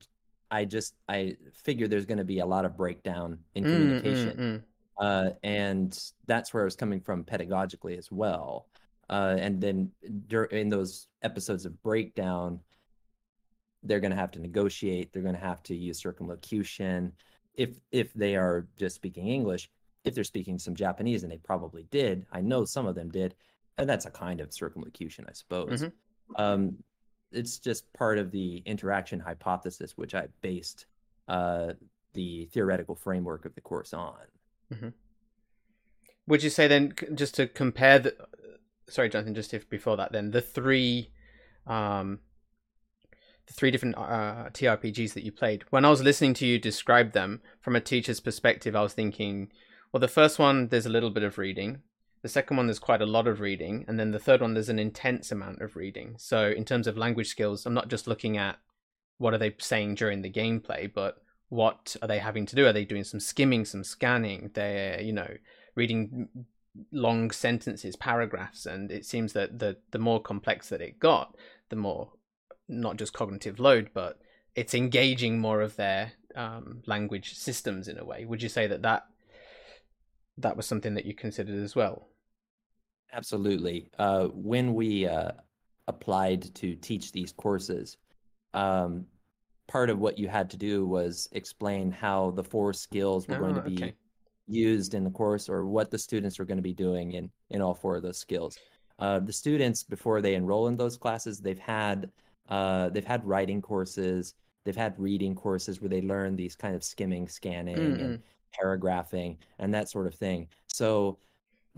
I 0.51 0.65
just 0.65 0.95
I 1.09 1.37
figure 1.53 1.87
there's 1.87 2.07
going 2.07 2.19
to 2.19 2.25
be 2.25 2.41
a 2.41 2.47
lot 2.47 2.65
of 2.65 2.77
breakdown 2.77 3.39
in 3.55 3.65
mm, 3.65 3.73
communication, 3.73 4.37
mm, 4.37 4.41
mm, 4.41 4.63
uh, 4.99 5.31
and 5.45 5.97
that's 6.27 6.53
where 6.53 6.63
I 6.63 6.65
was 6.65 6.77
coming 6.77 7.01
from 7.01 7.23
pedagogically 7.23 7.97
as 7.97 8.11
well. 8.11 8.67
Uh, 9.09 9.37
and 9.39 9.61
then 9.61 9.93
in 10.51 10.69
those 10.69 11.07
episodes 11.23 11.65
of 11.65 11.81
breakdown, 11.85 12.59
they're 13.85 14.01
going 14.01 14.11
to 14.11 14.17
have 14.17 14.33
to 14.33 14.41
negotiate. 14.41 15.13
They're 15.13 15.23
going 15.23 15.37
to 15.37 15.41
have 15.41 15.63
to 15.65 15.77
use 15.77 16.01
circumlocution 16.01 17.13
if 17.55 17.71
if 17.93 18.13
they 18.15 18.35
are 18.35 18.67
just 18.77 18.97
speaking 18.97 19.29
English 19.29 19.71
if 20.07 20.15
they're 20.15 20.25
speaking 20.25 20.59
some 20.59 20.75
Japanese, 20.75 21.25
and 21.25 21.33
they 21.33 21.39
probably 21.39 21.85
did, 21.91 22.25
I 22.33 22.41
know 22.41 22.65
some 22.65 22.87
of 22.87 22.95
them 22.95 23.11
did, 23.11 23.35
and 23.77 23.91
that's 23.91 24.07
a 24.07 24.11
kind 24.11 24.41
of 24.41 24.55
circumlocution, 24.55 25.27
I 25.29 25.33
suppose. 25.33 25.83
Mm-hmm. 25.83 26.43
Um, 26.43 26.77
it's 27.33 27.59
just 27.59 27.93
part 27.93 28.19
of 28.19 28.31
the 28.31 28.63
interaction 28.67 29.21
hypothesis, 29.21 29.93
which 29.97 30.15
I 30.15 30.29
based 30.41 30.87
uh, 31.29 31.73
the 32.15 32.47
theoretical 32.47 32.95
framework 32.95 33.45
of 33.45 33.55
the 33.55 33.61
course 33.61 33.93
on. 33.93 34.15
Mm-hmm. 34.73 34.89
Would 36.29 36.43
you 36.43 36.51
say 36.51 36.67
then, 36.67 36.95
just 37.15 37.35
to 37.37 37.47
compare 37.47 37.99
the, 37.99 38.17
sorry, 38.89 39.09
Jonathan, 39.09 39.35
just 39.35 39.55
if 39.55 39.69
before 39.69 39.97
that, 39.97 40.13
then 40.13 40.31
the 40.31 40.41
three, 40.41 41.11
um, 41.67 42.21
the 43.47 43.53
three 43.53 43.71
different 43.71 43.97
uh, 43.97 44.51
TRPGs 44.53 45.15
that 45.15 45.25
you 45.25 45.31
played. 45.31 45.65
When 45.71 45.85
I 45.85 45.91
was 45.91 46.03
listening 46.03 46.35
to 46.35 46.47
you 46.47 46.59
describe 46.59 47.13
them 47.13 47.43
from 47.61 47.77
a 47.77 47.81
teacher's 47.81 48.19
perspective, 48.19 48.75
I 48.75 48.83
was 48.83 48.93
thinking 48.93 49.51
well, 49.93 50.01
the 50.01 50.09
first 50.09 50.39
one, 50.39 50.69
there's 50.69 50.85
a 50.85 50.91
little 50.91 51.09
bit 51.09 51.23
of 51.23 51.39
reading. 51.39 51.81
The 52.27 52.31
second 52.31 52.57
one, 52.57 52.67
there's 52.67 52.81
quite 52.81 53.03
a 53.03 53.07
lot 53.07 53.29
of 53.29 53.39
reading. 53.39 53.85
And 53.87 54.01
then 54.01 54.11
the 54.11 54.19
third 54.19 54.41
one, 54.41 54.53
there's 54.53 54.69
an 54.69 54.81
intense 54.81 55.31
amount 55.31 55.63
of 55.63 55.77
reading. 55.77 56.17
So, 56.19 56.49
in 56.49 56.65
terms 56.65 56.89
of 56.89 56.99
language 56.99 57.29
skills, 57.29 57.65
I'm 57.65 57.73
not 57.73 57.87
just 57.87 58.09
looking 58.09 58.37
at 58.37 58.59
what 59.19 59.33
are 59.33 59.39
they 59.39 59.55
saying 59.61 59.95
during 59.95 60.23
the 60.23 60.33
gameplay, 60.33 60.93
but 60.93 61.23
what 61.51 61.95
are 62.03 62.09
they 62.09 62.19
having 62.19 62.45
to 62.47 62.57
do? 62.57 62.67
Are 62.67 62.73
they 62.73 62.85
doing 62.85 63.05
some 63.05 63.21
skimming, 63.21 63.65
some 63.65 63.85
scanning? 63.85 64.51
They're, 64.55 65.01
you 65.01 65.13
know, 65.13 65.37
reading 65.77 66.29
long 66.91 67.31
sentences, 67.31 67.95
paragraphs, 67.95 68.67
and 68.67 68.91
it 68.91 69.07
seems 69.07 69.33
that 69.35 69.61
the 69.61 69.77
the 69.93 70.01
more 70.01 70.21
complex 70.21 70.69
that 70.71 70.81
it 70.81 70.99
got, 70.99 71.37
the 71.69 71.77
more 71.77 72.11
not 72.67 72.97
just 72.97 73.13
cognitive 73.13 73.61
load, 73.61 73.91
but 73.95 74.19
it's 74.57 74.75
engaging 74.75 75.39
more 75.39 75.61
of 75.61 75.77
their 75.77 76.15
um, 76.35 76.83
language 76.87 77.35
systems 77.35 77.87
in 77.87 78.01
a 78.01 78.05
way. 78.05 78.25
Would 78.25 78.43
you 78.43 78.49
say 78.49 78.67
that 78.67 78.83
that 78.83 79.05
that 80.39 80.57
was 80.57 80.67
something 80.67 80.95
that 80.95 81.07
you 81.07 81.15
considered 81.15 81.63
as 81.63 81.77
well? 81.77 82.09
Absolutely. 83.17 83.89
Uh, 83.99 84.27
when 84.27 84.75
we 84.75 85.07
uh, 85.07 85.33
applied 85.89 86.55
to 86.57 86.75
teach 86.77 87.13
these 87.13 87.33
courses, 87.33 87.97
um, 88.53 89.07
part 89.67 89.89
of 89.89 89.99
what 89.99 90.19
you 90.19 90.29
had 90.29 90.51
to 90.51 90.57
do 90.57 90.87
was 90.87 91.29
explain 91.33 91.91
how 91.91 92.33
the 92.33 92.45
four 92.45 92.73
skills 92.73 93.27
were 93.27 93.37
oh, 93.37 93.41
going 93.41 93.55
to 93.55 93.63
oh, 93.63 93.65
be 93.65 93.75
okay. 93.77 93.95
used 94.47 94.95
in 94.95 95.03
the 95.03 95.11
course 95.11 95.49
or 95.49 95.67
what 95.67 95.91
the 95.91 95.99
students 95.99 96.39
were 96.39 96.45
going 96.45 96.59
to 96.59 96.63
be 96.63 96.75
doing 96.75 97.13
in, 97.13 97.31
in 97.51 97.63
all 97.63 97.75
four 97.75 97.97
of 97.97 98.03
those 98.03 98.19
skills. 98.19 98.59
Uh, 98.99 99.19
the 99.19 99.33
students, 99.33 99.83
before 99.83 100.21
they 100.21 100.35
enroll 100.35 100.69
in 100.69 100.77
those 100.77 100.97
classes, 100.97 101.41
they've 101.41 101.59
had 101.59 102.11
uh, 102.49 102.89
they've 102.91 103.05
had 103.05 103.25
writing 103.25 103.61
courses, 103.61 104.35
they've 104.65 104.77
had 104.77 104.95
reading 104.99 105.35
courses 105.35 105.81
where 105.81 105.89
they 105.89 106.01
learn 106.01 106.37
these 106.37 106.55
kind 106.55 106.77
of 106.77 106.85
skimming, 106.85 107.29
scanning, 107.29 107.77
mm 107.77 108.01
and 108.01 108.23
paragraphing, 108.53 109.37
and 109.59 109.75
that 109.75 109.91
sort 109.91 110.07
of 110.07 110.15
thing. 110.15 110.49
So 110.67 111.19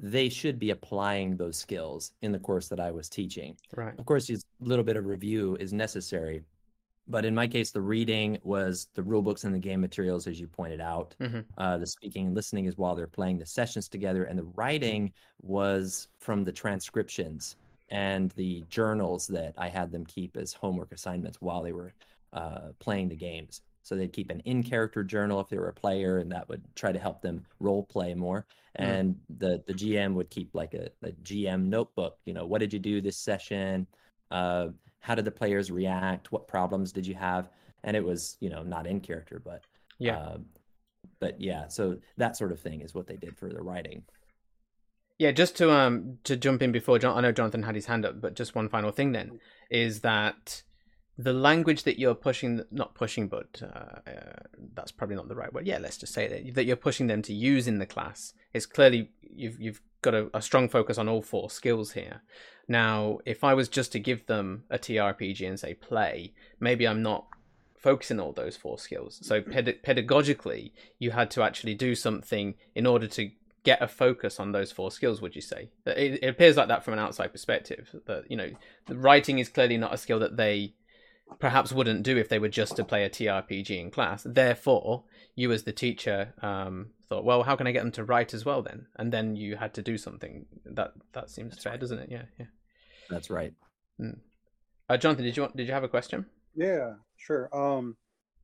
they 0.00 0.28
should 0.28 0.58
be 0.58 0.70
applying 0.70 1.36
those 1.36 1.56
skills 1.56 2.12
in 2.22 2.32
the 2.32 2.38
course 2.38 2.68
that 2.68 2.80
I 2.80 2.90
was 2.90 3.08
teaching. 3.08 3.56
Right. 3.74 3.98
Of 3.98 4.06
course, 4.06 4.30
a 4.30 4.36
little 4.60 4.84
bit 4.84 4.96
of 4.96 5.06
review 5.06 5.56
is 5.58 5.72
necessary, 5.72 6.42
but 7.08 7.24
in 7.24 7.34
my 7.34 7.48
case, 7.48 7.70
the 7.70 7.80
reading 7.80 8.38
was 8.42 8.88
the 8.94 9.02
rule 9.02 9.22
books 9.22 9.44
and 9.44 9.54
the 9.54 9.58
game 9.58 9.80
materials, 9.80 10.26
as 10.26 10.38
you 10.38 10.46
pointed 10.46 10.80
out. 10.80 11.14
Mm-hmm. 11.20 11.40
Uh, 11.56 11.78
the 11.78 11.86
speaking 11.86 12.26
and 12.26 12.34
listening 12.34 12.66
is 12.66 12.76
while 12.76 12.94
they're 12.94 13.06
playing 13.06 13.38
the 13.38 13.46
sessions 13.46 13.88
together, 13.88 14.24
and 14.24 14.38
the 14.38 14.50
writing 14.54 15.12
was 15.40 16.08
from 16.20 16.44
the 16.44 16.52
transcriptions 16.52 17.56
and 17.90 18.30
the 18.32 18.64
journals 18.68 19.26
that 19.28 19.54
I 19.56 19.68
had 19.68 19.90
them 19.90 20.04
keep 20.04 20.36
as 20.36 20.52
homework 20.52 20.92
assignments 20.92 21.40
while 21.40 21.62
they 21.62 21.72
were 21.72 21.94
uh, 22.34 22.68
playing 22.78 23.08
the 23.08 23.16
games. 23.16 23.62
So 23.88 23.96
they'd 23.96 24.12
keep 24.12 24.30
an 24.30 24.40
in-character 24.44 25.02
journal 25.02 25.40
if 25.40 25.48
they 25.48 25.56
were 25.56 25.68
a 25.68 25.72
player, 25.72 26.18
and 26.18 26.30
that 26.30 26.46
would 26.48 26.62
try 26.74 26.92
to 26.92 26.98
help 26.98 27.22
them 27.22 27.46
role 27.58 27.82
play 27.82 28.12
more. 28.14 28.46
Mm-hmm. 28.78 28.90
And 28.90 29.14
mm. 29.14 29.38
the 29.38 29.62
the 29.66 29.72
GM 29.72 30.14
would 30.14 30.28
keep 30.28 30.54
like 30.54 30.74
a, 30.74 30.90
a 31.02 31.12
GM 31.24 31.68
notebook. 31.68 32.18
You 32.26 32.34
know, 32.34 32.44
what 32.44 32.58
did 32.58 32.72
you 32.72 32.78
do 32.78 33.00
this 33.00 33.16
session? 33.16 33.86
Uh, 34.30 34.68
how 35.00 35.14
did 35.14 35.24
the 35.24 35.30
players 35.30 35.70
react? 35.70 36.30
What 36.30 36.46
problems 36.48 36.92
did 36.92 37.06
you 37.06 37.14
have? 37.14 37.48
And 37.82 37.96
it 37.96 38.04
was, 38.04 38.36
you 38.40 38.50
know, 38.50 38.62
not 38.62 38.86
in 38.86 39.00
character, 39.00 39.40
but 39.42 39.62
yeah, 39.98 40.18
uh, 40.18 40.38
but 41.18 41.40
yeah. 41.40 41.68
So 41.68 41.96
that 42.18 42.36
sort 42.36 42.52
of 42.52 42.60
thing 42.60 42.82
is 42.82 42.94
what 42.94 43.06
they 43.06 43.16
did 43.16 43.38
for 43.38 43.48
the 43.48 43.62
writing. 43.62 44.02
Yeah, 45.18 45.32
just 45.32 45.56
to 45.56 45.72
um 45.72 46.18
to 46.24 46.36
jump 46.36 46.60
in 46.60 46.72
before 46.72 46.98
John, 46.98 47.16
I 47.16 47.22
know 47.22 47.32
Jonathan 47.32 47.62
had 47.62 47.74
his 47.74 47.86
hand 47.86 48.04
up, 48.04 48.20
but 48.20 48.34
just 48.34 48.54
one 48.54 48.68
final 48.68 48.92
thing 48.92 49.12
then 49.12 49.40
is 49.70 50.00
that 50.00 50.62
the 51.18 51.32
language 51.32 51.82
that 51.82 51.98
you're 51.98 52.14
pushing, 52.14 52.62
not 52.70 52.94
pushing, 52.94 53.26
but 53.26 53.60
uh, 53.60 54.08
uh, 54.08 54.12
that's 54.74 54.92
probably 54.92 55.16
not 55.16 55.28
the 55.28 55.34
right 55.34 55.52
word. 55.52 55.66
Yeah, 55.66 55.78
let's 55.78 55.98
just 55.98 56.14
say 56.14 56.28
that 56.28 56.54
that 56.54 56.64
you're 56.64 56.76
pushing 56.76 57.08
them 57.08 57.22
to 57.22 57.34
use 57.34 57.66
in 57.66 57.78
the 57.78 57.86
class 57.86 58.32
is 58.54 58.66
clearly 58.66 59.10
you've 59.20 59.60
you've 59.60 59.82
got 60.00 60.14
a, 60.14 60.30
a 60.32 60.40
strong 60.40 60.68
focus 60.68 60.96
on 60.96 61.08
all 61.08 61.20
four 61.20 61.50
skills 61.50 61.92
here. 61.92 62.22
Now, 62.68 63.18
if 63.26 63.42
I 63.42 63.54
was 63.54 63.68
just 63.68 63.90
to 63.92 63.98
give 63.98 64.26
them 64.26 64.64
a 64.70 64.78
TRPG 64.78 65.46
and 65.46 65.58
say 65.58 65.74
play, 65.74 66.34
maybe 66.60 66.86
I'm 66.86 67.02
not 67.02 67.26
focusing 67.76 68.20
all 68.20 68.32
those 68.32 68.56
four 68.56 68.78
skills. 68.78 69.18
So 69.22 69.40
ped- 69.40 69.82
pedagogically, 69.82 70.72
you 70.98 71.10
had 71.10 71.30
to 71.32 71.42
actually 71.42 71.74
do 71.74 71.96
something 71.96 72.54
in 72.76 72.86
order 72.86 73.08
to 73.08 73.30
get 73.64 73.82
a 73.82 73.88
focus 73.88 74.38
on 74.38 74.52
those 74.52 74.70
four 74.70 74.90
skills 74.90 75.20
would 75.20 75.34
you 75.34 75.42
say 75.42 75.68
it, 75.84 76.20
it, 76.22 76.28
appears 76.28 76.56
like 76.56 76.68
that 76.68 76.82
from 76.84 76.94
an 76.94 76.98
outside 76.98 77.30
perspective 77.32 77.94
that 78.06 78.24
you 78.30 78.36
know 78.36 78.50
writing 78.88 79.40
is 79.40 79.48
clearly 79.48 79.76
not 79.76 79.92
a 79.92 79.98
skill 79.98 80.20
that 80.20 80.36
they 80.36 80.72
perhaps 81.38 81.72
wouldn't 81.72 82.02
do 82.02 82.16
if 82.16 82.28
they 82.28 82.38
were 82.38 82.48
just 82.48 82.76
to 82.76 82.84
play 82.84 83.04
a 83.04 83.10
trpg 83.10 83.70
in 83.70 83.90
class 83.90 84.24
therefore 84.26 85.04
you 85.34 85.52
as 85.52 85.62
the 85.64 85.72
teacher 85.72 86.34
um, 86.42 86.88
thought 87.08 87.24
well 87.24 87.42
how 87.42 87.56
can 87.56 87.66
i 87.66 87.72
get 87.72 87.82
them 87.82 87.92
to 87.92 88.04
write 88.04 88.34
as 88.34 88.44
well 88.44 88.62
then 88.62 88.86
and 88.96 89.12
then 89.12 89.36
you 89.36 89.56
had 89.56 89.74
to 89.74 89.82
do 89.82 89.96
something 89.96 90.46
that 90.64 90.92
that 91.12 91.30
seems 91.30 91.50
That's 91.50 91.62
fair 91.62 91.72
right. 91.72 91.80
doesn't 91.80 91.98
it 91.98 92.08
yeah 92.10 92.22
yeah 92.38 92.46
that's 93.10 93.30
right 93.30 93.52
mm. 94.00 94.18
uh, 94.88 94.96
jonathan 94.96 95.24
did 95.24 95.36
you 95.36 95.42
want 95.42 95.56
did 95.56 95.66
you 95.66 95.74
have 95.74 95.84
a 95.84 95.88
question 95.88 96.26
yeah 96.54 96.94
sure 97.16 97.48
um 97.52 97.96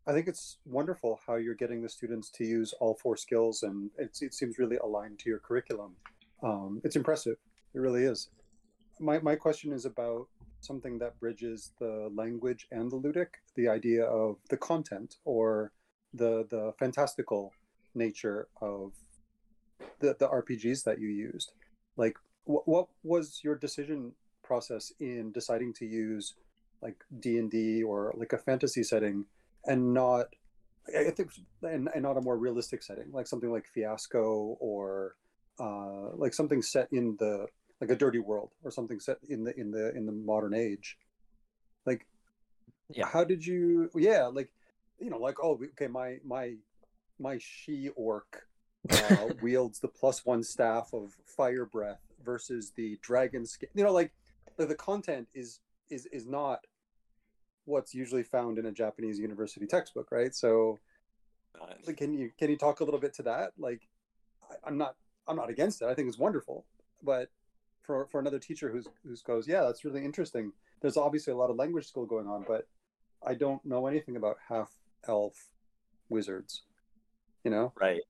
I 0.06 0.12
think 0.12 0.28
it's 0.28 0.58
wonderful 0.66 1.18
how 1.26 1.36
you're 1.36 1.54
getting 1.54 1.82
the 1.82 1.88
students 1.88 2.30
to 2.32 2.44
use 2.44 2.74
all 2.78 2.98
four 3.02 3.16
skills, 3.16 3.62
and 3.62 3.90
it 3.96 4.34
seems 4.34 4.58
really 4.58 4.76
aligned 4.76 5.18
to 5.20 5.30
your 5.30 5.38
curriculum. 5.38 5.96
Um, 6.42 6.82
it's 6.84 6.96
impressive. 6.96 7.36
It 7.74 7.78
really 7.78 8.04
is. 8.04 8.28
My, 9.00 9.18
my 9.20 9.34
question 9.34 9.72
is 9.72 9.86
about 9.86 10.28
something 10.64 10.98
that 10.98 11.18
bridges 11.20 11.72
the 11.78 12.10
language 12.14 12.66
and 12.70 12.90
the 12.90 12.96
ludic, 12.96 13.28
the 13.54 13.68
idea 13.68 14.04
of 14.04 14.36
the 14.50 14.56
content 14.56 15.16
or 15.24 15.72
the 16.12 16.46
the 16.50 16.72
fantastical 16.78 17.52
nature 17.94 18.48
of 18.60 18.92
the, 20.00 20.16
the 20.18 20.28
RPGs 20.28 20.84
that 20.84 21.00
you 21.00 21.08
used. 21.08 21.52
Like, 21.96 22.16
wh- 22.44 22.66
what 22.66 22.88
was 23.02 23.40
your 23.42 23.56
decision 23.56 24.12
process 24.42 24.92
in 25.00 25.32
deciding 25.32 25.72
to 25.74 25.86
use 25.86 26.34
like 26.82 26.96
D 27.20 27.38
and 27.38 27.50
D 27.50 27.82
or 27.82 28.12
like 28.16 28.32
a 28.32 28.38
fantasy 28.38 28.82
setting? 28.82 29.26
and 29.66 29.94
not 29.94 30.26
I 30.88 31.10
think 31.10 31.30
and, 31.62 31.88
and 31.94 32.02
not 32.02 32.16
a 32.16 32.20
more 32.20 32.36
realistic 32.36 32.82
setting 32.82 33.10
like 33.12 33.26
something 33.26 33.50
like 33.50 33.66
Fiasco 33.66 34.56
or 34.60 35.16
uh, 35.58 36.14
like 36.14 36.34
something 36.34 36.62
set 36.62 36.88
in 36.92 37.16
the 37.18 37.46
like 37.84 37.96
a 37.96 37.98
dirty 37.98 38.18
world 38.18 38.50
or 38.62 38.70
something 38.70 39.00
set 39.00 39.18
in 39.28 39.44
the 39.44 39.58
in 39.58 39.70
the 39.70 39.94
in 39.94 40.06
the 40.06 40.12
modern 40.12 40.54
age 40.54 40.98
like 41.86 42.06
yeah 42.90 43.06
how 43.06 43.24
did 43.24 43.44
you 43.44 43.90
yeah 43.94 44.26
like 44.26 44.50
you 44.98 45.10
know 45.10 45.18
like 45.18 45.36
oh 45.42 45.58
okay 45.72 45.86
my 45.86 46.16
my 46.24 46.54
my 47.18 47.38
she 47.40 47.88
orc 47.96 48.46
uh, 48.90 49.28
wields 49.42 49.78
the 49.80 49.88
plus 49.88 50.24
one 50.24 50.42
staff 50.42 50.90
of 50.92 51.14
fire 51.24 51.66
breath 51.66 52.00
versus 52.24 52.72
the 52.76 52.98
dragon 53.02 53.44
skin 53.44 53.68
you 53.74 53.84
know 53.84 53.92
like 53.92 54.12
the, 54.56 54.66
the 54.66 54.74
content 54.74 55.28
is 55.34 55.60
is 55.90 56.06
is 56.06 56.26
not 56.26 56.60
what's 57.64 57.94
usually 57.94 58.22
found 58.22 58.58
in 58.58 58.66
a 58.66 58.72
Japanese 58.72 59.18
university 59.18 59.66
textbook, 59.66 60.10
right? 60.10 60.34
So, 60.34 60.78
nice. 61.58 61.96
can 61.96 62.14
you 62.14 62.30
can 62.38 62.50
you 62.50 62.56
talk 62.56 62.80
a 62.80 62.84
little 62.84 63.00
bit 63.00 63.14
to 63.14 63.22
that? 63.24 63.52
Like, 63.58 63.88
I, 64.64 64.68
am 64.68 64.76
not 64.76 64.96
I'm 65.26 65.36
not 65.36 65.50
against 65.50 65.82
it. 65.82 65.86
I 65.86 65.94
think 65.94 66.08
it's 66.08 66.18
wonderful, 66.18 66.64
but 67.02 67.30
for 67.84 68.06
for 68.06 68.20
another 68.20 68.38
teacher 68.38 68.70
who's 68.70 68.88
who's 69.04 69.22
goes, 69.22 69.46
yeah, 69.46 69.62
that's 69.62 69.84
really 69.84 70.04
interesting. 70.04 70.52
There's 70.80 70.96
obviously 70.96 71.32
a 71.32 71.36
lot 71.36 71.50
of 71.50 71.56
language 71.56 71.86
school 71.86 72.06
going 72.06 72.26
on, 72.26 72.44
but 72.46 72.66
I 73.26 73.34
don't 73.34 73.64
know 73.64 73.86
anything 73.86 74.16
about 74.16 74.36
half 74.48 74.70
elf 75.06 75.34
wizards. 76.08 76.62
You 77.44 77.50
know? 77.50 77.72
Right. 77.80 78.00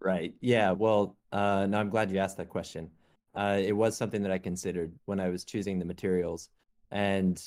Right. 0.00 0.34
Yeah. 0.40 0.72
Well, 0.72 1.16
uh, 1.32 1.66
no, 1.66 1.78
I'm 1.78 1.90
glad 1.90 2.10
you 2.10 2.18
asked 2.18 2.38
that 2.38 2.48
question. 2.48 2.90
Uh, 3.34 3.58
it 3.62 3.72
was 3.72 3.96
something 3.96 4.22
that 4.22 4.32
I 4.32 4.38
considered 4.38 4.92
when 5.04 5.20
I 5.20 5.28
was 5.28 5.44
choosing 5.44 5.78
the 5.78 5.84
materials, 5.84 6.48
and 6.90 7.40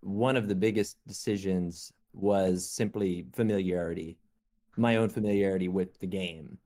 one 0.00 0.36
of 0.36 0.48
the 0.48 0.54
biggest 0.54 0.96
decisions 1.06 1.92
was 2.12 2.68
simply 2.68 3.26
familiarity, 3.32 4.18
my 4.76 4.96
own 4.96 5.08
familiarity 5.08 5.68
with 5.68 5.98
the 6.00 6.06
game. 6.06 6.58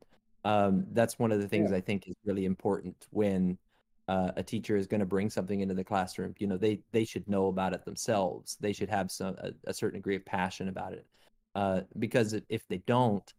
Um, 0.44 0.87
that's 0.92 1.18
one 1.18 1.32
of 1.32 1.40
the 1.40 1.48
things 1.48 1.70
yeah. 1.70 1.78
I 1.78 1.80
think 1.80 2.09
is 2.09 2.14
really 2.24 2.44
important 2.44 3.09
when 3.11 3.59
uh, 4.08 4.30
a 4.36 4.42
teacher 4.42 4.76
is 4.76 4.86
going 4.86 5.00
to 5.00 5.06
bring 5.06 5.28
something 5.28 5.60
into 5.60 5.74
the 5.74 5.84
classroom. 5.84 6.34
You 6.38 6.46
know, 6.46 6.56
they 6.56 6.80
they 6.92 7.04
should 7.04 7.28
know 7.28 7.48
about 7.48 7.72
it 7.72 7.84
themselves. 7.84 8.56
They 8.60 8.72
should 8.72 8.88
have 8.88 9.10
some 9.10 9.36
a, 9.38 9.50
a 9.66 9.74
certain 9.74 9.98
degree 9.98 10.16
of 10.16 10.24
passion 10.24 10.68
about 10.68 10.92
it, 10.92 11.06
uh, 11.54 11.80
because 11.98 12.34
if 12.48 12.66
they 12.68 12.78
don't, 12.86 13.32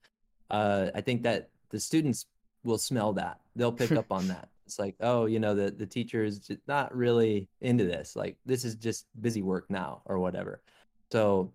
uh, 0.50 0.88
I 0.94 1.02
think 1.02 1.24
that 1.24 1.50
the 1.70 1.80
students 1.80 2.26
will 2.64 2.78
smell 2.78 3.14
that. 3.14 3.40
They'll 3.56 3.72
pick 3.72 3.92
up 3.94 4.12
on 4.12 4.28
that. 4.28 4.50
It's 4.66 4.80
like, 4.80 4.96
oh, 5.00 5.26
you 5.26 5.40
know, 5.40 5.56
the 5.56 5.72
the 5.72 5.86
teacher 5.86 6.24
is 6.26 6.52
not 6.68 6.94
really 6.96 7.48
into 7.62 7.86
this. 7.86 8.16
Like, 8.16 8.38
this 8.46 8.66
is 8.66 8.76
just 8.76 9.06
busy 9.22 9.42
work 9.42 9.70
now 9.70 10.02
or 10.06 10.20
whatever. 10.20 10.62
So, 11.12 11.54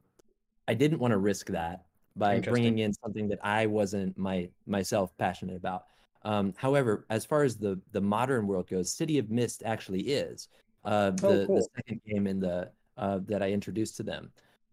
I 0.66 0.75
didn't 0.75 1.01
want 1.01 1.12
to 1.12 1.18
risk 1.18 1.48
that 1.48 1.85
by 2.16 2.40
bringing 2.40 2.79
in 2.79 2.92
something 2.92 3.29
that 3.29 3.38
I 3.42 3.66
wasn't 3.66 4.16
my 4.16 4.48
myself 4.66 5.16
passionate 5.18 5.57
about. 5.57 5.85
Um, 6.25 6.55
however, 6.57 7.05
as 7.11 7.25
far 7.25 7.43
as 7.43 7.57
the 7.57 7.81
the 7.93 8.01
modern 8.01 8.47
world 8.47 8.69
goes, 8.69 8.93
City 8.93 9.19
of 9.19 9.31
Mist 9.31 9.63
actually 9.65 10.03
is 10.03 10.49
uh, 10.85 11.11
the, 11.11 11.43
oh, 11.43 11.47
cool. 11.47 11.57
the 11.57 11.69
second 11.77 12.01
game 12.07 12.27
in 12.27 12.41
the 12.41 12.71
uh, 12.97 13.21
that 13.27 13.43
I 13.43 13.51
introduced 13.51 13.97
to 13.97 14.03
them. 14.03 14.31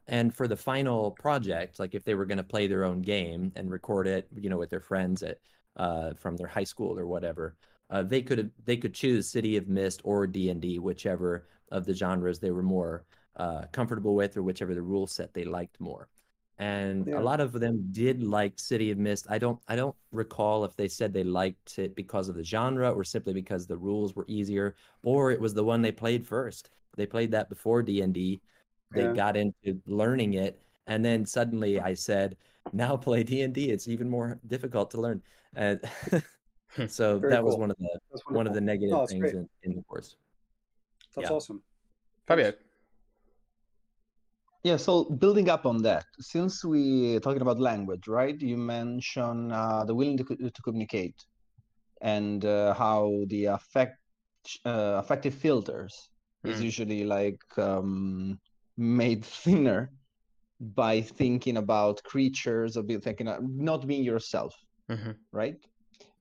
And 0.07 0.33
for 0.33 0.47
the 0.47 0.55
final 0.55 1.11
project, 1.11 1.79
like 1.79 1.93
if 1.93 2.03
they 2.03 2.15
were 2.15 2.25
going 2.25 2.39
to 2.39 2.43
play 2.43 2.67
their 2.67 2.83
own 2.83 3.01
game 3.01 3.51
and 3.55 3.69
record 3.69 4.07
it, 4.07 4.27
you 4.35 4.49
know, 4.49 4.57
with 4.57 4.71
their 4.71 4.79
friends 4.79 5.21
at 5.21 5.37
uh, 5.75 6.13
from 6.15 6.35
their 6.35 6.47
high 6.47 6.63
school 6.63 6.97
or 6.97 7.05
whatever, 7.05 7.55
uh, 7.89 8.03
they 8.03 8.21
could 8.21 8.51
they 8.65 8.77
could 8.77 8.93
choose 8.93 9.29
City 9.29 9.57
of 9.57 9.67
Mist 9.67 10.01
or 10.03 10.27
D 10.27 10.49
and 10.49 10.61
D, 10.61 10.79
whichever 10.79 11.47
of 11.71 11.85
the 11.85 11.93
genres 11.93 12.39
they 12.39 12.51
were 12.51 12.63
more 12.63 13.05
uh, 13.35 13.63
comfortable 13.71 14.15
with, 14.15 14.35
or 14.35 14.43
whichever 14.43 14.75
the 14.75 14.81
rule 14.81 15.07
set 15.07 15.33
they 15.33 15.45
liked 15.45 15.79
more. 15.79 16.07
And 16.59 17.07
Yeah. 17.07 17.19
a 17.19 17.23
lot 17.23 17.39
of 17.39 17.53
them 17.53 17.87
did 17.91 18.21
like 18.21 18.59
City 18.59 18.91
of 18.91 18.97
Mist. 18.97 19.25
I 19.29 19.39
don't 19.39 19.59
I 19.67 19.75
don't 19.75 19.95
recall 20.11 20.65
if 20.65 20.75
they 20.75 20.87
said 20.89 21.13
they 21.13 21.23
liked 21.23 21.79
it 21.79 21.95
because 21.95 22.29
of 22.29 22.35
the 22.35 22.43
genre 22.43 22.91
or 22.91 23.03
simply 23.03 23.33
because 23.33 23.65
the 23.65 23.77
rules 23.77 24.15
were 24.15 24.25
easier 24.27 24.75
or 25.03 25.31
it 25.31 25.39
was 25.39 25.53
the 25.53 25.63
one 25.63 25.81
they 25.81 25.91
played 25.91 26.27
first. 26.27 26.69
They 26.97 27.05
played 27.05 27.31
that 27.31 27.49
before 27.49 27.81
D&D. 27.81 28.41
They 28.91 29.03
Yeah. 29.03 29.13
got 29.13 29.37
into 29.37 29.81
learning 29.87 30.33
it 30.33 30.61
and 30.87 31.03
then 31.03 31.25
suddenly 31.25 31.79
I 31.79 31.93
said, 31.93 32.35
"Now 32.73 32.97
play 33.07 33.23
D&D. 33.23 33.71
It's 33.71 33.87
even 33.87 34.09
more 34.09 34.39
difficult 34.47 34.91
to 34.91 35.01
learn." 35.01 35.21
And 35.55 35.79
so 36.87 37.19
Very 37.19 37.33
that 37.33 37.43
was 37.43 37.55
one 37.57 37.71
of 37.71 37.77
the 37.77 37.99
one 38.27 38.47
of 38.47 38.53
the 38.53 38.61
negative 38.61 38.97
Oh, 38.97 39.05
things 39.05 39.21
great. 39.21 39.35
in, 39.35 39.49
in 39.63 39.75
the 39.75 39.83
course. 39.83 40.17
That's 41.15 41.29
Yeah. 41.29 41.35
awesome. 41.37 41.63
Fabio. 42.27 42.53
Yeah, 44.63 44.75
so 44.77 45.05
building 45.05 45.49
up 45.49 45.65
on 45.65 45.81
that, 45.83 46.05
since 46.19 46.63
we're 46.65 47.19
talking 47.21 47.41
about 47.41 47.59
language, 47.59 48.07
right? 48.07 48.39
You 48.39 48.57
mentioned 48.57 49.53
uh, 49.53 49.85
the 49.85 49.95
willing 49.95 50.17
to, 50.17 50.23
to 50.25 50.61
communicate 50.63 51.15
and 52.01 52.43
uh, 52.45 52.73
how 52.73 53.23
the 53.27 53.45
affect 53.45 53.97
uh, 54.65 54.99
affective 55.03 55.33
filters 55.35 56.09
is 56.43 56.59
Mm. 56.59 56.63
usually 56.63 57.03
like 57.05 57.41
um, 57.57 58.39
made 58.77 59.25
thinner 59.43 59.91
by 60.59 61.01
thinking 61.01 61.57
about 61.57 62.03
creatures 62.03 62.77
or 62.77 62.83
be 62.83 62.97
thinking 62.97 63.27
not 63.57 63.87
being 63.87 64.03
yourself, 64.03 64.55
Mhm. 64.89 65.19
right? 65.31 65.57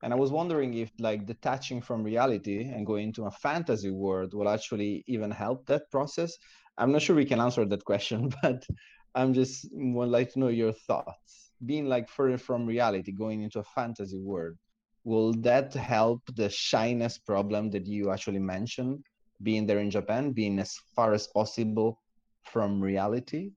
And 0.03 0.13
I 0.13 0.15
was 0.17 0.31
wondering 0.31 0.73
if 0.73 0.91
like 0.99 1.25
detaching 1.25 1.81
from 1.81 2.03
reality 2.03 2.63
and 2.69 2.85
going 2.85 3.07
into 3.09 3.25
a 3.25 3.31
fantasy 3.31 3.91
world 3.91 4.33
will 4.33 4.49
actually 4.49 5.03
even 5.07 5.31
help 5.31 5.65
that 5.67 5.89
process. 5.91 6.37
I'm 6.79 6.91
not 6.91 7.01
sure 7.01 7.15
we 7.15 7.25
can 7.25 7.41
answer 7.41 7.65
that 7.65 7.85
question, 7.85 8.33
but 8.41 8.65
I'm 9.13 9.33
just 9.33 9.67
would 9.71 10.09
like 10.09 10.31
to 10.33 10.39
know 10.39 10.47
your 10.47 10.73
thoughts. 10.73 11.51
Being 11.65 11.87
like 11.87 12.07
further 12.07 12.37
from 12.37 12.65
reality, 12.65 13.11
going 13.11 13.41
into 13.41 13.59
a 13.59 13.63
fantasy 13.75 14.19
world, 14.19 14.55
will 15.03 15.33
that 15.41 15.73
help 15.73 16.21
the 16.35 16.49
shyness 16.49 17.17
problem 17.17 17.69
that 17.71 17.85
you 17.85 18.11
actually 18.11 18.39
mentioned? 18.39 19.03
Being 19.43 19.67
there 19.67 19.79
in 19.79 19.91
Japan, 19.91 20.31
being 20.31 20.59
as 20.59 20.75
far 20.95 21.13
as 21.13 21.27
possible 21.27 21.99
from 22.43 22.81
reality. 22.81 23.51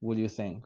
What 0.00 0.16
do 0.16 0.22
you 0.22 0.28
think? 0.28 0.64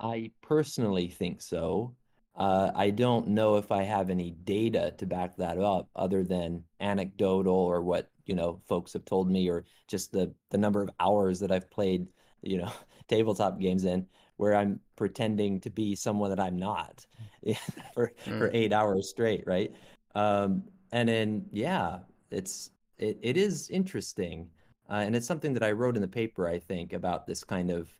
I 0.00 0.30
personally 0.42 1.08
think 1.08 1.40
so. 1.40 1.94
Uh, 2.36 2.70
I 2.74 2.90
don't 2.90 3.28
know 3.28 3.56
if 3.56 3.70
I 3.70 3.82
have 3.84 4.10
any 4.10 4.32
data 4.32 4.92
to 4.98 5.06
back 5.06 5.36
that 5.36 5.58
up 5.58 5.88
other 5.94 6.24
than 6.24 6.64
anecdotal 6.80 7.54
or 7.54 7.80
what, 7.82 8.10
you 8.26 8.34
know, 8.34 8.60
folks 8.68 8.92
have 8.94 9.04
told 9.04 9.30
me 9.30 9.48
or 9.48 9.64
just 9.88 10.12
the 10.12 10.32
the 10.50 10.58
number 10.58 10.82
of 10.82 10.90
hours 11.00 11.40
that 11.40 11.52
I've 11.52 11.70
played, 11.70 12.06
you 12.42 12.58
know, 12.58 12.72
tabletop 13.08 13.58
games 13.60 13.84
in 13.84 14.06
where 14.36 14.54
I'm 14.56 14.80
pretending 14.96 15.60
to 15.60 15.70
be 15.70 15.94
someone 15.94 16.30
that 16.30 16.40
I'm 16.40 16.58
not 16.58 17.06
for 17.94 18.12
for 18.36 18.50
Mm. 18.50 18.54
eight 18.54 18.72
hours 18.72 19.10
straight, 19.10 19.44
right? 19.46 19.72
Um, 20.14 20.64
and 20.92 21.08
then 21.08 21.46
yeah, 21.52 22.00
it's 22.30 22.70
it, 22.98 23.18
it 23.22 23.36
is 23.36 23.70
interesting. 23.70 24.50
Uh, 24.90 24.94
and 25.06 25.16
it's 25.16 25.26
something 25.26 25.54
that 25.54 25.62
I 25.62 25.72
wrote 25.72 25.96
in 25.96 26.02
the 26.02 26.08
paper, 26.08 26.46
I 26.46 26.58
think, 26.58 26.92
about 26.92 27.26
this 27.26 27.42
kind 27.42 27.70
of 27.70 27.90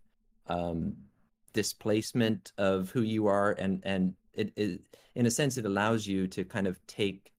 um, 0.46 0.94
displacement 1.52 2.52
of 2.58 2.90
who 2.90 3.02
you 3.02 3.26
are, 3.26 3.52
and 3.52 3.80
and 3.84 4.14
it, 4.34 4.52
it 4.56 4.80
in 5.14 5.26
a 5.26 5.30
sense 5.30 5.56
it 5.56 5.64
allows 5.66 6.06
you 6.06 6.26
to 6.28 6.44
kind 6.44 6.66
of 6.66 6.84
take 6.86 7.32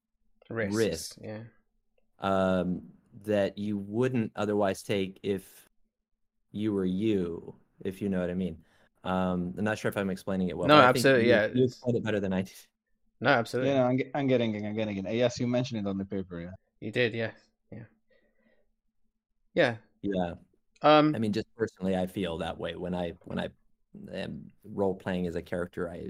Risks. 0.49 0.75
Risk. 0.75 1.17
Yeah. 1.21 1.43
Um, 2.19 2.81
that 3.25 3.57
you 3.57 3.77
wouldn't 3.77 4.31
otherwise 4.35 4.83
take 4.83 5.19
if 5.23 5.43
you 6.51 6.73
were 6.73 6.85
you, 6.85 7.55
if 7.83 8.01
you 8.01 8.09
know 8.09 8.19
what 8.21 8.29
I 8.29 8.33
mean. 8.33 8.57
Um, 9.03 9.53
I'm 9.57 9.63
not 9.63 9.77
sure 9.77 9.89
if 9.89 9.97
I'm 9.97 10.09
explaining 10.09 10.49
it 10.49 10.57
well. 10.57 10.67
No, 10.67 10.75
but 10.75 10.83
I 10.83 10.85
think 10.87 10.95
absolutely, 10.97 11.23
you- 11.25 11.29
yeah, 11.29 11.45
You 11.45 11.51
it's- 11.51 11.71
explained 11.73 11.97
it 11.97 12.03
better 12.03 12.19
than 12.19 12.33
I 12.33 12.41
did. 12.41 12.53
No, 13.21 13.29
absolutely. 13.29 13.71
Yeah, 13.71 13.77
no, 13.79 13.85
I'm, 13.87 13.97
ge- 13.97 14.11
I'm 14.13 14.27
getting 14.27 14.55
it. 14.55 14.63
I'm 14.67 14.75
getting 14.75 14.97
it. 14.97 15.13
Yes, 15.13 15.39
you 15.39 15.47
mentioned 15.47 15.85
it 15.85 15.89
on 15.89 15.97
the 15.97 16.05
paper. 16.05 16.41
Yeah. 16.41 16.51
You 16.81 16.91
did. 16.91 17.13
Yeah. 17.13 17.31
Yeah. 17.71 17.83
Yeah. 19.53 19.75
Yeah. 20.01 20.33
Um. 20.81 21.15
I 21.15 21.19
mean, 21.19 21.31
just 21.31 21.47
personally, 21.55 21.95
I 21.95 22.07
feel 22.07 22.37
that 22.39 22.57
way 22.57 22.75
when 22.75 22.93
I 22.93 23.13
when 23.23 23.39
I 23.39 23.49
am 24.13 24.51
role 24.65 24.93
playing 24.93 25.27
as 25.27 25.35
a 25.35 25.41
character. 25.41 25.89
I, 25.89 26.09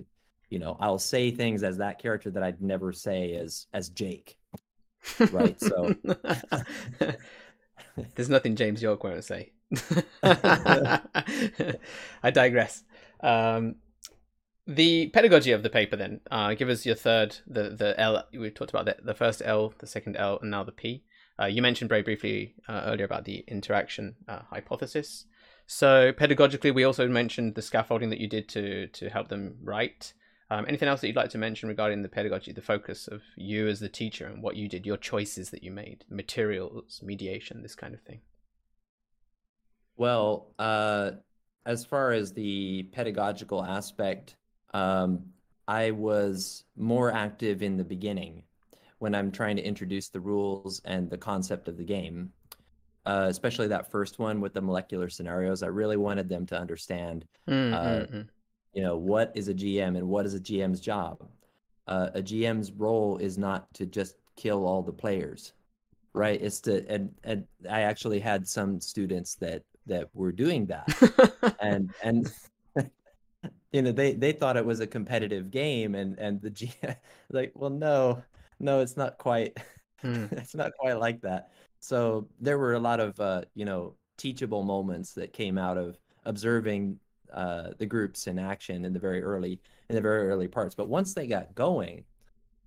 you 0.50 0.58
know, 0.60 0.76
I'll 0.80 0.98
say 1.00 1.30
things 1.32 1.62
as 1.64 1.78
that 1.78 2.00
character 2.00 2.32
that 2.32 2.42
I'd 2.44 2.62
never 2.62 2.92
say 2.92 3.36
as 3.36 3.68
as 3.74 3.90
Jake. 3.90 4.38
Right, 5.32 5.60
so- 5.60 5.96
There's 8.16 8.30
nothing 8.30 8.56
James 8.56 8.82
York 8.82 9.04
won't 9.04 9.24
say. 9.24 9.52
I 10.24 11.02
digress. 12.32 12.84
Um, 13.22 13.76
the 14.68 15.10
pedagogy 15.10 15.52
of 15.52 15.64
the 15.64 15.70
paper, 15.70 15.96
then, 15.96 16.22
uh, 16.32 16.54
give 16.56 16.70
us 16.70 16.86
your 16.86 16.96
third, 16.96 17.38
the 17.48 17.70
the 17.70 18.00
L. 18.00 18.24
We 18.34 18.50
talked 18.50 18.72
about 18.72 18.86
the, 18.86 18.98
the 19.04 19.14
first 19.14 19.42
L, 19.46 19.74
the 19.80 19.88
second 19.88 20.18
L, 20.18 20.40
and 20.42 20.52
now 20.52 20.64
the 20.64 20.72
P. 20.72 21.04
Uh, 21.40 21.46
you 21.46 21.62
mentioned 21.62 21.90
very 21.90 22.02
briefly 22.02 22.56
uh, 22.68 22.82
earlier 22.86 23.06
about 23.06 23.26
the 23.26 23.44
interaction 23.48 24.16
uh, 24.28 24.40
hypothesis. 24.50 25.26
So 25.68 26.12
pedagogically, 26.14 26.74
we 26.74 26.84
also 26.84 27.08
mentioned 27.08 27.56
the 27.56 27.62
scaffolding 27.62 28.10
that 28.10 28.20
you 28.20 28.28
did 28.28 28.50
to 28.50 28.88
to 28.88 29.10
help 29.10 29.30
them 29.30 29.58
write. 29.64 30.14
Um, 30.52 30.66
anything 30.68 30.88
else 30.88 31.02
that 31.02 31.08
you'd 31.08 31.16
like 31.16 31.32
to 31.32 31.40
mention 31.40 31.70
regarding 31.70 32.04
the 32.04 32.10
pedagogy, 32.10 32.52
the 32.52 32.62
focus 32.62 33.08
of 33.08 33.24
you 33.36 33.68
as 33.68 33.80
the 33.80 33.90
teacher 33.90 34.28
and 34.28 34.44
what 34.44 34.56
you 34.56 34.68
did, 34.68 34.86
your 34.86 34.98
choices 34.98 35.50
that 35.50 35.64
you 35.64 35.72
made, 35.72 36.06
materials, 36.10 37.02
mediation, 37.04 37.64
this 37.64 37.76
kind 37.76 37.94
of 37.96 38.02
thing? 38.02 38.22
Well, 39.98 40.54
uh, 40.60 41.12
as 41.66 41.84
far 41.86 42.12
as 42.12 42.32
the 42.34 42.84
pedagogical 42.92 43.64
aspect, 43.64 44.36
um, 44.74 45.26
I 45.68 45.92
was 45.92 46.64
more 46.76 47.12
active 47.12 47.64
in 47.64 47.78
the 47.78 47.84
beginning 47.84 48.44
when 49.00 49.16
I'm 49.16 49.32
trying 49.32 49.56
to 49.56 49.64
introduce 49.64 50.10
the 50.10 50.20
rules 50.20 50.82
and 50.86 51.10
the 51.10 51.18
concept 51.18 51.68
of 51.68 51.78
the 51.78 51.84
game, 51.84 52.32
uh, 53.06 53.28
especially 53.30 53.68
that 53.68 53.90
first 53.90 54.20
one 54.20 54.42
with 54.42 54.54
the 54.54 54.62
molecular 54.62 55.10
scenarios. 55.10 55.64
I 55.64 55.68
really 55.68 55.98
wanted 55.98 56.30
them 56.30 56.46
to 56.48 56.60
understand 56.60 57.26
Mm, 57.48 57.74
Uh, 57.74 57.80
mm, 57.80 58.12
mm. 58.12 58.28
You 58.76 58.84
know 58.84 58.98
what 58.98 59.32
is 59.34 59.48
a 59.48 59.54
GM 59.54 59.98
and 59.98 60.08
what 60.08 60.26
is 60.26 60.36
a 60.36 60.40
GM's 60.40 60.82
job. 60.82 61.24
Uh, 61.88 62.10
a 62.14 62.22
GM's 62.22 62.72
role 62.74 63.18
is 63.18 63.38
not 63.38 63.74
to 63.76 63.86
just 63.86 64.18
kill 64.36 64.66
all 64.66 64.84
the 64.84 64.92
players, 64.92 65.54
right? 66.14 66.40
It's 66.42 66.60
to 66.62 66.86
and 66.90 67.12
and 67.24 67.46
I 67.70 67.82
actually 67.82 68.20
had 68.20 68.48
some 68.48 68.82
students 68.82 69.36
that 69.36 69.64
that 69.88 70.10
were 70.14 70.34
doing 70.34 70.66
that, 70.66 71.56
and 71.62 71.92
and 72.04 72.32
you 73.72 73.82
know 73.82 73.94
they 73.94 74.14
they 74.14 74.34
thought 74.34 74.58
it 74.58 74.66
was 74.66 74.82
a 74.82 74.88
competitive 74.88 75.52
game, 75.52 75.96
and 75.96 76.20
and 76.20 76.42
the 76.42 76.52
GM 76.52 76.98
like, 77.32 77.54
well, 77.56 77.70
no, 77.70 78.22
no, 78.60 78.82
it's 78.82 78.98
not 78.98 79.18
quite. 79.18 79.58
Hmm. 80.02 80.26
it's 80.32 80.54
not 80.54 80.72
quite 80.78 81.00
like 81.00 81.22
that. 81.22 81.52
So 81.80 82.28
there 82.42 82.60
were 82.60 82.74
a 82.74 82.80
lot 82.80 83.00
of 83.00 83.18
uh, 83.22 83.44
you 83.54 83.64
know 83.64 83.96
teachable 84.18 84.64
moments 84.64 85.14
that 85.14 85.32
came 85.32 85.58
out 85.58 85.78
of 85.78 85.98
observing 86.26 87.00
uh, 87.34 87.70
the 87.78 87.86
groups 87.86 88.28
in 88.28 88.40
action 88.40 88.86
in 88.86 88.94
the 88.94 89.00
very 89.00 89.22
early 89.22 89.60
in 89.90 89.96
the 89.96 90.02
very 90.02 90.28
early 90.28 90.48
parts. 90.48 90.76
But 90.76 90.88
once 90.88 91.14
they 91.14 91.28
got 91.28 91.54
going, 91.56 92.04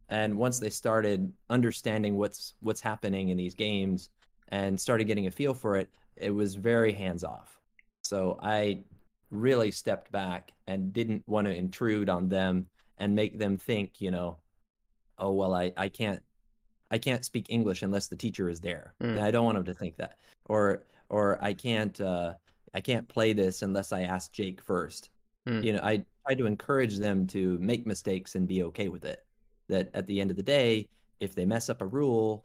and 0.09 0.37
once 0.37 0.59
they 0.59 0.71
started 0.71 1.33
understanding 1.51 2.17
what's 2.17 2.55
what's 2.61 2.81
happening 2.81 3.29
in 3.29 3.37
these 3.37 3.55
games 3.55 4.11
and 4.49 4.81
started 4.81 5.05
getting 5.05 5.27
a 5.27 5.31
feel 5.31 5.55
for 5.55 5.77
it, 5.77 5.89
it 6.17 6.31
was 6.31 6.55
very 6.55 6.93
hands 6.93 7.25
off. 7.25 7.59
So 8.03 8.39
I 8.43 8.85
really 9.31 9.71
stepped 9.71 10.11
back 10.11 10.53
and 10.67 10.93
didn't 10.93 11.23
want 11.27 11.47
to 11.47 11.55
intrude 11.55 12.09
on 12.09 12.29
them 12.29 12.67
and 12.97 13.15
make 13.15 13.39
them 13.39 13.57
think, 13.59 14.01
you 14.01 14.11
know, 14.11 14.39
oh 15.19 15.33
well, 15.33 15.55
I 15.55 15.73
I 15.77 15.89
can't 15.89 16.23
I 16.91 16.99
can't 16.99 17.25
speak 17.25 17.47
English 17.49 17.83
unless 17.83 18.07
the 18.07 18.17
teacher 18.17 18.49
is 18.49 18.61
there. 18.61 18.95
Mm. 19.03 19.11
And 19.11 19.21
I 19.21 19.31
don't 19.31 19.45
want 19.45 19.57
them 19.57 19.65
to 19.67 19.75
think 19.75 19.97
that. 19.97 20.19
Or 20.47 20.85
or 21.11 21.39
I 21.43 21.53
can't 21.53 21.99
uh, 22.01 22.35
I 22.75 22.81
can't 22.81 23.09
play 23.09 23.33
this 23.33 23.63
unless 23.63 23.93
I 23.93 24.03
ask 24.03 24.33
Jake 24.33 24.63
first. 24.63 25.11
Mm. 25.49 25.65
You 25.65 25.73
know, 25.75 25.81
I 25.83 26.05
try 26.27 26.35
to 26.35 26.47
encourage 26.47 26.97
them 26.99 27.27
to 27.29 27.59
make 27.59 27.87
mistakes 27.87 28.35
and 28.35 28.47
be 28.47 28.63
okay 28.65 28.89
with 28.89 29.05
it. 29.05 29.25
That 29.69 29.91
at 29.95 30.07
the 30.07 30.21
end 30.21 30.31
of 30.31 30.37
the 30.37 30.43
day, 30.43 30.89
if 31.21 31.35
they 31.35 31.45
mess 31.45 31.69
up 31.69 31.83
a 31.83 31.87
rule, 31.87 32.45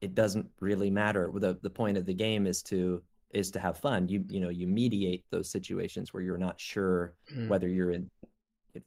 it 0.00 0.14
doesn't 0.14 0.48
really 0.60 0.90
matter. 0.90 1.30
The 1.34 1.58
the 1.62 1.70
point 1.70 1.96
of 1.96 2.06
the 2.06 2.14
game 2.14 2.46
is 2.46 2.62
to 2.64 3.02
is 3.32 3.50
to 3.52 3.60
have 3.60 3.78
fun. 3.78 4.08
You 4.08 4.24
you 4.28 4.40
know, 4.40 4.48
you 4.48 4.66
mediate 4.66 5.24
those 5.30 5.50
situations 5.50 6.12
where 6.12 6.22
you're 6.22 6.38
not 6.38 6.60
sure 6.60 7.14
Mm. 7.34 7.48
whether 7.48 7.68
you're 7.68 7.92
in 7.92 8.10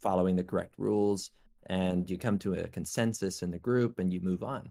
following 0.01 0.35
the 0.35 0.43
correct 0.43 0.75
rules 0.77 1.31
and 1.67 2.09
you 2.09 2.17
come 2.17 2.37
to 2.39 2.53
a 2.53 2.67
consensus 2.67 3.41
in 3.41 3.51
the 3.51 3.59
group 3.59 3.99
and 3.99 4.13
you 4.13 4.21
move 4.21 4.43
on 4.43 4.69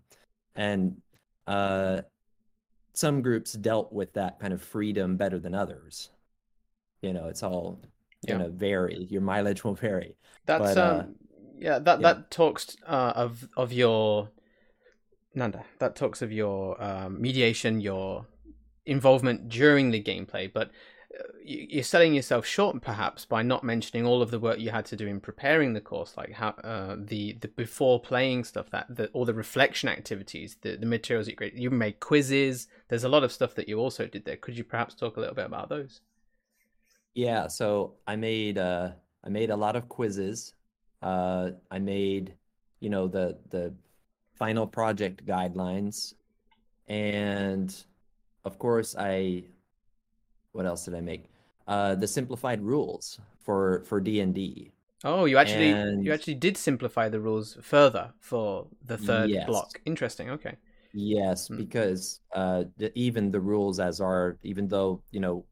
and 0.54 1.00
uh, 1.46 2.02
some 2.94 3.22
groups 3.22 3.52
dealt 3.54 3.92
with 3.92 4.12
that 4.14 4.38
kind 4.40 4.52
of 4.52 4.62
freedom 4.62 5.16
better 5.16 5.38
than 5.38 5.54
others 5.54 6.10
you 7.00 7.12
know 7.12 7.28
it's 7.28 7.42
all 7.42 7.80
Yeah. 8.22 8.36
going 8.38 8.44
to 8.50 8.56
vary 8.56 9.06
your 9.10 9.22
mileage 9.22 9.64
will 9.64 9.74
vary 9.88 10.16
That's 10.46 10.74
But, 10.74 10.78
uh, 10.78 11.00
um, 11.04 11.14
yeah. 11.58 11.78
That 11.78 12.00
yeah. 12.00 12.14
that 12.14 12.30
talks 12.30 12.76
uh, 12.86 13.12
of 13.14 13.48
of 13.56 13.72
your 13.72 14.28
Nanda. 15.34 15.64
That 15.78 15.96
talks 15.96 16.20
of 16.22 16.30
your 16.32 16.82
um, 16.82 17.20
mediation, 17.20 17.80
your 17.80 18.26
involvement 18.84 19.48
during 19.48 19.90
the 19.90 20.02
gameplay. 20.02 20.52
But 20.52 20.70
you're 21.44 21.82
selling 21.82 22.14
yourself 22.14 22.46
short 22.46 22.80
perhaps 22.80 23.24
by 23.24 23.42
not 23.42 23.64
mentioning 23.64 24.06
all 24.06 24.22
of 24.22 24.30
the 24.30 24.38
work 24.38 24.58
you 24.58 24.70
had 24.70 24.84
to 24.86 24.96
do 24.96 25.06
in 25.06 25.20
preparing 25.20 25.72
the 25.72 25.80
course 25.80 26.16
like 26.16 26.32
how 26.32 26.48
uh, 26.64 26.96
the 26.98 27.32
the 27.40 27.48
before 27.48 28.00
playing 28.00 28.44
stuff 28.44 28.70
that 28.70 28.86
the, 28.88 29.08
all 29.08 29.24
the 29.24 29.34
reflection 29.34 29.88
activities 29.88 30.56
the, 30.62 30.76
the 30.76 30.86
materials 30.86 31.28
you 31.28 31.36
create 31.36 31.54
you 31.54 31.70
made 31.70 32.00
quizzes. 32.00 32.68
There's 32.88 33.04
a 33.04 33.08
lot 33.08 33.24
of 33.24 33.32
stuff 33.32 33.54
that 33.56 33.68
you 33.68 33.78
also 33.78 34.06
did 34.06 34.24
there. 34.24 34.36
Could 34.36 34.56
you 34.56 34.64
perhaps 34.64 34.94
talk 34.94 35.16
a 35.16 35.20
little 35.20 35.34
bit 35.34 35.46
about 35.46 35.68
those? 35.68 36.00
Yeah, 37.14 37.48
so 37.48 37.94
I 38.06 38.16
made 38.16 38.58
uh 38.58 38.92
I 39.24 39.28
made 39.28 39.50
a 39.50 39.56
lot 39.56 39.76
of 39.76 39.88
quizzes. 39.88 40.54
Uh 41.02 41.50
I 41.70 41.78
made, 41.78 42.34
you 42.80 42.90
know, 42.90 43.08
the 43.08 43.38
the 43.50 43.74
final 44.34 44.66
project 44.66 45.26
guidelines. 45.26 46.14
And 46.88 47.74
of 48.44 48.58
course 48.58 48.94
I 48.98 49.44
what 50.52 50.66
else 50.66 50.84
did 50.84 50.94
I 50.94 51.00
make? 51.00 51.24
Uh 51.66 51.94
the 51.94 52.06
simplified 52.08 52.60
rules 52.62 53.20
for 53.38 53.82
for 53.84 54.00
D&D. 54.00 54.72
oh 55.04 55.24
you 55.24 55.38
actually 55.38 55.70
And- 55.70 56.04
you 56.04 56.12
actually 56.12 56.34
did 56.34 56.56
simplify 56.56 57.08
the 57.08 57.20
rules 57.20 57.56
further 57.62 58.12
for 58.20 58.66
the 58.84 58.98
third 58.98 59.30
Yes. 59.30 59.46
block 59.46 59.80
interesting 59.84 60.30
okay 60.30 60.56
Yes, 60.94 61.48
Hmm. 61.48 61.56
because 61.56 62.20
uh 62.34 62.64
the, 62.76 62.92
even 62.98 63.30
the 63.30 63.40
rules 63.40 63.80
as 63.80 64.00
are 64.00 64.38
even 64.42 64.68
though, 64.68 65.02
you 65.10 65.20
know, 65.20 65.44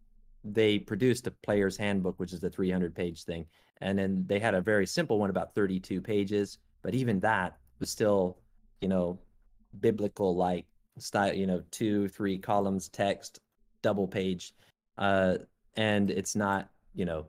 they 0.45 0.79
produced 0.79 1.27
a 1.27 1.31
player's 1.31 1.77
handbook 1.77 2.19
which 2.21 2.33
is 2.33 2.41
the 2.41 2.51
300 2.51 2.95
page 2.95 3.25
thing 3.25 3.47
and 3.81 3.99
then 3.99 4.25
they 4.27 4.39
had 4.39 4.55
a 4.55 4.61
very 4.61 4.87
simple 4.87 5.19
one 5.19 5.31
about 5.31 5.55
32 5.55 6.01
pages, 6.03 6.59
but 6.83 6.95
even 6.95 7.21
that 7.21 7.57
was 7.79 7.89
still, 7.91 8.37
you 8.83 8.89
know, 8.89 9.19
biblical 9.81 10.37
like 10.37 10.67
style, 10.99 11.33
you 11.33 11.47
know, 11.47 11.63
two, 11.71 12.09
three 12.09 12.37
columns 12.39 12.89
text, 12.91 13.41
double 13.83 14.07
page. 14.07 14.53
Uh 14.99 15.39
and 15.77 16.11
it's 16.11 16.35
not, 16.37 16.69
you 16.95 17.05
know, 17.05 17.27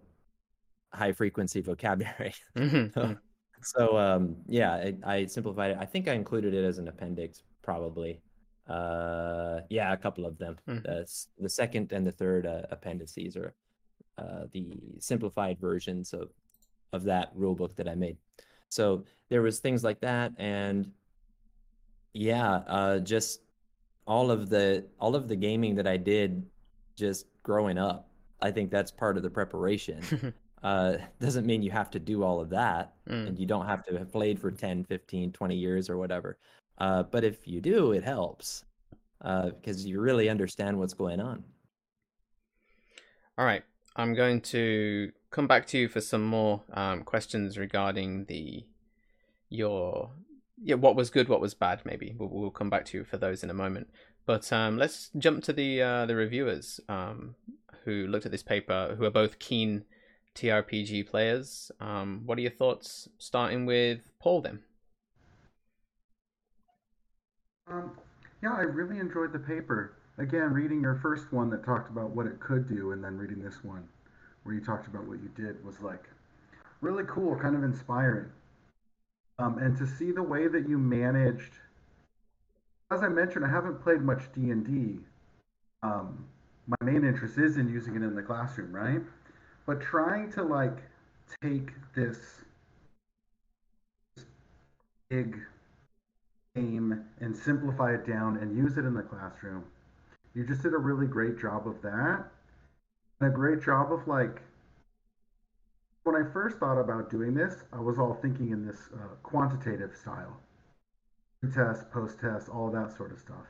high 0.93 1.12
frequency 1.13 1.62
vocabulary. 1.62 2.34
Mhm, 2.56 2.91
mhm. 2.93 3.17
So 3.63 3.95
um, 3.97 4.38
yeah, 4.47 4.74
I, 4.74 4.95
I 5.06 5.26
simplified 5.26 5.71
it. 5.71 5.78
I 5.80 5.86
think 5.86 6.08
I 6.08 6.13
included 6.13 6.54
it 6.56 6.65
as 6.65 6.80
an 6.80 6.88
appendix, 6.88 7.43
probably. 7.62 8.21
Uh, 8.67 9.62
yeah, 9.69 9.93
a 9.93 9.97
couple 9.97 10.26
of 10.26 10.38
them. 10.38 10.58
Mhm. 10.67 10.84
The 10.84 11.08
the 11.39 11.50
second 11.50 11.91
and 11.91 12.06
the 12.06 12.12
third 12.12 12.45
uh, 12.45 12.63
appendices 12.71 13.38
are 13.38 13.54
uh, 14.17 14.45
the 14.52 14.97
simplified 15.00 15.60
versions 15.60 16.13
of 16.13 16.30
of 16.91 17.04
that 17.04 17.32
rule 17.36 17.56
book 17.56 17.76
that 17.76 17.88
I 17.88 17.95
made. 17.95 18.17
So 18.69 19.06
there 19.30 19.41
was 19.41 19.60
things 19.60 19.84
like 19.84 20.02
that, 20.02 20.34
and 20.38 20.91
yeah, 22.13 22.56
uh, 22.67 23.00
just 23.00 23.41
all 24.08 24.32
of 24.32 24.50
the 24.50 24.86
all 25.00 25.15
of 25.15 25.28
the 25.28 25.36
gaming 25.36 25.76
that 25.76 25.88
I 25.88 25.97
did 25.97 26.43
just 27.07 27.25
growing 27.43 27.77
up. 27.89 28.07
I 28.47 28.51
think 28.51 28.71
that's 28.71 28.91
part 29.03 29.17
of 29.17 29.23
the 29.23 29.29
preparation 29.29 29.99
uh, 30.63 30.93
doesn't 31.19 31.45
mean 31.45 31.61
you 31.61 31.71
have 31.81 31.91
to 31.91 31.99
do 31.99 32.23
all 32.23 32.39
of 32.43 32.49
that 32.49 32.93
Mm. 33.09 33.27
and 33.27 33.39
you 33.39 33.47
don't 33.53 33.65
have 33.73 33.83
to 33.87 33.97
have 33.97 34.11
played 34.11 34.37
for 34.39 34.51
10 34.51 34.85
15 34.85 35.31
20 35.31 35.55
years 35.55 35.89
or 35.89 35.97
whatever 35.97 36.37
uh, 36.77 37.01
but 37.13 37.23
if 37.23 37.47
you 37.47 37.59
do 37.61 37.91
it 37.97 38.03
helps 38.03 38.63
uh, 39.29 39.49
because 39.55 39.85
you 39.87 39.99
really 39.99 40.27
understand 40.29 40.77
what's 40.79 40.93
going 41.03 41.19
on 41.19 41.43
All 43.37 43.45
right, 43.45 43.63
I'm 43.95 44.13
going 44.13 44.41
to 44.55 45.11
come 45.31 45.47
back 45.47 45.65
to 45.67 45.77
you 45.77 45.87
for 45.87 46.01
some 46.01 46.23
more 46.23 46.61
um, 46.73 47.03
questions 47.03 47.57
regarding 47.57 48.25
the 48.25 48.65
your 49.49 50.11
yeah 50.63 50.75
what 50.75 50.95
was 50.95 51.09
good, 51.09 51.27
what 51.27 51.41
was 51.41 51.53
bad. 51.55 51.81
Maybe 51.85 52.15
we'll, 52.17 52.29
we'll 52.29 52.51
come 52.51 52.69
back 52.69 52.85
to 52.85 52.97
you 52.97 53.03
for 53.03 53.17
those 53.17 53.43
in 53.43 53.49
a 53.49 53.53
moment. 53.65 53.87
But 54.32 54.54
um, 54.54 54.78
let's 54.78 55.10
jump 55.17 55.44
to 55.44 55.52
the 55.52 55.82
uh, 55.82 56.06
the 56.06 56.15
reviewers 56.15 56.80
um, 56.88 57.36
who 57.84 58.08
looked 58.08 58.26
at 58.26 58.32
this 58.32 58.44
paper, 58.44 58.96
who 58.98 59.04
are 59.04 59.12
both 59.12 59.39
keen 59.39 59.84
TRPG 60.36 61.06
players. 61.10 61.70
Um, 61.82 62.22
what 62.26 62.38
are 62.38 62.41
your 62.41 62.52
thoughts? 62.52 63.10
Starting 63.17 63.65
with 63.65 64.00
Paul, 64.22 64.39
then. 64.39 64.60
Um, 67.70 67.98
yeah, 68.41 68.54
I 68.54 68.62
really 68.62 69.02
enjoyed 69.02 69.34
the 69.34 69.39
paper. 69.39 69.98
Again, 70.17 70.54
reading 70.54 70.80
your 70.80 70.98
first 71.02 71.34
one 71.34 71.50
that 71.50 71.65
talked 71.65 71.89
about 71.89 72.12
what 72.12 72.26
it 72.26 72.39
could 72.39 72.70
do, 72.70 72.94
and 72.94 73.04
then 73.04 73.17
reading 73.17 73.44
this 73.44 73.65
one 73.65 73.84
where 74.44 74.56
you 74.56 74.62
talked 74.62 74.88
about 74.88 75.06
what 75.10 75.20
you 75.22 75.30
did 75.36 75.62
was 75.65 75.82
like 75.82 76.06
really 76.80 77.04
cool, 77.06 77.36
kind 77.36 77.58
of 77.58 77.65
inspiring. 77.65 78.30
Um, 79.39 79.58
and 79.58 79.78
to 79.78 79.86
see 79.86 80.13
the 80.13 80.24
way 80.24 80.48
that 80.48 80.70
you 80.70 80.78
managed, 80.78 81.52
as 82.91 83.04
I 83.04 83.08
mentioned, 83.08 83.45
I 83.45 83.49
haven't 83.49 83.82
played 83.82 84.01
much 84.01 84.23
D 84.36 84.51
and 84.51 84.65
D. 84.65 84.99
Um, 85.82 86.25
my 86.67 86.91
main 86.91 87.06
interest 87.06 87.38
is 87.38 87.58
in 87.58 87.69
using 87.69 87.95
it 87.95 88.04
in 88.04 88.13
the 88.13 88.21
classroom, 88.21 88.71
right? 88.73 89.01
But 89.65 89.82
trying 89.82 90.32
to 90.34 90.43
like 90.43 90.77
take 91.41 91.71
this 91.95 92.17
big 95.10 95.38
game 96.56 97.06
and 97.21 97.36
simplify 97.36 97.93
it 97.93 98.06
down 98.06 98.38
and 98.38 98.56
use 98.56 98.77
it 98.77 98.86
in 98.86 98.93
the 98.93 99.01
classroom. 99.01 99.63
You 100.36 100.45
just 100.45 100.63
did 100.63 100.73
a 100.73 100.77
really 100.77 101.08
great 101.08 101.39
job 101.39 101.67
of 101.67 101.82
that. 101.82 102.25
And 103.19 103.30
a 103.30 103.34
great 103.34 103.63
job 103.63 103.91
of 103.93 104.06
like, 104.08 104.41
when 106.04 106.15
I 106.15 106.30
first 106.32 106.58
thought 106.58 106.80
about 106.80 107.10
doing 107.10 107.34
this, 107.34 107.56
I 107.71 107.80
was 107.80 107.99
all 107.99 108.17
thinking 108.21 108.51
in 108.51 108.65
this 108.65 108.89
uh, 108.93 109.15
quantitative 109.23 109.95
style 109.95 110.38
test, 111.49 111.89
post 111.91 112.19
test, 112.19 112.49
all 112.49 112.69
that 112.71 112.95
sort 112.95 113.12
of 113.12 113.19
stuff. 113.19 113.45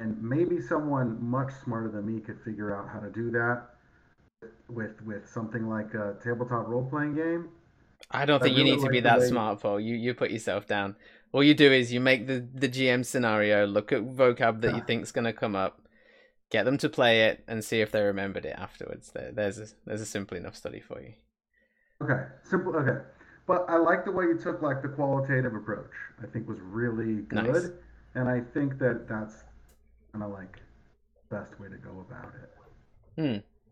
And 0.00 0.20
maybe 0.22 0.60
someone 0.60 1.22
much 1.22 1.52
smarter 1.64 1.90
than 1.90 2.06
me 2.06 2.20
could 2.20 2.40
figure 2.44 2.74
out 2.74 2.88
how 2.92 2.98
to 3.00 3.10
do 3.10 3.30
that 3.32 3.68
with 4.68 5.00
with 5.04 5.28
something 5.28 5.68
like 5.68 5.94
a 5.94 6.16
tabletop 6.22 6.66
role 6.66 6.84
playing 6.88 7.14
game. 7.14 7.48
I 8.10 8.24
don't 8.24 8.40
I 8.42 8.44
think 8.46 8.56
you 8.56 8.64
really 8.64 8.76
need 8.76 8.84
to 8.84 8.90
be 8.90 9.00
that 9.00 9.20
way- 9.20 9.28
smart, 9.28 9.60
Paul. 9.60 9.78
You 9.78 9.94
you 9.94 10.14
put 10.14 10.30
yourself 10.30 10.66
down. 10.66 10.96
All 11.32 11.44
you 11.44 11.54
do 11.54 11.70
is 11.70 11.92
you 11.92 12.00
make 12.00 12.26
the 12.26 12.46
the 12.54 12.68
GM 12.68 13.04
scenario, 13.04 13.66
look 13.66 13.92
at 13.92 14.02
vocab 14.02 14.60
that 14.62 14.72
you 14.72 14.78
Yeah. 14.78 14.84
think's 14.84 15.12
going 15.12 15.24
to 15.24 15.32
come 15.32 15.54
up, 15.54 15.80
get 16.50 16.64
them 16.64 16.78
to 16.78 16.88
play 16.88 17.26
it, 17.26 17.44
and 17.46 17.62
see 17.64 17.80
if 17.80 17.92
they 17.92 18.02
remembered 18.02 18.44
it 18.44 18.56
afterwards. 18.58 19.12
There, 19.12 19.30
there's 19.32 19.58
a, 19.58 19.66
there's 19.86 20.00
a 20.00 20.06
simple 20.06 20.36
enough 20.36 20.56
study 20.56 20.80
for 20.80 21.00
you. 21.00 21.12
Okay, 22.02 22.24
simple. 22.42 22.74
Okay, 22.74 23.00
but 23.46 23.64
I 23.68 23.76
like 23.76 24.04
the 24.04 24.12
way 24.12 24.24
you 24.24 24.38
took 24.38 24.62
like 24.62 24.82
the 24.82 24.88
qualitative 24.88 25.54
approach. 25.54 25.90
I 26.22 26.26
think 26.26 26.48
was 26.48 26.60
really 26.60 27.22
good, 27.22 27.52
Nice. 27.52 27.70
and 28.14 28.28
I 28.28 28.40
think 28.54 28.78
that 28.78 29.08
that's 29.08 29.44
kind 30.12 30.24
of 30.24 30.30
like 30.30 30.58
best 31.30 31.58
way 31.60 31.68
to 31.68 31.76
go 31.76 32.04
about 32.08 32.32
it. 32.42 32.50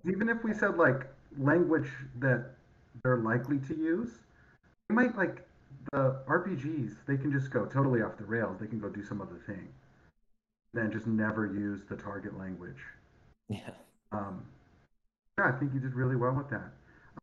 Hmm. 0.04 0.08
Even 0.10 0.28
if 0.28 0.42
we 0.42 0.52
said 0.54 0.76
like 0.76 1.06
language 1.38 1.88
that 2.18 2.50
they're 3.02 3.18
likely 3.18 3.58
to 3.68 3.74
use, 3.76 4.10
we 4.88 4.94
might 4.96 5.16
like 5.16 5.46
the 5.92 6.16
RPGs. 6.26 6.96
They 7.06 7.16
can 7.16 7.30
just 7.32 7.50
go 7.50 7.64
totally 7.66 8.02
off 8.02 8.16
the 8.16 8.24
rails. 8.24 8.58
They 8.60 8.66
can 8.66 8.80
go 8.80 8.88
do 8.88 9.04
some 9.04 9.20
other 9.20 9.40
thing, 9.46 9.68
then 10.74 10.90
just 10.90 11.06
never 11.06 11.46
use 11.46 11.82
the 11.88 11.96
target 11.96 12.36
language. 12.38 12.80
yeah 13.48 13.70
Um, 14.12 14.42
yeah, 15.38 15.52
I 15.54 15.58
think 15.58 15.72
you 15.74 15.80
did 15.80 15.94
really 15.94 16.16
well 16.16 16.32
with 16.34 16.50
that. 16.50 16.72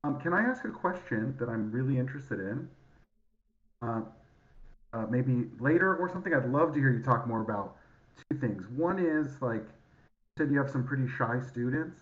Um, 0.04 0.20
can 0.20 0.34
I 0.34 0.42
ask 0.42 0.64
a 0.66 0.70
question 0.70 1.36
that 1.40 1.50
I'm 1.50 1.72
really 1.72 1.98
interested 1.98 2.40
in? 2.40 2.70
Uh, 3.82 4.02
uh, 4.94 5.06
maybe 5.10 5.46
later 5.60 5.96
or 5.96 6.10
something. 6.10 6.34
I'd 6.34 6.50
love 6.50 6.74
to 6.74 6.80
hear 6.80 6.92
you 6.92 7.04
talk 7.04 7.28
more 7.28 7.42
about 7.42 7.76
two 8.30 8.38
things. 8.38 8.68
One 8.70 9.00
is 9.00 9.42
like 9.42 9.62
you 9.64 10.38
said 10.38 10.52
you 10.52 10.58
have 10.58 10.70
some 10.70 10.86
pretty 10.86 11.08
shy 11.08 11.40
students. 11.42 12.00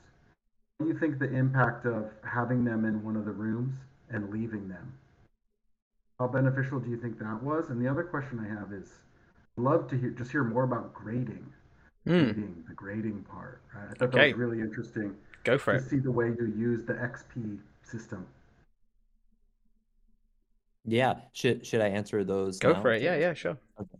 What 0.77 0.87
do 0.87 0.93
you 0.93 0.99
think 0.99 1.19
the 1.19 1.31
impact 1.33 1.85
of 1.85 2.11
having 2.23 2.63
them 2.63 2.85
in 2.85 3.03
one 3.03 3.15
of 3.15 3.25
the 3.25 3.31
rooms 3.31 3.75
and 4.09 4.29
leaving 4.29 4.67
them? 4.67 4.93
How 6.19 6.27
beneficial 6.27 6.79
do 6.79 6.89
you 6.89 6.97
think 6.97 7.17
that 7.19 7.41
was? 7.41 7.69
And 7.69 7.83
the 7.83 7.89
other 7.89 8.03
question 8.03 8.39
I 8.39 8.47
have 8.47 8.71
is, 8.71 8.93
I'd 9.57 9.63
love 9.63 9.87
to 9.89 9.97
hear 9.97 10.11
just 10.11 10.31
hear 10.31 10.43
more 10.43 10.63
about 10.63 10.93
grading 10.93 11.45
Hmm. 12.05 12.25
grading, 12.25 12.63
the 12.67 12.73
grading 12.75 13.23
part. 13.23 13.61
Right? 13.73 13.85
I 13.89 13.93
thought 13.95 14.09
Okay. 14.13 14.31
that 14.31 14.37
was 14.37 14.47
really 14.47 14.61
interesting 14.61 15.15
Go 15.43 15.57
for 15.57 15.73
to 15.73 15.79
it. 15.79 15.89
see 15.89 15.97
the 15.97 16.11
way 16.11 16.27
you 16.27 16.53
use 16.55 16.83
the 16.85 16.93
XP 16.93 17.57
system. 17.85 18.25
yeah 20.87 21.15
should 21.33 21.65
should 21.65 21.81
i 21.81 21.87
answer 21.87 22.23
those 22.23 22.59
Go 22.59 22.73
now? 22.73 22.81
for 22.81 22.91
it. 22.93 23.01
Yeah, 23.01 23.15
yeah, 23.15 23.33
sure. 23.33 23.57
Okay. 23.79 23.97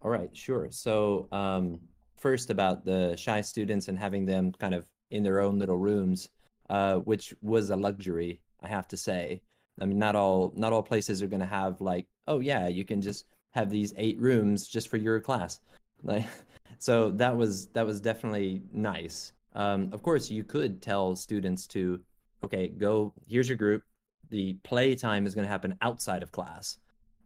All 0.00 0.10
right, 0.10 0.30
sure. 0.34 0.68
So, 0.70 1.28
um, 1.32 1.80
first 2.16 2.50
about 2.50 2.84
the 2.84 3.16
shy 3.16 3.40
students 3.42 3.88
and 3.88 3.98
having 3.98 4.24
them 4.24 4.52
kind 4.52 4.74
of 4.74 4.86
in 5.10 5.22
their 5.22 5.40
own 5.40 5.58
little 5.58 5.76
rooms, 5.76 6.28
uh, 6.70 6.96
which 7.10 7.34
was 7.42 7.70
a 7.70 7.76
luxury, 7.76 8.40
I 8.62 8.68
have 8.68 8.88
to 8.88 8.96
say. 8.96 9.42
I 9.80 9.84
mean, 9.86 9.98
not 9.98 10.14
all 10.16 10.52
not 10.56 10.72
all 10.72 10.82
places 10.82 11.22
are 11.22 11.26
going 11.28 11.40
to 11.40 11.46
have 11.46 11.80
like, 11.80 12.06
oh 12.26 12.40
yeah, 12.40 12.68
you 12.68 12.84
can 12.84 13.00
just 13.02 13.26
have 13.52 13.70
these 13.70 13.92
eight 13.96 14.18
rooms 14.20 14.66
just 14.68 14.88
for 14.88 14.96
your 14.98 15.20
class. 15.20 15.60
Like, 16.02 16.26
so 16.78 17.10
that 17.12 17.36
was 17.36 17.66
that 17.74 17.86
was 17.86 18.00
definitely 18.00 18.62
nice. 18.72 19.32
Um, 19.54 19.90
of 19.92 20.02
course, 20.02 20.30
you 20.30 20.44
could 20.44 20.80
tell 20.82 21.16
students 21.16 21.66
to, 21.68 22.00
okay, 22.44 22.68
go. 22.68 23.12
Here's 23.26 23.48
your 23.48 23.58
group. 23.58 23.82
The 24.30 24.54
play 24.62 24.94
time 24.94 25.26
is 25.26 25.34
going 25.34 25.46
to 25.46 25.50
happen 25.50 25.76
outside 25.80 26.22
of 26.22 26.32
class. 26.32 26.78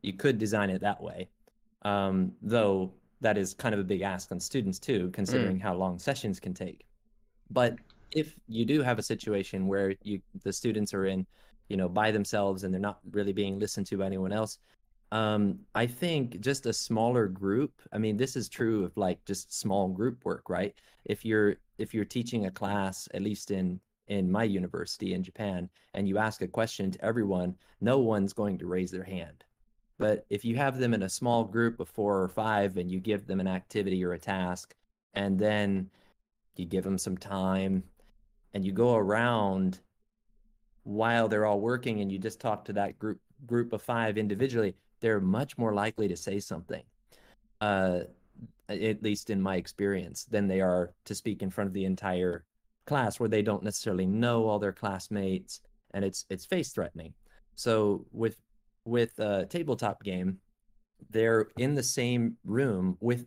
You 0.03 0.13
could 0.13 0.39
design 0.39 0.71
it 0.71 0.81
that 0.81 1.03
way 1.03 1.29
um, 1.85 2.33
though 2.43 2.93
that 3.21 3.39
is 3.39 3.55
kind 3.55 3.75
of 3.75 3.81
a 3.81 3.85
big 3.85 4.03
ask 4.03 4.33
on 4.33 4.41
students 4.41 4.79
too, 4.79 5.11
considering 5.13 5.59
how 5.59 5.75
long 5.75 5.99
sessions 5.99 6.41
can 6.41 6.55
take. 6.55 6.85
But 7.51 7.77
if 8.11 8.35
you 8.49 8.65
do 8.65 8.83
have 8.83 8.99
a 8.99 9.03
situation 9.03 9.67
where 9.67 9.95
you 10.03 10.21
the 10.43 10.53
students 10.53 10.93
are 10.93 11.07
in, 11.07 11.27
you 11.69 11.77
know, 11.77 11.89
by 11.89 12.11
themselves 12.11 12.65
and 12.65 12.73
they're 12.73 12.81
not 12.81 12.99
really 13.11 13.33
being 13.33 13.59
listened 13.59 13.87
to 13.89 13.99
by 13.99 14.07
anyone 14.07 14.33
else, 14.33 14.59
um, 15.13 15.59
I 15.75 15.87
think 15.87 16.41
just 16.41 16.67
a 16.67 16.73
smaller 16.73 17.29
group. 17.29 17.73
I 17.93 17.99
mean, 17.99 18.17
this 18.17 18.37
is 18.37 18.49
true 18.49 18.85
of 18.85 18.97
like 18.97 19.25
just 19.25 19.59
small 19.59 19.89
group 19.89 20.25
work, 20.25 20.49
right? 20.49 20.75
If 21.05 21.25
you're 21.25 21.57
if 21.79 21.95
you're 21.95 22.05
teaching 22.05 22.47
a 22.47 22.51
class, 22.51 23.09
at 23.15 23.23
least 23.23 23.51
in 23.51 23.81
in 24.13 24.31
my 24.31 24.45
university 24.45 25.15
in 25.15 25.23
Japan, 25.23 25.71
and 25.95 26.07
you 26.07 26.19
ask 26.19 26.43
a 26.43 26.47
question 26.47 26.91
to 26.91 27.05
everyone, 27.05 27.57
no 27.81 27.99
one's 27.99 28.35
going 28.35 28.59
to 28.59 28.67
raise 28.67 28.91
their 28.91 29.03
hand. 29.03 29.43
But 29.99 30.27
if 30.29 30.45
you 30.45 30.55
have 30.57 30.79
them 30.79 30.93
in 30.93 31.05
a 31.05 31.09
small 31.09 31.45
group 31.45 31.81
of 31.81 31.89
four 31.89 32.23
or 32.23 32.29
five 32.29 32.77
and 32.77 32.91
you 32.91 33.01
give 33.01 33.27
them 33.27 33.41
an 33.41 33.49
activity 33.49 34.05
or 34.05 34.13
a 34.13 34.19
task, 34.19 34.75
and 35.15 35.39
then 35.39 35.89
you 36.57 36.67
give 36.67 36.85
them 36.85 36.99
some 36.99 37.17
time 37.17 37.83
and 38.53 38.67
you 38.67 38.73
go 38.73 38.97
around 38.97 39.81
while 40.85 41.27
they're 41.29 41.47
all 41.47 41.61
working 41.61 42.01
and 42.01 42.13
you 42.13 42.19
just 42.19 42.41
talk 42.41 42.65
to 42.67 42.73
that 42.75 42.99
group 42.99 43.19
group 43.47 43.73
of 43.73 43.81
five 43.81 44.19
individually, 44.19 44.75
they're 45.01 45.21
much 45.21 45.57
more 45.57 45.73
likely 45.75 46.07
to 46.07 46.17
say 46.17 46.39
something. 46.39 46.83
Uh, 47.61 48.01
at 48.69 49.03
least 49.03 49.31
in 49.31 49.41
my 49.41 49.57
experience, 49.57 50.25
than 50.25 50.49
they 50.49 50.61
are 50.61 50.93
to 51.05 51.15
speak 51.15 51.43
in 51.43 51.51
front 51.51 51.69
of 51.69 51.75
the 51.75 51.85
entire 51.85 52.45
class 52.87 53.21
where 53.21 53.29
they 53.29 53.43
don't 53.43 53.63
necessarily 53.63 54.07
know 54.07 54.47
all 54.49 54.59
their 54.59 54.73
classmates 54.73 55.61
and 55.95 56.05
it's 56.05 56.25
it's 56.31 56.47
face 56.47 56.71
threatening. 56.71 57.15
So 57.55 58.07
with 58.13 58.37
with 58.85 59.19
a 59.19 59.47
tabletop 59.47 60.03
game, 60.03 60.39
they're 61.11 61.49
in 61.59 61.75
the 61.75 61.83
same 61.83 62.37
room 62.45 62.97
with 63.01 63.27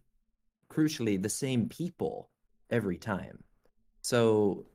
crucially 0.70 1.22
the 1.22 1.30
same 1.30 1.70
people 1.70 2.30
every 2.70 2.98
time. 2.98 3.44
So 4.02 4.66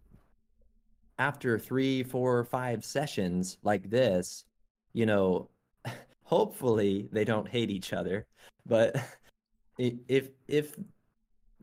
after 1.19 1.59
three, 1.59 2.03
four, 2.03 2.45
five 2.45 2.85
sessions 2.85 3.59
like 3.63 3.91
this, 3.91 4.45
you 4.93 5.07
know, 5.07 5.51
hopefully 6.23 7.09
they 7.13 7.25
don't 7.25 7.49
hate 7.49 7.71
each 7.71 7.93
other. 7.93 8.27
But 8.67 8.97
if 9.79 10.29
if 10.49 10.77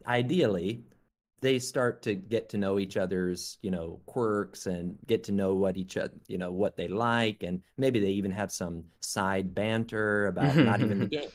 ideally 0.05 0.83
they 1.41 1.59
start 1.59 2.01
to 2.01 2.15
get 2.15 2.49
to 2.49 2.57
know 2.57 2.79
each 2.79 2.97
other's 2.97 3.57
you 3.61 3.71
know 3.71 3.99
quirks 4.05 4.65
and 4.65 4.97
get 5.05 5.23
to 5.23 5.31
know 5.31 5.53
what 5.53 5.77
each 5.77 5.97
other 5.97 6.13
you 6.27 6.37
know 6.37 6.51
what 6.51 6.75
they 6.75 6.87
like 6.87 7.43
and 7.43 7.61
maybe 7.77 7.99
they 7.99 8.09
even 8.09 8.31
have 8.31 8.51
some 8.51 8.83
side 9.01 9.53
banter 9.53 10.27
about 10.27 10.51
mm-hmm, 10.51 10.65
not 10.65 10.81
even 10.81 10.99
the 10.99 11.05
mm-hmm. 11.05 11.21
game. 11.21 11.29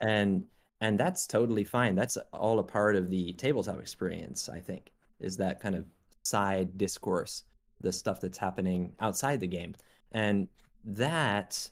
And 0.00 0.44
and 0.80 0.98
that's 0.98 1.26
totally 1.26 1.64
fine. 1.64 1.94
That's 1.94 2.18
all 2.32 2.58
a 2.58 2.64
part 2.64 2.96
of 2.96 3.08
the 3.08 3.32
tabletop 3.34 3.80
experience 3.80 4.48
i 4.48 4.60
think 4.60 4.90
is 5.20 5.36
that 5.36 5.60
kind 5.60 5.74
of 5.74 5.84
side 6.22 6.76
discourse 6.76 7.44
the 7.80 7.92
stuff 7.92 8.20
that's 8.20 8.38
happening 8.38 8.92
outside 9.00 9.40
the 9.40 9.46
game. 9.46 9.74
And 10.12 10.48
that 10.84 11.68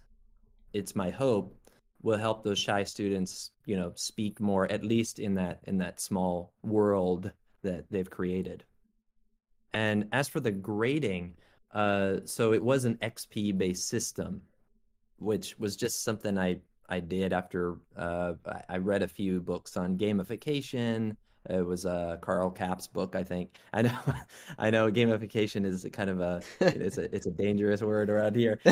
it's 0.72 0.96
my 0.96 1.10
hope 1.10 1.56
will 2.02 2.18
help 2.18 2.42
those 2.42 2.58
shy 2.58 2.82
students 2.82 3.50
you 3.66 3.76
know 3.76 3.92
speak 3.94 4.40
more 4.40 4.70
at 4.72 4.84
least 4.84 5.18
in 5.18 5.34
that 5.34 5.60
in 5.64 5.78
that 5.78 6.00
small 6.00 6.52
world 6.62 7.30
that 7.62 7.84
they've 7.90 8.10
created 8.10 8.64
and 9.72 10.06
as 10.12 10.28
for 10.28 10.40
the 10.40 10.50
grading 10.50 11.34
uh 11.72 12.16
so 12.24 12.52
it 12.52 12.62
was 12.62 12.84
an 12.84 12.96
xp 12.96 13.56
based 13.56 13.88
system 13.88 14.42
which 15.18 15.58
was 15.58 15.76
just 15.76 16.04
something 16.04 16.38
i 16.38 16.56
i 16.88 17.00
did 17.00 17.32
after 17.32 17.76
uh 17.96 18.32
i 18.68 18.76
read 18.76 19.02
a 19.02 19.08
few 19.08 19.40
books 19.40 19.76
on 19.76 19.96
gamification 19.96 21.16
it 21.50 21.66
was 21.66 21.86
a 21.86 21.90
uh, 21.90 22.16
Karl 22.18 22.52
Kapp's 22.52 22.86
book, 22.86 23.16
I 23.16 23.24
think. 23.24 23.56
I 23.72 23.82
know, 23.82 23.98
I 24.60 24.70
know. 24.70 24.92
Gamification 24.92 25.66
is 25.66 25.84
kind 25.92 26.08
of 26.08 26.20
a 26.20 26.40
it's 26.60 26.98
a 26.98 27.12
it's 27.12 27.26
a 27.26 27.32
dangerous 27.32 27.82
word 27.82 28.10
around 28.10 28.36
here. 28.36 28.60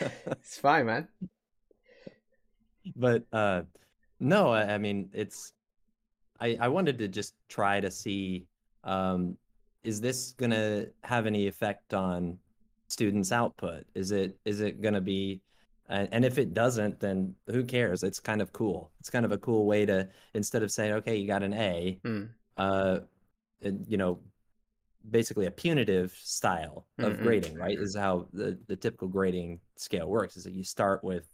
it's 0.00 0.58
fine, 0.58 0.86
man 0.86 1.06
but 2.96 3.24
uh 3.32 3.62
no 4.20 4.50
I, 4.50 4.74
I, 4.74 4.78
mean 4.78 5.10
it's 5.12 5.52
i 6.42 6.56
i 6.60 6.68
wanted 6.68 6.98
to 6.98 7.08
just 7.08 7.34
try 7.48 7.80
to 7.80 7.90
see 7.90 8.46
um 8.84 9.36
is 9.84 10.00
this 10.00 10.32
gonna 10.32 10.86
have 11.02 11.26
any 11.26 11.46
effect 11.46 11.94
on 11.94 12.38
students 12.88 13.32
output 13.32 13.84
is 13.94 14.10
it 14.10 14.36
is 14.44 14.60
it 14.60 14.82
gonna 14.82 15.00
be 15.00 15.40
and 15.88 16.24
if 16.24 16.38
it 16.38 16.54
doesn't 16.54 16.98
then 17.00 17.34
who 17.48 17.64
cares 17.64 18.02
it's 18.02 18.20
kind 18.20 18.40
of 18.40 18.52
cool 18.52 18.90
it's 19.00 19.10
kind 19.10 19.24
of 19.24 19.32
a 19.32 19.38
cool 19.38 19.66
way 19.66 19.84
to 19.84 20.08
instead 20.34 20.62
of 20.62 20.70
saying 20.70 20.92
okay 20.92 21.16
you 21.16 21.26
got 21.26 21.42
an 21.42 21.52
a 21.54 21.98
mm. 22.04 22.28
uh 22.56 22.98
you 23.86 23.96
know 23.96 24.18
basically 25.10 25.46
a 25.46 25.50
punitive 25.50 26.12
style 26.22 26.86
of 26.98 27.14
mm-hmm. 27.14 27.22
grading 27.24 27.56
right 27.56 27.78
is 27.78 27.96
how 27.96 28.26
the 28.32 28.58
the 28.68 28.76
typical 28.76 29.08
grading 29.08 29.58
scale 29.76 30.08
works 30.08 30.36
is 30.36 30.44
that 30.44 30.52
you 30.52 30.64
start 30.64 31.02
with 31.02 31.26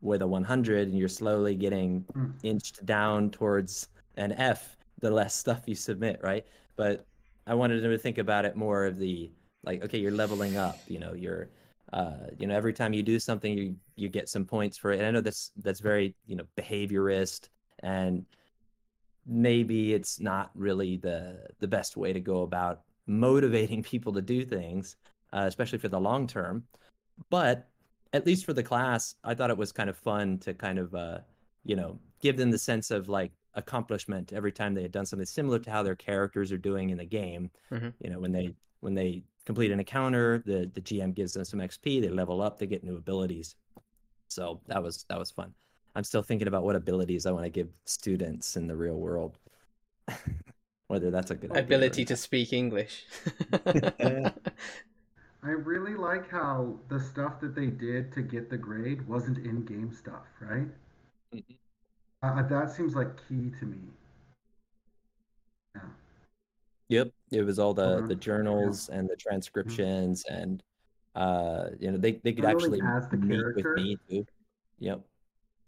with 0.00 0.20
a 0.20 0.26
100 0.26 0.88
and 0.88 0.98
you're 0.98 1.08
slowly 1.08 1.54
getting 1.54 2.04
mm. 2.14 2.32
inched 2.42 2.84
down 2.84 3.30
towards 3.30 3.88
an 4.16 4.32
F 4.32 4.76
the 5.00 5.10
less 5.10 5.34
stuff 5.34 5.62
you 5.66 5.74
submit, 5.74 6.20
right? 6.22 6.46
But 6.76 7.06
I 7.46 7.54
wanted 7.54 7.82
them 7.82 7.90
to 7.90 7.98
think 7.98 8.18
about 8.18 8.44
it 8.44 8.56
more 8.56 8.86
of 8.86 8.98
the 8.98 9.30
like, 9.64 9.82
okay, 9.84 9.98
you're 9.98 10.12
leveling 10.12 10.56
up, 10.56 10.78
you 10.86 10.98
know, 10.98 11.14
you're 11.14 11.48
uh, 11.92 12.26
you 12.38 12.46
know, 12.46 12.56
every 12.56 12.72
time 12.72 12.92
you 12.92 13.02
do 13.02 13.18
something, 13.20 13.56
you 13.56 13.76
you 13.96 14.08
get 14.08 14.28
some 14.28 14.44
points 14.44 14.76
for 14.76 14.92
it. 14.92 14.98
And 14.98 15.06
I 15.06 15.10
know 15.10 15.20
that's 15.20 15.52
that's 15.58 15.80
very 15.80 16.14
you 16.26 16.34
know 16.36 16.44
behaviorist, 16.56 17.48
and 17.80 18.24
maybe 19.26 19.94
it's 19.94 20.18
not 20.18 20.50
really 20.54 20.96
the 20.96 21.46
the 21.60 21.68
best 21.68 21.96
way 21.96 22.12
to 22.12 22.20
go 22.20 22.42
about 22.42 22.80
motivating 23.06 23.82
people 23.92 24.12
to 24.12 24.22
do 24.22 24.44
things, 24.44 24.96
uh, 25.32 25.44
especially 25.46 25.78
for 25.78 25.88
the 25.88 26.00
long 26.00 26.26
term. 26.26 26.64
But 27.30 27.68
at 28.12 28.26
least 28.26 28.44
for 28.44 28.52
the 28.52 28.62
class, 28.62 29.14
I 29.22 29.34
thought 29.34 29.50
it 29.50 29.56
was 29.56 29.72
kind 29.72 29.90
of 29.90 29.96
fun 29.96 30.38
to 30.38 30.54
kind 30.54 30.78
of, 30.78 30.94
uh, 30.94 31.18
you 31.64 31.76
know, 31.76 31.98
give 32.20 32.36
them 32.36 32.50
the 32.50 32.58
sense 32.58 32.90
of 32.90 33.08
like 33.08 33.32
accomplishment 33.54 34.32
every 34.32 34.52
time 34.52 34.74
they 34.74 34.82
had 34.82 34.92
done 34.92 35.06
something 35.06 35.26
similar 35.26 35.58
to 35.58 35.70
how 35.70 35.82
their 35.82 35.94
characters 35.94 36.52
are 36.52 36.58
doing 36.58 36.90
in 36.90 36.98
the 36.98 37.04
game. 37.04 37.50
Mm-hmm. 37.70 37.88
You 38.00 38.10
know, 38.10 38.20
when 38.20 38.32
they 38.32 38.54
when 38.80 38.94
they 38.94 39.22
complete 39.46 39.70
an 39.70 39.80
encounter, 39.80 40.42
the 40.44 40.70
the 40.74 40.80
GM 40.80 41.14
gives 41.14 41.32
them 41.32 41.44
some 41.44 41.60
XP, 41.60 42.02
they 42.02 42.08
level 42.08 42.42
up, 42.42 42.58
they 42.58 42.66
get 42.66 42.84
new 42.84 42.96
abilities. 42.96 43.56
So 44.28 44.60
that 44.66 44.82
was 44.82 45.04
that 45.08 45.18
was 45.18 45.30
fun. 45.30 45.54
I'm 45.94 46.04
still 46.04 46.22
thinking 46.22 46.48
about 46.48 46.64
what 46.64 46.76
abilities 46.76 47.24
I 47.24 47.30
want 47.30 47.44
to 47.44 47.50
give 47.50 47.68
students 47.84 48.56
in 48.56 48.66
the 48.66 48.76
real 48.76 48.96
world. 48.96 49.38
Whether 50.88 51.10
that's 51.10 51.30
a 51.30 51.34
good 51.34 51.56
ability 51.56 52.04
to 52.06 52.16
speak 52.16 52.52
English. 52.52 53.04
I 55.44 55.50
really 55.50 55.94
like 55.94 56.30
how 56.30 56.78
the 56.88 57.00
stuff 57.00 57.40
that 57.40 57.54
they 57.54 57.66
did 57.66 58.12
to 58.14 58.22
get 58.22 58.50
the 58.50 58.56
grade 58.56 59.06
wasn't 59.06 59.38
in-game 59.38 59.92
stuff, 59.92 60.26
right? 60.40 60.68
Mm-hmm. 61.34 61.54
Uh, 62.24 62.42
that 62.42 62.70
seems 62.70 62.94
like 62.94 63.08
key 63.28 63.50
to 63.60 63.66
me. 63.66 63.76
Yeah. 65.74 65.82
Yep, 66.88 67.10
it 67.32 67.42
was 67.42 67.58
all 67.58 67.74
the 67.74 67.98
uh-huh. 67.98 68.06
the 68.06 68.14
journals 68.14 68.88
yeah. 68.88 68.98
and 68.98 69.08
the 69.08 69.16
transcriptions, 69.16 70.24
mm-hmm. 70.24 70.42
and 70.42 70.62
uh, 71.14 71.64
you 71.78 71.90
know, 71.90 71.98
they 71.98 72.12
they 72.24 72.32
could 72.32 72.46
actually 72.46 72.80
the 72.80 73.16
meet 73.16 73.36
character. 73.36 73.74
with 73.76 73.84
me 73.84 73.98
too. 74.08 74.26
Yep. 74.78 75.00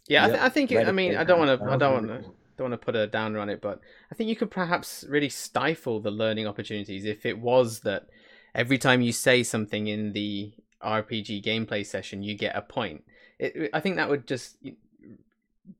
Yeah, 0.08 0.22
yep. 0.22 0.24
I, 0.24 0.28
th- 0.28 0.42
I, 0.44 0.48
think. 0.48 0.72
It, 0.72 0.88
I 0.88 0.92
mean, 0.92 1.16
I 1.16 1.24
don't 1.24 1.38
want 1.38 1.60
to. 1.60 1.66
I 1.66 1.76
don't 1.76 1.92
want 1.92 2.06
to. 2.06 2.30
Don't 2.56 2.70
want 2.70 2.80
to 2.80 2.84
put 2.84 2.96
a 2.96 3.06
downer 3.06 3.38
on 3.38 3.50
it, 3.50 3.60
but 3.60 3.80
I 4.10 4.14
think 4.14 4.30
you 4.30 4.36
could 4.36 4.50
perhaps 4.50 5.04
really 5.10 5.28
stifle 5.28 6.00
the 6.00 6.10
learning 6.10 6.46
opportunities 6.46 7.04
if 7.04 7.26
it 7.26 7.38
was 7.38 7.80
that 7.80 8.06
every 8.54 8.78
time 8.78 9.02
you 9.02 9.12
say 9.12 9.42
something 9.42 9.88
in 9.88 10.14
the 10.14 10.54
RPG 10.82 11.44
gameplay 11.44 11.84
session, 11.84 12.22
you 12.22 12.34
get 12.34 12.56
a 12.56 12.62
point. 12.62 13.04
It, 13.38 13.68
I 13.74 13.80
think 13.80 13.96
that 13.96 14.08
would 14.08 14.26
just 14.26 14.56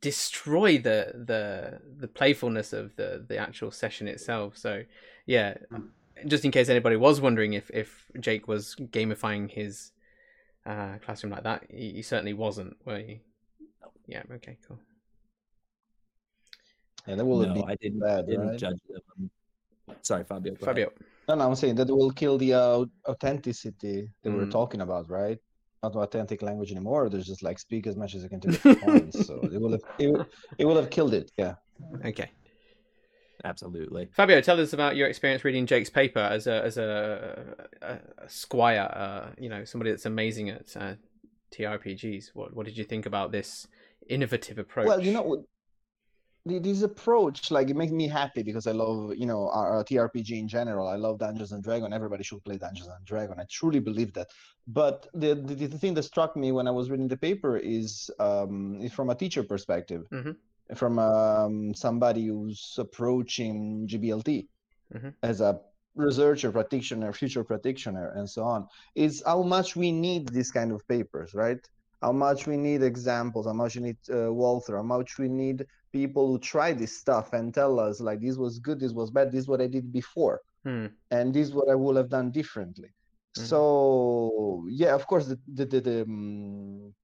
destroy 0.01 0.78
the 0.78 1.12
the 1.14 1.80
the 1.99 2.09
playfulness 2.09 2.72
of 2.72 2.97
the 2.97 3.24
the 3.26 3.39
actual 3.39 3.70
session 3.70 4.09
itself. 4.09 4.57
So, 4.57 4.84
yeah, 5.26 5.55
just 6.26 6.45
in 6.45 6.51
case 6.51 6.68
anybody 6.68 6.97
was 6.97 7.20
wondering 7.20 7.55
if 7.55 7.70
if 7.70 8.07
Jake 8.20 8.49
was 8.49 8.74
gamifying 8.76 9.51
his 9.51 9.93
uh, 10.64 10.99
classroom 11.05 11.32
like 11.32 11.45
that, 11.45 11.64
he, 11.70 11.93
he 11.93 12.03
certainly 12.03 12.34
wasn't. 12.34 12.76
Were 12.84 12.99
you? 12.99 13.20
Yeah. 14.07 14.22
Okay. 14.34 14.59
Cool. 14.66 14.78
And 17.07 17.20
that 17.20 17.24
will 17.24 17.47
no, 17.47 17.55
be 17.55 17.62
I 17.62 17.76
didn't, 17.76 18.01
bad, 18.01 18.26
didn't 18.26 18.49
right? 18.49 18.59
judge 18.59 18.80
them. 18.89 19.30
Sorry, 20.03 20.24
Fabio. 20.24 20.57
Fabio. 20.57 20.87
Ahead. 20.87 20.99
No, 21.28 21.34
no, 21.37 21.49
I'm 21.49 21.55
saying 21.55 21.76
that 21.76 21.89
will 21.89 22.11
kill 22.11 22.39
the 22.39 22.55
uh, 22.55 22.84
authenticity 23.09 24.11
that 24.22 24.30
mm. 24.30 24.37
we're 24.37 24.51
talking 24.51 24.80
about, 24.80 25.09
right? 25.09 25.39
Not 25.83 25.95
authentic 25.95 26.43
language 26.43 26.70
anymore. 26.72 27.09
There's 27.09 27.27
just 27.27 27.43
like 27.43 27.59
speak 27.59 27.87
as 27.87 27.97
much 27.97 28.14
as 28.14 28.22
you 28.22 28.29
can 28.29 28.41
to 28.41 28.49
get 28.59 28.81
points. 28.81 29.27
So 29.27 29.41
it 29.43 29.61
will 29.61 29.72
have 29.72 29.83
it, 29.99 30.27
it 30.59 30.64
will 30.64 30.77
have 30.77 30.91
killed 30.91 31.14
it. 31.14 31.31
Yeah. 31.37 31.55
Okay. 32.05 32.31
Absolutely. 33.45 34.09
Fabio, 34.12 34.41
tell 34.41 34.61
us 34.61 34.72
about 34.72 34.97
your 34.97 35.09
experience 35.09 35.45
reading 35.45 35.66
Jake's 35.66 35.91
paper 35.91 36.18
as 36.18 36.47
a 36.47 36.64
as 36.64 36.79
a, 36.79 37.55
a, 37.83 37.99
a 38.24 38.29
squire. 38.29 38.91
Uh, 38.93 39.31
you 39.39 39.49
know, 39.49 39.64
somebody 39.64 39.91
that's 39.91 40.07
amazing 40.07 40.51
at 40.51 40.77
uh, 40.77 40.95
TRPGs. 41.53 42.31
What 42.35 42.57
what 42.57 42.66
did 42.66 42.77
you 42.77 42.85
think 42.85 43.07
about 43.07 43.33
this 43.33 43.68
innovative 44.09 44.59
approach? 44.59 44.87
Well, 44.87 45.01
you 45.01 45.12
know, 45.12 45.37
th- 45.37 45.47
this 46.47 46.82
approach 46.82 47.51
like 47.51 47.68
it 47.70 47.76
makes 47.76 47.92
me 47.92 48.07
happy 48.09 48.42
because 48.42 48.66
i 48.66 48.72
love 48.72 49.12
you 49.16 49.26
know 49.26 49.49
our, 49.51 49.76
our 49.76 49.84
trpg 49.84 50.30
in 50.38 50.49
general. 50.49 50.86
I 50.88 50.97
love 50.97 51.18
dungeons 51.18 51.53
and 51.53 51.62
dragon 51.62 51.92
everybody 51.92 52.22
should 52.24 52.44
play 52.44 52.57
dungeons 52.57 52.88
and 52.88 53.05
dragon 53.05 53.40
i 53.40 53.44
truly 53.51 53.80
believe 53.80 54.12
that. 54.14 54.28
But 54.68 55.09
the, 55.14 55.34
the, 55.34 55.55
the 55.66 55.78
thing 55.78 55.94
that 55.94 56.05
struck 56.05 56.36
me 56.36 56.53
when 56.53 56.68
i 56.68 56.70
was 56.70 56.90
reading 56.90 57.09
the 57.09 57.16
paper 57.16 57.57
is 57.57 58.11
um 58.20 58.80
is 58.80 58.92
from 58.92 59.11
a 59.11 59.14
teacher 59.14 59.42
perspective 59.42 60.03
Mhm. 60.12 60.36
from 60.74 60.99
um, 60.99 61.74
somebody 61.74 62.26
who's 62.26 62.74
approaching 62.78 63.86
gblt 63.90 64.49
Mhm. 64.94 65.14
as 65.22 65.40
a 65.40 65.61
researcher 65.97 66.53
practitioner 66.53 67.12
future 67.12 67.42
practitioner 67.44 68.12
and 68.16 68.28
so 68.28 68.42
on 68.44 68.66
is 68.94 69.22
how 69.26 69.42
much 69.42 69.74
we 69.76 69.90
need 69.90 70.28
these 70.28 70.51
kind 70.53 70.70
of 70.72 70.86
papers 70.86 71.34
right 71.34 71.62
how 72.07 72.12
much 72.12 72.40
we 72.46 72.57
need 72.57 72.82
examples 72.92 73.46
how 73.50 73.57
much 73.62 73.74
we 73.76 73.82
need 73.88 73.98
uh, 74.18 74.30
how 74.80 74.88
much 74.96 75.11
we 75.22 75.28
need 75.28 75.59
people 75.98 76.24
who 76.28 76.38
try 76.52 76.68
this 76.72 76.92
stuff 77.02 77.26
and 77.32 77.52
tell 77.61 77.74
us 77.86 77.94
like 78.09 78.20
this 78.20 78.36
was 78.44 78.54
good 78.66 78.78
this 78.80 78.92
was 79.00 79.11
bad 79.16 79.26
this 79.32 79.42
is 79.44 79.48
what 79.52 79.61
i 79.66 79.68
did 79.76 79.86
before 80.02 80.36
Hmm. 80.68 80.86
and 81.16 81.26
this 81.34 81.44
is 81.48 81.54
what 81.59 81.68
i 81.74 81.76
would 81.82 81.96
have 82.00 82.11
done 82.18 82.28
differently 82.40 82.90
Mhm. 83.38 83.46
so 83.50 83.61
yeah 84.82 84.94
of 84.98 85.04
course 85.11 85.26
the 85.30 85.38
the, 85.59 85.64
the, 85.72 85.80
the 85.88 85.98
um, 86.02 86.94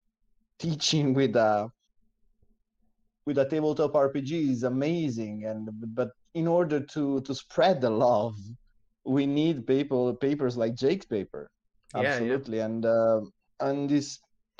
teaching 0.64 1.06
with 1.18 1.34
a 1.36 1.52
with 3.26 3.38
a 3.44 3.46
tabletop 3.52 3.92
rpg 4.08 4.32
is 4.54 4.62
amazing 4.74 5.44
and 5.50 5.68
but 5.98 6.10
in 6.40 6.46
order 6.58 6.78
to 6.94 7.20
to 7.26 7.32
spread 7.42 7.76
the 7.80 7.90
love 8.06 8.34
we 9.04 9.26
need 9.26 9.56
people 9.74 10.02
papers 10.26 10.54
like 10.62 10.74
jake's 10.84 11.06
paper 11.16 11.42
Yeah, 11.94 12.00
yeah. 12.02 12.08
absolutely 12.08 12.58
and 12.66 12.82
uh, 12.98 13.20
on 13.68 13.86
this 13.92 14.08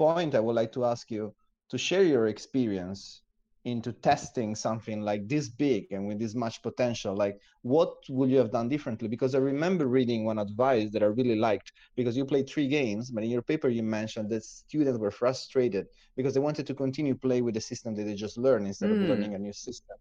point 0.05 0.35
i 0.35 0.41
would 0.41 0.57
like 0.61 0.73
to 0.73 0.85
ask 0.85 1.11
you 1.11 1.25
to 1.71 1.79
share 1.79 2.05
your 2.05 2.27
experience 2.29 3.23
into 3.65 3.93
testing 3.93 4.55
something 4.57 5.01
like 5.11 5.23
this 5.29 5.49
big 5.49 5.83
and 5.93 6.07
with 6.09 6.19
this 6.19 6.35
much 6.35 6.61
potential. 6.63 7.15
Like 7.15 7.37
what 7.63 7.91
would 8.09 8.31
you 8.31 8.39
have 8.39 8.51
done 8.51 8.69
differently? 8.69 9.09
Because 9.09 9.35
i 9.35 9.39
remember 9.39 9.87
reading 9.87 10.25
one 10.25 10.39
advice 10.39 10.89
that 10.93 11.03
i 11.03 11.07
really 11.21 11.37
liked 11.49 11.73
because 11.97 12.17
you 12.17 12.25
played 12.25 12.49
three 12.49 12.69
games 12.69 13.11
but 13.13 13.23
in 13.25 13.31
your 13.31 13.43
paper 13.53 13.69
you 13.69 13.83
mentioned 13.85 14.29
that 14.31 14.45
students 14.45 14.99
were 14.99 15.13
frustrated 15.23 15.87
because 16.17 16.35
they 16.35 16.41
wanted 16.49 16.67
to 16.67 16.75
continue 16.75 17.15
play 17.27 17.41
with 17.43 17.55
the 17.55 17.61
system 17.71 17.95
that 17.95 18.05
they 18.05 18.15
just 18.15 18.37
learned 18.39 18.67
instead 18.67 18.91
Mm. 18.91 18.95
of 18.95 19.03
learning 19.11 19.35
a 19.35 19.39
new 19.39 19.53
system. 19.53 19.97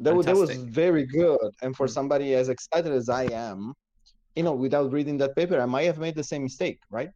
That, 0.00 0.14
wa- 0.14 0.22
that 0.22 0.36
was 0.36 0.50
very 0.56 1.04
good 1.06 1.50
and 1.62 1.76
for 1.76 1.86
Mm. 1.86 1.90
somebody 1.98 2.34
as 2.34 2.48
excited 2.48 2.92
as 2.92 3.08
i 3.08 3.24
am 3.24 3.74
you 4.36 4.42
know 4.44 4.54
without 4.54 4.92
reading 4.92 5.18
that 5.18 5.34
paper 5.36 5.60
i 5.60 5.66
might 5.66 5.84
have 5.90 5.98
made 5.98 6.14
the 6.16 6.24
same 6.32 6.42
mistake 6.44 6.80
right 6.90 7.10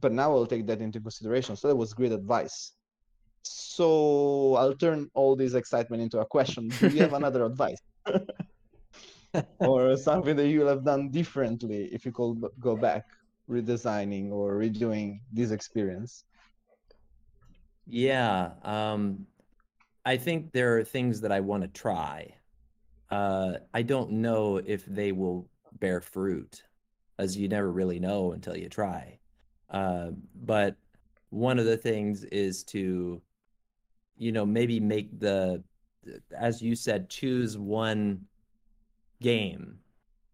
but 0.00 0.12
now 0.12 0.32
i'll 0.32 0.46
take 0.46 0.66
that 0.66 0.80
into 0.80 1.00
consideration. 1.00 1.56
So 1.56 1.68
that 1.68 1.76
was 1.76 1.92
great 1.94 2.12
advice. 2.12 2.72
So 3.42 4.54
i'll 4.56 4.74
turn 4.74 5.10
all 5.14 5.36
this 5.36 5.54
excitement 5.54 6.02
into 6.02 6.18
a 6.18 6.26
question. 6.26 6.68
Do 6.68 6.88
you 6.88 7.02
have 7.02 7.12
another 7.20 7.44
advice? 7.44 7.78
Or 9.58 9.96
something 9.96 10.36
that 10.36 10.46
you 10.46 10.60
will 10.60 10.68
have 10.68 10.84
done 10.84 11.10
differently 11.10 11.88
if 11.92 12.06
you 12.06 12.12
could 12.12 12.40
go 12.60 12.76
back 12.76 13.02
redesigning 13.50 14.30
or 14.30 14.54
redoing 14.54 15.20
this 15.32 15.50
experience? 15.50 16.24
Yeah, 17.86 18.52
um, 18.62 19.26
I 20.04 20.16
think 20.16 20.52
there 20.52 20.78
are 20.78 20.84
things 20.84 21.20
that 21.22 21.32
I 21.32 21.40
want 21.40 21.62
to 21.62 21.68
try. 21.68 22.34
Uh, 23.10 23.54
I 23.72 23.82
don't 23.82 24.12
know 24.12 24.58
if 24.58 24.84
they 24.86 25.12
will 25.12 25.48
bear 25.72 26.00
fruit, 26.00 26.62
as 27.18 27.36
you 27.36 27.48
never 27.48 27.70
really 27.70 28.00
know 28.00 28.32
until 28.32 28.56
you 28.56 28.68
try. 28.68 29.18
Uh, 29.74 30.10
but 30.44 30.76
one 31.30 31.58
of 31.58 31.64
the 31.64 31.76
things 31.76 32.24
is 32.24 32.62
to, 32.62 33.20
you 34.16 34.32
know, 34.32 34.46
maybe 34.46 34.78
make 34.78 35.18
the, 35.18 35.62
as 36.36 36.62
you 36.62 36.76
said, 36.76 37.10
choose 37.10 37.58
one 37.58 38.20
game, 39.20 39.78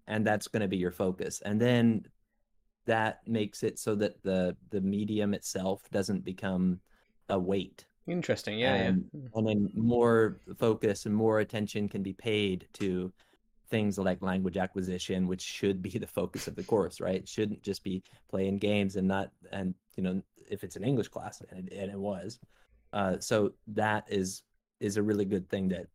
and 0.07 0.26
that's 0.26 0.47
going 0.47 0.61
to 0.61 0.68
be 0.68 0.76
your 0.76 0.91
focus, 0.91 1.41
and 1.45 1.61
then 1.61 2.05
that 2.86 3.20
makes 3.26 3.62
it 3.62 3.78
so 3.78 3.95
that 3.95 4.22
the 4.22 4.57
the 4.70 4.80
medium 4.80 5.32
itself 5.32 5.82
doesn't 5.91 6.24
become 6.24 6.80
a 7.28 7.38
weight 7.38 7.86
Interesting. 8.11 8.59
Yeah, 8.59 8.74
and, 8.74 9.05
yeah. 9.12 9.28
and 9.34 9.47
then 9.47 9.70
more 9.74 10.41
focus 10.59 11.07
and 11.07 11.14
more 11.14 11.41
attention 11.41 11.88
can 11.88 12.03
be 12.03 12.12
paid 12.12 12.66
to 12.74 13.12
things 13.71 13.99
like 13.99 14.21
language 14.23 14.57
acquisition 14.57 15.27
which 15.27 15.43
should 15.43 15.81
be 15.83 15.91
the 15.91 16.07
focus 16.07 16.49
of 16.49 16.57
the 16.57 16.62
course 16.62 17.01
right? 17.01 17.16
It 17.16 17.29
shouldn't 17.29 17.62
just 17.62 17.85
be 17.85 18.03
playing 18.29 18.59
games 18.59 18.97
and 18.97 19.07
not 19.07 19.31
and 19.53 19.75
you 19.97 20.03
know 20.03 20.23
if 20.49 20.64
it's 20.64 20.77
an 20.77 20.85
english 20.85 21.09
class 21.09 21.43
and 21.51 21.68
it, 21.68 21.75
and 21.75 21.91
it 21.91 21.99
was. 21.99 22.39
Uh, 22.93 23.18
so 23.21 23.53
that 23.68 24.05
is 24.09 24.43
is 24.81 24.97
a 24.97 25.03
really 25.03 25.25
good 25.25 25.49
thing 25.49 25.68
that 25.68 25.87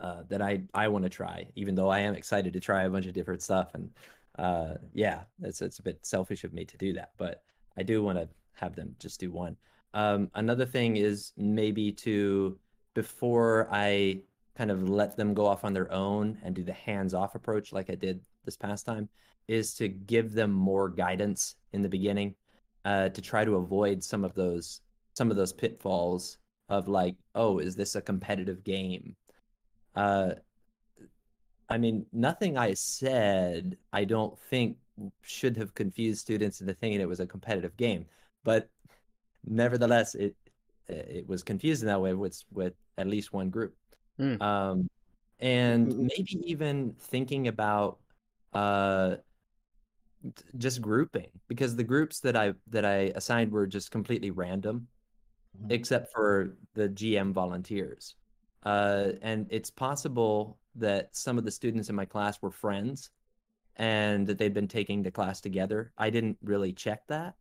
uh, 0.00 0.22
that 0.28 0.40
i 0.40 0.62
i 0.72 0.88
want 0.88 1.04
to 1.04 1.10
try 1.10 1.46
even 1.54 1.74
though 1.74 1.88
i 1.88 1.98
am 1.98 2.14
excited 2.14 2.52
to 2.52 2.60
try 2.60 2.84
a 2.84 2.90
bunch 2.90 3.06
of 3.06 3.12
different 3.12 3.42
stuff. 3.42 3.74
And 3.74 3.90
uh, 4.38 4.74
yeah 4.94 5.20
it's 5.42 5.60
it's 5.60 5.78
a 5.78 5.82
bit 5.82 5.98
selfish 6.02 6.44
of 6.44 6.54
me 6.54 6.64
to 6.64 6.78
do 6.78 6.94
that 6.94 7.10
but 7.18 7.42
i 7.76 7.82
do 7.82 8.02
want 8.02 8.16
to 8.16 8.26
have 8.62 8.74
them 8.74 8.94
just 8.98 9.20
do 9.20 9.30
one. 9.30 9.56
Um, 9.94 10.30
another 10.34 10.64
thing 10.64 10.96
is 10.96 11.32
maybe 11.36 11.92
to 11.92 12.58
before 12.94 13.68
I 13.70 14.22
kind 14.56 14.70
of 14.70 14.88
let 14.88 15.16
them 15.16 15.34
go 15.34 15.46
off 15.46 15.64
on 15.64 15.72
their 15.72 15.90
own 15.92 16.38
and 16.44 16.54
do 16.54 16.62
the 16.62 16.72
hands-off 16.72 17.34
approach 17.34 17.72
like 17.72 17.90
I 17.90 17.94
did 17.94 18.20
this 18.44 18.56
past 18.56 18.86
time, 18.86 19.08
is 19.48 19.74
to 19.74 19.88
give 19.88 20.32
them 20.32 20.52
more 20.52 20.88
guidance 20.88 21.56
in 21.72 21.82
the 21.82 21.88
beginning, 21.88 22.34
uh, 22.84 23.08
to 23.10 23.20
try 23.22 23.44
to 23.44 23.56
avoid 23.56 24.02
some 24.02 24.24
of 24.24 24.34
those 24.34 24.80
some 25.14 25.30
of 25.30 25.36
those 25.36 25.52
pitfalls 25.52 26.38
of 26.68 26.88
like, 26.88 27.16
oh, 27.34 27.58
is 27.58 27.76
this 27.76 27.96
a 27.96 28.00
competitive 28.00 28.64
game? 28.64 29.14
Uh, 29.94 30.30
I 31.68 31.78
mean, 31.78 32.06
nothing 32.12 32.56
I 32.56 32.74
said 32.74 33.76
I 33.92 34.04
don't 34.04 34.38
think 34.38 34.76
should 35.22 35.56
have 35.56 35.74
confused 35.74 36.20
students 36.20 36.60
into 36.60 36.74
thinking 36.74 37.00
it 37.00 37.08
was 37.08 37.20
a 37.20 37.26
competitive 37.26 37.76
game, 37.76 38.06
but 38.44 38.68
nevertheless, 39.44 40.14
it 40.14 40.36
it 40.88 41.26
was 41.26 41.42
in 41.42 41.86
that 41.86 42.00
way 42.00 42.14
with 42.14 42.42
with 42.52 42.74
at 42.98 43.06
least 43.06 43.32
one 43.32 43.50
group, 43.50 43.74
Mm. 44.20 44.40
um, 44.42 44.88
and 45.40 45.88
Mm. 45.88 46.08
maybe 46.16 46.42
even 46.46 46.94
thinking 46.94 47.48
about 47.48 47.98
uh, 48.52 49.16
just 50.58 50.80
grouping 50.80 51.28
because 51.48 51.74
the 51.74 51.84
groups 51.84 52.20
that 52.20 52.36
I 52.36 52.54
that 52.68 52.84
I 52.84 53.12
assigned 53.16 53.50
were 53.50 53.66
just 53.66 53.90
completely 53.90 54.30
random, 54.30 54.88
Mhm. 55.58 55.72
except 55.72 56.12
for 56.12 56.56
the 56.74 56.88
GM 56.88 57.32
volunteers, 57.32 58.14
uh, 58.64 59.12
and 59.22 59.46
it's 59.50 59.70
possible 59.70 60.58
that 60.76 61.14
some 61.16 61.38
of 61.38 61.44
the 61.44 61.50
students 61.50 61.88
in 61.88 61.96
my 61.96 62.04
class 62.04 62.40
were 62.40 62.50
friends 62.50 63.10
and 63.76 64.26
that 64.26 64.38
they'd 64.38 64.54
been 64.54 64.68
taking 64.68 65.02
the 65.02 65.10
class 65.10 65.40
together. 65.40 65.92
I 65.98 66.10
didn't 66.10 66.38
really 66.42 66.72
check 66.72 67.06
that. 67.08 67.34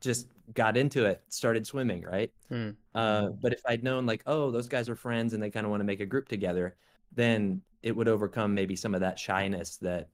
Just 0.00 0.28
got 0.54 0.76
into 0.76 1.04
it, 1.04 1.22
started 1.28 1.66
swimming, 1.66 2.02
right? 2.02 2.32
Hmm. 2.48 2.70
Uh, 2.94 3.28
but 3.28 3.52
if 3.52 3.60
I'd 3.66 3.82
known, 3.82 4.06
like, 4.06 4.22
oh, 4.26 4.50
those 4.50 4.68
guys 4.68 4.88
are 4.88 4.96
friends 4.96 5.34
and 5.34 5.42
they 5.42 5.50
kind 5.50 5.66
of 5.66 5.70
want 5.70 5.80
to 5.80 5.84
make 5.84 6.00
a 6.00 6.06
group 6.06 6.28
together, 6.28 6.76
then 7.14 7.60
it 7.82 7.94
would 7.94 8.08
overcome 8.08 8.54
maybe 8.54 8.76
some 8.76 8.94
of 8.94 9.00
that 9.00 9.18
shyness 9.18 9.76
that 9.78 10.08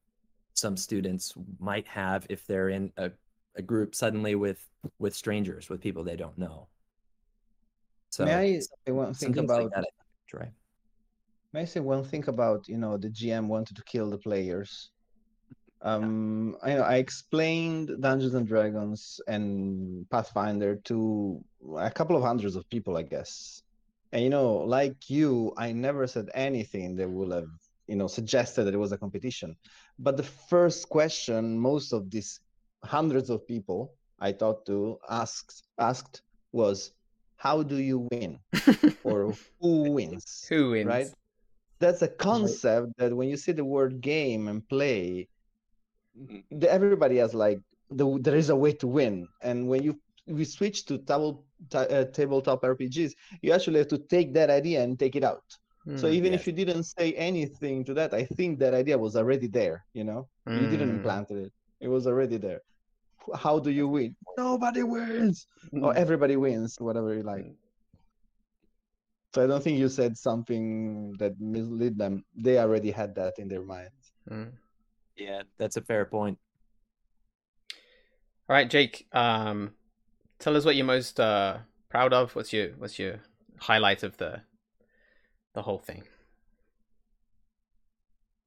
some 0.55 0.77
students 0.77 1.35
might 1.59 1.87
have 1.87 2.27
if 2.29 2.47
they're 2.47 2.69
in 2.69 2.93
a, 2.97 3.11
a 3.57 3.63
group 3.63 3.95
suddenly 3.95 4.35
with 4.35 4.67
with 4.99 5.15
strangers, 5.15 5.69
with 5.69 5.81
people 5.81 6.05
they 6.05 6.17
don't 6.17 6.39
know. 6.39 6.69
So 8.11 8.25
may 8.25 8.61
i 8.87 8.93
one 8.93 9.15
thing 9.15 9.35
things 9.35 9.49
like 9.49 9.61
about 9.67 9.75
that, 9.75 9.87
try. 10.29 10.51
May 11.53 11.63
I 11.63 11.65
say 11.65 11.81
one 11.81 12.05
thing 12.05 12.29
about 12.29 12.69
you 12.69 12.79
know 12.79 12.97
the 12.97 13.09
GM 13.09 13.47
wanted 13.47 13.77
to 13.77 13.83
kill 13.85 14.11
the 14.11 14.19
players? 14.19 14.91
Um, 15.85 16.57
I 16.63 16.79
I 16.79 16.95
explained 16.97 17.91
Dungeons 18.01 18.35
and 18.35 18.49
Dragons 18.49 19.21
and 19.29 20.09
Pathfinder 20.09 20.77
to 20.85 21.45
a 21.77 21.91
couple 21.91 22.17
of 22.17 22.23
hundreds 22.23 22.57
of 22.57 22.69
people, 22.71 22.97
I 22.97 23.03
guess. 23.03 23.63
And 24.13 24.23
you 24.23 24.31
know, 24.31 24.55
like 24.57 25.11
you, 25.11 25.53
I 25.59 25.73
never 25.73 26.07
said 26.07 26.31
anything 26.35 26.97
that 26.97 27.09
would 27.09 27.33
have 27.33 27.51
you 27.87 27.97
know 27.97 28.07
suggested 28.07 28.65
that 28.65 28.73
it 28.73 28.79
was 28.79 28.93
a 28.93 28.99
competition. 28.99 29.57
But 29.99 30.17
the 30.17 30.23
first 30.23 30.89
question 30.89 31.59
most 31.59 31.93
of 31.93 32.11
these 32.11 32.41
hundreds 32.83 33.29
of 33.29 33.47
people 33.47 33.93
I 34.19 34.33
talked 34.33 34.67
to 34.69 34.99
asked 35.11 35.65
asked 35.79 36.23
was, 36.53 36.93
"How 37.37 37.63
do 37.63 37.77
you 37.77 38.09
win?" 38.11 38.39
or 39.05 39.35
"Who 39.61 39.93
wins?" 39.93 40.47
Who 40.49 40.71
wins? 40.71 40.89
right? 40.89 41.09
That's 41.79 42.01
a 42.01 42.09
concept 42.09 42.97
that 42.97 43.15
when 43.15 43.29
you 43.29 43.37
see 43.37 43.53
the 43.53 43.67
word 43.67 44.01
game 44.01 44.49
and 44.49 44.67
play, 44.67 45.29
everybody 46.69 47.17
has 47.17 47.35
like 47.35 47.59
the, 47.91 48.19
there 48.21 48.37
is 48.37 48.51
a 48.51 48.57
way 48.57 48.73
to 48.73 48.87
win, 48.87 49.27
and 49.43 49.69
when 49.69 49.83
you 49.83 49.99
we 50.27 50.45
switch 50.45 50.85
to 50.87 50.99
table 50.99 51.45
ta- 51.71 51.91
uh, 51.97 52.05
tabletop 52.05 52.63
RPGs, 52.65 53.13
you 53.43 53.53
actually 53.53 53.79
have 53.79 53.89
to 53.89 53.99
take 53.99 54.35
that 54.35 54.51
idea 54.51 54.83
and 54.83 54.99
take 54.99 55.17
it 55.17 55.25
out. 55.25 55.45
So 55.97 56.09
Hmm. 56.09 56.19
even 56.19 56.35
if 56.35 56.47
you 56.47 56.53
didn't 56.53 56.85
say 56.85 57.13
anything 57.15 57.85
to 57.85 57.95
that, 57.95 58.15
I 58.15 58.25
think 58.25 58.59
that 58.61 58.75
idea 58.75 58.99
was 58.99 59.17
already 59.17 59.49
there. 59.49 59.85
You 59.95 60.05
know, 60.05 60.29
you 60.53 60.67
didn't 60.67 60.91
Hmm. 60.91 61.09
implant 61.09 61.31
it; 61.31 61.53
it 61.81 61.89
was 61.89 62.07
already 62.07 62.39
there. 62.39 62.61
How 63.35 63.59
do 63.59 63.71
you 63.71 63.89
win? 63.89 64.17
Nobody 64.37 64.83
wins, 64.83 65.47
or 65.81 65.95
Hmm. 65.95 65.97
everybody 65.97 66.37
wins, 66.37 66.77
whatever 66.81 67.15
you 67.15 67.23
like. 67.23 67.47
So 69.35 69.45
I 69.45 69.47
don't 69.47 69.63
think 69.63 69.79
you 69.79 69.89
said 69.89 70.17
something 70.17 71.17
that 71.19 71.39
misled 71.41 71.99
them. 71.99 72.25
They 72.35 72.59
already 72.59 72.91
had 72.91 73.15
that 73.17 73.39
in 73.39 73.49
their 73.49 73.63
minds. 73.65 74.13
Yeah, 75.17 75.43
that's 75.59 75.77
a 75.77 75.83
fair 75.83 76.05
point. 76.05 76.39
All 78.49 78.55
right, 78.57 78.69
Jake. 78.69 79.07
Um, 79.13 79.73
tell 80.39 80.57
us 80.57 80.65
what 80.65 80.77
you're 80.77 80.85
most 80.87 81.19
uh, 81.21 81.59
proud 81.89 82.13
of. 82.13 82.35
What's 82.37 82.53
your 82.53 82.71
what's 82.73 82.99
your 82.99 83.21
highlight 83.59 84.03
of 84.03 84.17
the 84.19 84.43
the 85.55 85.63
whole 85.63 85.79
thing? 85.79 86.03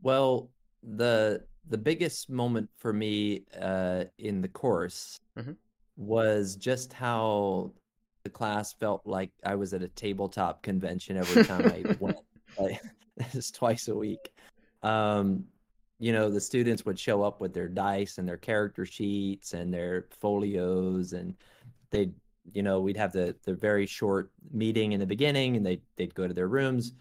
Well, 0.01 0.49
the 0.84 1.45
the 1.70 1.78
biggest 1.78 2.30
moment 2.30 2.70
for 2.78 2.93
me 2.93 3.43
uh, 3.59 4.05
in 4.20 4.41
the 4.41 4.47
course 4.47 5.20
Mhm. 5.38 5.55
was 5.97 6.55
just 6.55 6.93
how 6.93 7.74
the 8.24 8.30
class 8.30 8.74
felt 8.74 9.01
like 9.05 9.32
I 9.43 9.55
was 9.55 9.74
at 9.74 9.82
a 9.82 9.88
tabletop 9.89 10.61
convention 10.63 11.18
every 11.18 11.43
time 11.43 11.65
I 11.65 11.84
went. 11.99 12.18
Like 12.57 12.82
it's 13.18 13.51
twice 13.51 13.88
a 13.88 13.95
week. 13.95 14.32
Um, 14.84 15.45
you 16.00 16.12
know, 16.14 16.30
the 16.30 16.41
students 16.41 16.86
would 16.86 17.00
show 17.00 17.24
up 17.24 17.41
with 17.41 17.54
their 17.54 17.68
dice 17.68 18.18
and 18.18 18.28
their 18.28 18.38
character 18.38 18.86
sheets 18.86 19.54
and 19.54 19.74
their 19.74 20.06
folios, 20.20 21.14
and 21.14 21.36
they'd, 21.89 22.14
you 22.54 22.64
know, 22.64 22.80
we'd 22.80 22.98
have 22.98 23.12
the 23.12 23.36
the 23.43 23.54
very 23.54 23.86
short 23.86 24.32
meeting 24.52 24.91
in 24.91 25.00
the 25.00 25.06
beginning, 25.06 25.56
and 25.58 25.66
they 25.66 25.82
they'd 25.95 26.16
go 26.16 26.28
to 26.28 26.34
their 26.34 26.48
rooms, 26.48 26.93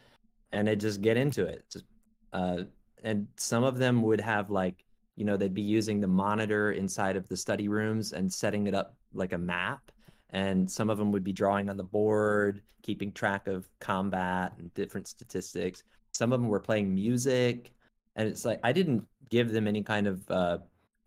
and 0.52 0.66
they'd 0.66 0.80
just 0.80 1.02
get 1.02 1.16
into 1.16 1.44
it. 1.44 1.64
Just, 1.70 1.84
uh, 2.32 2.62
and 3.02 3.26
some 3.36 3.64
of 3.64 3.78
them 3.78 4.02
would 4.02 4.20
have 4.20 4.50
like 4.50 4.84
you 5.16 5.24
know 5.24 5.36
they'd 5.36 5.54
be 5.54 5.62
using 5.62 6.00
the 6.00 6.06
monitor 6.06 6.72
inside 6.72 7.16
of 7.16 7.28
the 7.28 7.36
study 7.36 7.68
rooms 7.68 8.12
and 8.12 8.32
setting 8.32 8.66
it 8.66 8.74
up 8.74 8.96
like 9.14 9.32
a 9.32 9.38
map 9.38 9.90
and 10.30 10.70
some 10.70 10.90
of 10.90 10.98
them 10.98 11.12
would 11.12 11.24
be 11.24 11.32
drawing 11.32 11.68
on 11.70 11.76
the 11.76 11.84
board 11.84 12.62
keeping 12.82 13.12
track 13.12 13.46
of 13.46 13.68
combat 13.80 14.52
and 14.58 14.72
different 14.74 15.08
statistics 15.08 15.84
some 16.12 16.32
of 16.32 16.40
them 16.40 16.48
were 16.48 16.60
playing 16.60 16.94
music 16.94 17.72
and 18.16 18.28
it's 18.28 18.44
like 18.44 18.60
i 18.64 18.72
didn't 18.72 19.04
give 19.30 19.52
them 19.52 19.66
any 19.66 19.82
kind 19.82 20.06
of 20.06 20.28
uh 20.30 20.58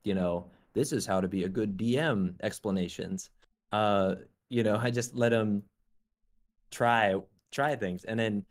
you 0.03 0.13
know 0.13 0.49
this 0.73 0.91
is 0.91 1.05
how 1.05 1.19
to 1.19 1.27
be 1.27 1.43
a 1.43 1.49
good 1.49 1.77
dm 1.77 2.33
explanations 2.41 3.29
uh 3.71 4.15
you 4.49 4.63
know 4.63 4.77
i 4.81 4.89
just 4.89 5.15
let 5.15 5.29
them 5.29 5.61
try 6.71 7.15
try 7.51 7.75
things 7.75 8.05
and 8.05 8.19
then 8.19 8.45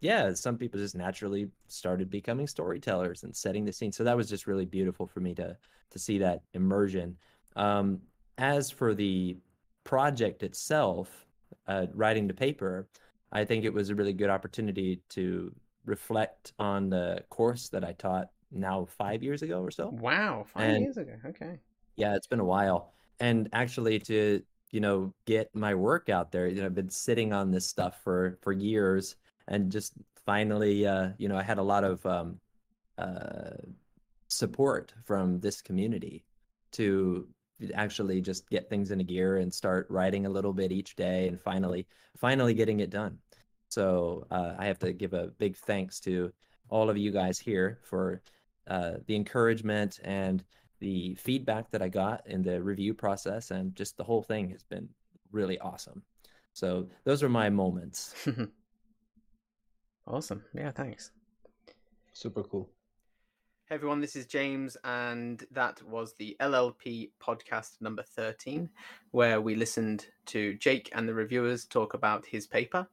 yeah, 0.00 0.32
some 0.34 0.56
people 0.56 0.80
just 0.80 0.94
naturally 0.94 1.48
started 1.68 2.10
becoming 2.10 2.46
storytellers 2.46 3.22
and 3.22 3.34
setting 3.34 3.64
the 3.64 3.72
scene. 3.72 3.92
So 3.92 4.04
that 4.04 4.16
was 4.16 4.28
just 4.28 4.46
really 4.46 4.64
beautiful 4.64 5.06
for 5.06 5.20
me 5.20 5.34
to 5.34 5.56
to 5.90 5.98
see 5.98 6.18
that 6.18 6.42
immersion. 6.54 7.16
Um, 7.54 8.00
as 8.38 8.70
for 8.70 8.94
the 8.94 9.36
project 9.84 10.42
itself, 10.42 11.26
uh, 11.66 11.86
writing 11.92 12.26
the 12.26 12.34
paper, 12.34 12.88
I 13.30 13.44
think 13.44 13.64
it 13.64 13.72
was 13.72 13.90
a 13.90 13.94
really 13.94 14.14
good 14.14 14.30
opportunity 14.30 15.02
to 15.10 15.54
reflect 15.84 16.52
on 16.58 16.88
the 16.90 17.24
course 17.30 17.68
that 17.70 17.84
I 17.84 17.92
taught 17.92 18.28
now 18.50 18.86
five 18.98 19.22
years 19.22 19.42
ago 19.42 19.60
or 19.62 19.70
so. 19.70 19.88
Wow, 19.88 20.44
five 20.46 20.70
And- 20.70 20.82
years 20.84 20.96
ago. 20.96 21.14
Okay. 21.26 21.58
Yeah, 21.96 22.14
it's 22.16 22.26
been 22.26 22.40
a 22.40 22.44
while. 22.44 22.92
And 23.20 23.48
actually 23.52 23.98
to, 24.00 24.42
you 24.70 24.80
know, 24.80 25.12
get 25.26 25.54
my 25.54 25.74
work 25.74 26.08
out 26.08 26.32
there, 26.32 26.46
you 26.48 26.60
know, 26.60 26.66
I've 26.66 26.74
been 26.74 26.90
sitting 26.90 27.32
on 27.32 27.50
this 27.50 27.66
stuff 27.66 28.00
for 28.02 28.38
for 28.42 28.52
years 28.52 29.16
and 29.48 29.70
just 29.70 29.92
finally 30.24 30.86
uh, 30.86 31.10
you 31.18 31.28
know, 31.28 31.36
I 31.36 31.42
had 31.42 31.58
a 31.58 31.62
lot 31.62 31.84
of 31.84 32.04
um 32.06 32.40
uh 32.98 33.50
support 34.28 34.94
from 35.04 35.40
this 35.40 35.60
community 35.60 36.24
to 36.72 37.28
actually 37.74 38.20
just 38.20 38.48
get 38.48 38.68
things 38.68 38.90
into 38.90 39.04
gear 39.04 39.36
and 39.36 39.52
start 39.52 39.86
writing 39.90 40.26
a 40.26 40.30
little 40.30 40.52
bit 40.52 40.72
each 40.72 40.96
day 40.96 41.28
and 41.28 41.40
finally 41.40 41.86
finally 42.16 42.54
getting 42.54 42.80
it 42.80 42.90
done. 42.90 43.18
So 43.72 44.26
uh, 44.30 44.52
I 44.58 44.66
have 44.66 44.78
to 44.80 44.92
give 44.92 45.14
a 45.14 45.28
big 45.38 45.56
thanks 45.56 45.98
to 46.00 46.30
all 46.68 46.90
of 46.90 46.98
you 46.98 47.10
guys 47.10 47.38
here 47.38 47.78
for 47.82 48.20
uh, 48.68 48.96
the 49.06 49.16
encouragement 49.16 49.98
and 50.04 50.44
the 50.80 51.14
feedback 51.14 51.70
that 51.70 51.80
I 51.80 51.88
got 51.88 52.20
in 52.26 52.42
the 52.42 52.62
review 52.62 52.92
process, 52.92 53.50
and 53.50 53.74
just 53.74 53.96
the 53.96 54.04
whole 54.04 54.22
thing 54.22 54.50
has 54.50 54.62
been 54.62 54.90
really 55.30 55.58
awesome. 55.60 56.02
So 56.52 56.86
those 57.04 57.22
are 57.22 57.30
my 57.30 57.48
moments. 57.48 58.14
awesome. 60.06 60.44
Yeah, 60.52 60.72
thanks. 60.72 61.10
Super 62.12 62.42
cool. 62.42 62.68
Hey 63.70 63.76
everyone, 63.76 64.02
this 64.02 64.16
is 64.16 64.26
James, 64.26 64.76
and 64.84 65.42
that 65.50 65.82
was 65.88 66.12
the 66.18 66.36
LLP 66.40 67.12
podcast 67.22 67.80
number 67.80 68.02
13, 68.02 68.68
where 69.12 69.40
we 69.40 69.54
listened 69.54 70.08
to 70.26 70.58
Jake 70.58 70.90
and 70.92 71.08
the 71.08 71.14
reviewers 71.14 71.64
talk 71.64 71.94
about 71.94 72.26
his 72.26 72.46
paper, 72.46 72.86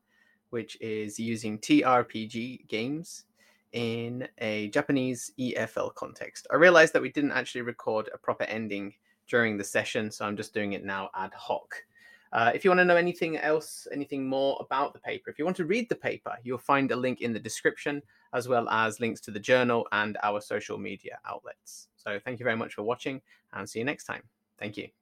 which 0.50 0.78
is 0.82 1.20
using 1.20 1.60
TRPG 1.60 2.68
games 2.68 3.26
in 3.72 4.28
a 4.40 4.70
Japanese 4.70 5.32
EFL 5.40 5.94
context. 5.96 6.48
I 6.52 6.56
realized 6.56 6.94
that 6.94 7.02
we 7.02 7.12
didn't 7.12 7.32
actually 7.32 7.62
record 7.62 8.10
a 8.14 8.18
proper 8.18 8.44
ending 8.46 8.94
during 9.28 9.58
the 9.58 9.64
session, 9.64 10.10
so 10.12 10.26
I'm 10.26 10.36
just 10.36 10.54
doing 10.54 10.74
it 10.74 10.84
now 10.84 11.10
ad 11.16 11.34
hoc. 11.34 11.76
Uh, 12.32 12.52
if 12.54 12.64
you 12.64 12.70
want 12.70 12.80
to 12.80 12.86
know 12.86 12.96
anything 12.96 13.38
else, 13.38 13.88
anything 13.92 14.28
more 14.28 14.58
about 14.60 14.94
the 14.94 15.00
paper, 15.00 15.30
if 15.30 15.40
you 15.40 15.46
want 15.46 15.58
to 15.58 15.66
read 15.66 15.90
the 15.90 15.96
paper, 15.96 16.36
you'll 16.44 16.58
find 16.60 16.92
a 16.92 16.96
link 16.96 17.22
in 17.22 17.34
the 17.34 17.40
description 17.40 18.02
as 18.34 18.48
well 18.48 18.70
as 18.70 19.00
links 19.00 19.20
to 19.22 19.32
the 19.32 19.40
journal 19.40 19.88
and 19.92 20.18
our 20.22 20.40
social 20.40 20.78
media 20.78 21.18
outlets. 21.28 21.88
So 21.96 22.20
thank 22.24 22.40
you 22.40 22.44
very 22.44 22.58
much 22.58 22.76
for 22.76 22.84
watching 22.84 23.22
and 23.54 23.68
see 23.68 23.80
you 23.80 23.86
next 23.86 24.04
time. 24.04 24.24
Thank 24.60 24.78
you. 24.78 24.99